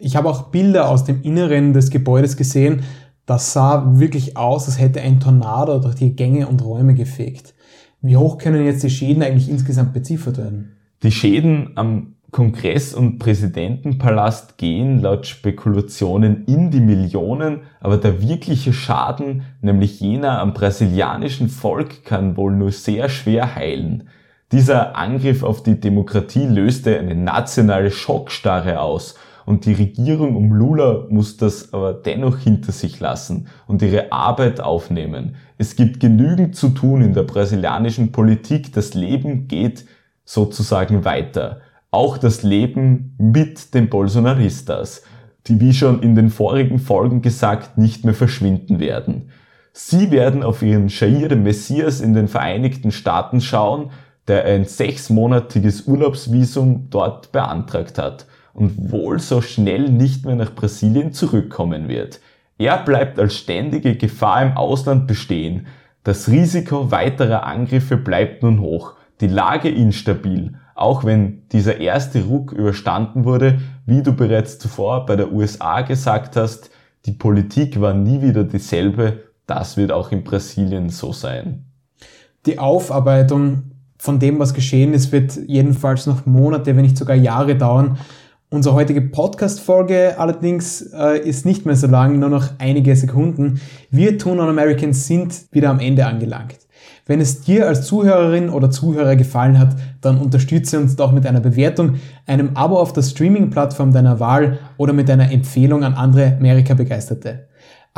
Ich 0.00 0.16
habe 0.16 0.28
auch 0.28 0.50
Bilder 0.50 0.88
aus 0.88 1.04
dem 1.04 1.22
Inneren 1.22 1.72
des 1.72 1.90
Gebäudes 1.90 2.36
gesehen. 2.36 2.82
Das 3.26 3.52
sah 3.52 3.98
wirklich 4.00 4.36
aus, 4.36 4.66
als 4.66 4.80
hätte 4.80 5.00
ein 5.00 5.20
Tornado 5.20 5.78
durch 5.78 5.94
die 5.94 6.16
Gänge 6.16 6.48
und 6.48 6.64
Räume 6.64 6.94
gefegt. 6.94 7.54
Wie 8.00 8.16
hoch 8.16 8.38
können 8.38 8.64
jetzt 8.64 8.82
die 8.82 8.90
Schäden 8.90 9.22
eigentlich 9.22 9.48
insgesamt 9.48 9.92
beziffert 9.92 10.38
werden? 10.38 10.76
Die 11.02 11.12
Schäden 11.12 11.72
am 11.76 12.14
Kongress- 12.30 12.94
und 12.94 13.18
Präsidentenpalast 13.18 14.58
gehen 14.58 15.00
laut 15.00 15.26
Spekulationen 15.26 16.44
in 16.44 16.70
die 16.70 16.80
Millionen, 16.80 17.62
aber 17.80 17.96
der 17.96 18.20
wirkliche 18.22 18.74
Schaden, 18.74 19.42
nämlich 19.62 20.00
jener 20.00 20.40
am 20.40 20.52
brasilianischen 20.52 21.48
Volk, 21.48 22.04
kann 22.04 22.36
wohl 22.36 22.52
nur 22.52 22.70
sehr 22.70 23.08
schwer 23.08 23.54
heilen. 23.54 24.08
Dieser 24.52 24.96
Angriff 24.96 25.42
auf 25.42 25.62
die 25.62 25.80
Demokratie 25.80 26.46
löste 26.46 26.98
eine 26.98 27.14
nationale 27.14 27.90
Schockstarre 27.90 28.80
aus 28.80 29.14
und 29.48 29.64
die 29.64 29.72
Regierung 29.72 30.36
um 30.36 30.52
Lula 30.52 31.06
muss 31.08 31.38
das 31.38 31.72
aber 31.72 31.94
dennoch 31.94 32.36
hinter 32.36 32.72
sich 32.72 33.00
lassen 33.00 33.48
und 33.66 33.80
ihre 33.80 34.12
Arbeit 34.12 34.60
aufnehmen. 34.60 35.36
Es 35.56 35.74
gibt 35.74 36.00
genügend 36.00 36.54
zu 36.54 36.68
tun 36.68 37.00
in 37.00 37.14
der 37.14 37.22
brasilianischen 37.22 38.12
Politik. 38.12 38.74
Das 38.74 38.92
Leben 38.92 39.48
geht 39.48 39.86
sozusagen 40.26 41.06
weiter. 41.06 41.62
Auch 41.90 42.18
das 42.18 42.42
Leben 42.42 43.14
mit 43.18 43.72
den 43.74 43.88
Bolsonaristas, 43.88 45.02
die 45.46 45.60
wie 45.60 45.72
schon 45.72 46.02
in 46.02 46.14
den 46.14 46.28
vorigen 46.28 46.78
Folgen 46.78 47.22
gesagt 47.22 47.78
nicht 47.78 48.04
mehr 48.04 48.14
verschwinden 48.14 48.78
werden. 48.78 49.30
Sie 49.72 50.10
werden 50.10 50.42
auf 50.42 50.62
ihren 50.62 50.88
Jair 50.88 51.34
Messias 51.36 52.00
in 52.00 52.12
den 52.12 52.28
Vereinigten 52.28 52.90
Staaten 52.90 53.40
schauen, 53.40 53.90
der 54.26 54.44
ein 54.44 54.64
sechsmonatiges 54.64 55.86
Urlaubsvisum 55.86 56.88
dort 56.90 57.32
beantragt 57.32 57.96
hat 57.96 58.26
und 58.52 58.90
wohl 58.90 59.18
so 59.18 59.40
schnell 59.40 59.88
nicht 59.88 60.26
mehr 60.26 60.36
nach 60.36 60.54
Brasilien 60.54 61.12
zurückkommen 61.12 61.88
wird. 61.88 62.20
Er 62.58 62.78
bleibt 62.78 63.18
als 63.18 63.36
ständige 63.36 63.96
Gefahr 63.96 64.42
im 64.42 64.56
Ausland 64.56 65.06
bestehen. 65.06 65.68
Das 66.04 66.28
Risiko 66.28 66.90
weiterer 66.90 67.46
Angriffe 67.46 67.96
bleibt 67.96 68.42
nun 68.42 68.60
hoch, 68.60 68.94
die 69.20 69.28
Lage 69.28 69.68
instabil, 69.68 70.54
auch 70.78 71.04
wenn 71.04 71.48
dieser 71.48 71.78
erste 71.78 72.24
Ruck 72.24 72.52
überstanden 72.52 73.24
wurde, 73.24 73.60
wie 73.84 74.02
du 74.02 74.12
bereits 74.12 74.58
zuvor 74.58 75.06
bei 75.06 75.16
der 75.16 75.32
USA 75.32 75.80
gesagt 75.80 76.36
hast, 76.36 76.70
die 77.06 77.12
Politik 77.12 77.80
war 77.80 77.94
nie 77.94 78.22
wieder 78.22 78.44
dieselbe, 78.44 79.24
das 79.46 79.76
wird 79.76 79.90
auch 79.90 80.12
in 80.12 80.24
Brasilien 80.24 80.88
so 80.90 81.12
sein. 81.12 81.64
Die 82.46 82.58
Aufarbeitung 82.58 83.72
von 83.98 84.20
dem, 84.20 84.38
was 84.38 84.54
geschehen 84.54 84.94
ist, 84.94 85.10
wird 85.10 85.36
jedenfalls 85.46 86.06
noch 86.06 86.26
Monate, 86.26 86.76
wenn 86.76 86.82
nicht 86.82 86.96
sogar 86.96 87.16
Jahre 87.16 87.56
dauern. 87.56 87.98
Unsere 88.50 88.74
heutige 88.74 89.00
Podcast-Folge 89.00 90.14
allerdings 90.18 90.80
äh, 90.92 91.18
ist 91.18 91.44
nicht 91.44 91.66
mehr 91.66 91.76
so 91.76 91.88
lang, 91.88 92.18
nur 92.18 92.30
noch 92.30 92.50
einige 92.58 92.94
Sekunden. 92.94 93.60
Wir 93.90 94.16
Tun 94.16 94.38
on 94.38 94.48
Americans 94.48 95.06
sind 95.06 95.46
wieder 95.50 95.70
am 95.70 95.80
Ende 95.80 96.06
angelangt. 96.06 96.58
Wenn 97.04 97.20
es 97.20 97.40
dir 97.40 97.66
als 97.66 97.86
Zuhörerin 97.86 98.50
oder 98.50 98.70
Zuhörer 98.70 99.16
gefallen 99.16 99.58
hat, 99.58 99.76
dann 100.00 100.18
unterstütze 100.18 100.78
uns 100.78 100.96
doch 100.96 101.12
mit 101.12 101.26
einer 101.26 101.40
Bewertung, 101.40 101.94
einem 102.26 102.50
Abo 102.54 102.78
auf 102.78 102.92
der 102.92 103.02
Streaming-Plattform 103.02 103.92
deiner 103.92 104.20
Wahl 104.20 104.58
oder 104.76 104.92
mit 104.92 105.10
einer 105.10 105.30
Empfehlung 105.30 105.84
an 105.84 105.94
andere 105.94 106.36
Amerika-Begeisterte. 106.38 107.48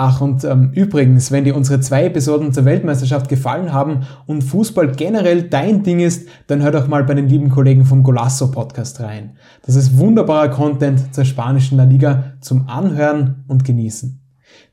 Ach, 0.02 0.22
und 0.22 0.44
ähm, 0.44 0.70
übrigens, 0.72 1.30
wenn 1.30 1.44
dir 1.44 1.54
unsere 1.54 1.80
zwei 1.80 2.06
Episoden 2.06 2.54
zur 2.54 2.64
Weltmeisterschaft 2.64 3.28
gefallen 3.28 3.72
haben 3.72 4.06
und 4.24 4.42
Fußball 4.42 4.92
generell 4.92 5.42
dein 5.42 5.82
Ding 5.82 6.00
ist, 6.00 6.26
dann 6.46 6.62
hör 6.62 6.70
doch 6.70 6.88
mal 6.88 7.04
bei 7.04 7.12
den 7.12 7.28
lieben 7.28 7.50
Kollegen 7.50 7.84
vom 7.84 8.02
Golasso 8.02 8.50
Podcast 8.50 9.00
rein. 9.00 9.36
Das 9.66 9.76
ist 9.76 9.98
wunderbarer 9.98 10.48
Content 10.48 11.14
zur 11.14 11.26
spanischen 11.26 11.76
La 11.76 11.84
Liga 11.84 12.32
zum 12.40 12.66
Anhören 12.68 13.44
und 13.46 13.64
Genießen. 13.64 14.20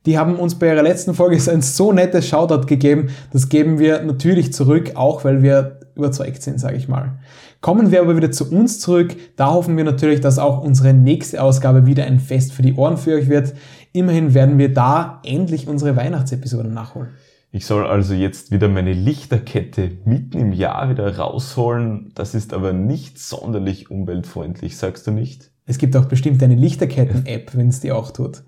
Die 0.05 0.17
haben 0.17 0.38
uns 0.38 0.55
bei 0.55 0.67
ihrer 0.67 0.84
letzten 0.84 1.13
Folge 1.13 1.36
ein 1.51 1.61
so 1.61 1.91
nettes 1.91 2.25
Shoutout 2.25 2.65
gegeben. 2.65 3.09
Das 3.34 3.49
geben 3.49 3.80
wir 3.80 4.03
natürlich 4.03 4.53
zurück, 4.53 4.91
auch 4.95 5.25
weil 5.25 5.43
wir 5.43 5.76
überzeugt 5.97 6.41
sind, 6.41 6.59
sage 6.59 6.77
ich 6.77 6.87
mal. 6.87 7.19
Kommen 7.59 7.91
wir 7.91 8.01
aber 8.01 8.15
wieder 8.15 8.31
zu 8.31 8.49
uns 8.49 8.79
zurück. 8.79 9.15
Da 9.35 9.51
hoffen 9.51 9.75
wir 9.75 9.83
natürlich, 9.83 10.21
dass 10.21 10.39
auch 10.39 10.63
unsere 10.63 10.93
nächste 10.93 11.41
Ausgabe 11.41 11.85
wieder 11.85 12.05
ein 12.05 12.19
Fest 12.19 12.53
für 12.53 12.61
die 12.61 12.75
Ohren 12.75 12.97
für 12.97 13.15
euch 13.15 13.27
wird. 13.27 13.53
Immerhin 13.91 14.33
werden 14.33 14.57
wir 14.57 14.73
da 14.73 15.21
endlich 15.25 15.67
unsere 15.67 15.95
Weihnachtsepisode 15.95 16.69
nachholen. 16.69 17.09
Ich 17.51 17.65
soll 17.65 17.87
also 17.87 18.13
jetzt 18.13 18.51
wieder 18.51 18.67
meine 18.67 18.93
Lichterkette 18.93 19.91
mitten 20.05 20.37
im 20.37 20.53
Jahr 20.53 20.89
wieder 20.89 21.17
rausholen. 21.17 22.11
Das 22.13 22.35
ist 22.35 22.53
aber 22.53 22.73
nicht 22.73 23.19
sonderlich 23.19 23.89
umweltfreundlich, 23.89 24.77
sagst 24.77 25.07
du 25.07 25.11
nicht? 25.11 25.51
Es 25.65 25.77
gibt 25.77 25.95
auch 25.95 26.05
bestimmt 26.05 26.41
eine 26.43 26.55
Lichterketten-App, 26.55 27.55
wenn 27.55 27.69
es 27.69 27.79
die 27.79 27.91
auch 27.91 28.11
tut. 28.11 28.43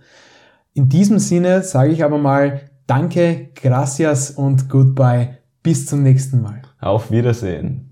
In 0.73 0.89
diesem 0.89 1.19
Sinne 1.19 1.63
sage 1.63 1.91
ich 1.91 2.03
aber 2.03 2.17
mal 2.17 2.61
Danke, 2.89 3.49
gracias 3.53 4.31
und 4.31 4.67
goodbye. 4.67 5.37
Bis 5.61 5.85
zum 5.85 6.01
nächsten 6.01 6.41
Mal. 6.41 6.68
Auf 6.79 7.11
Wiedersehen. 7.11 7.88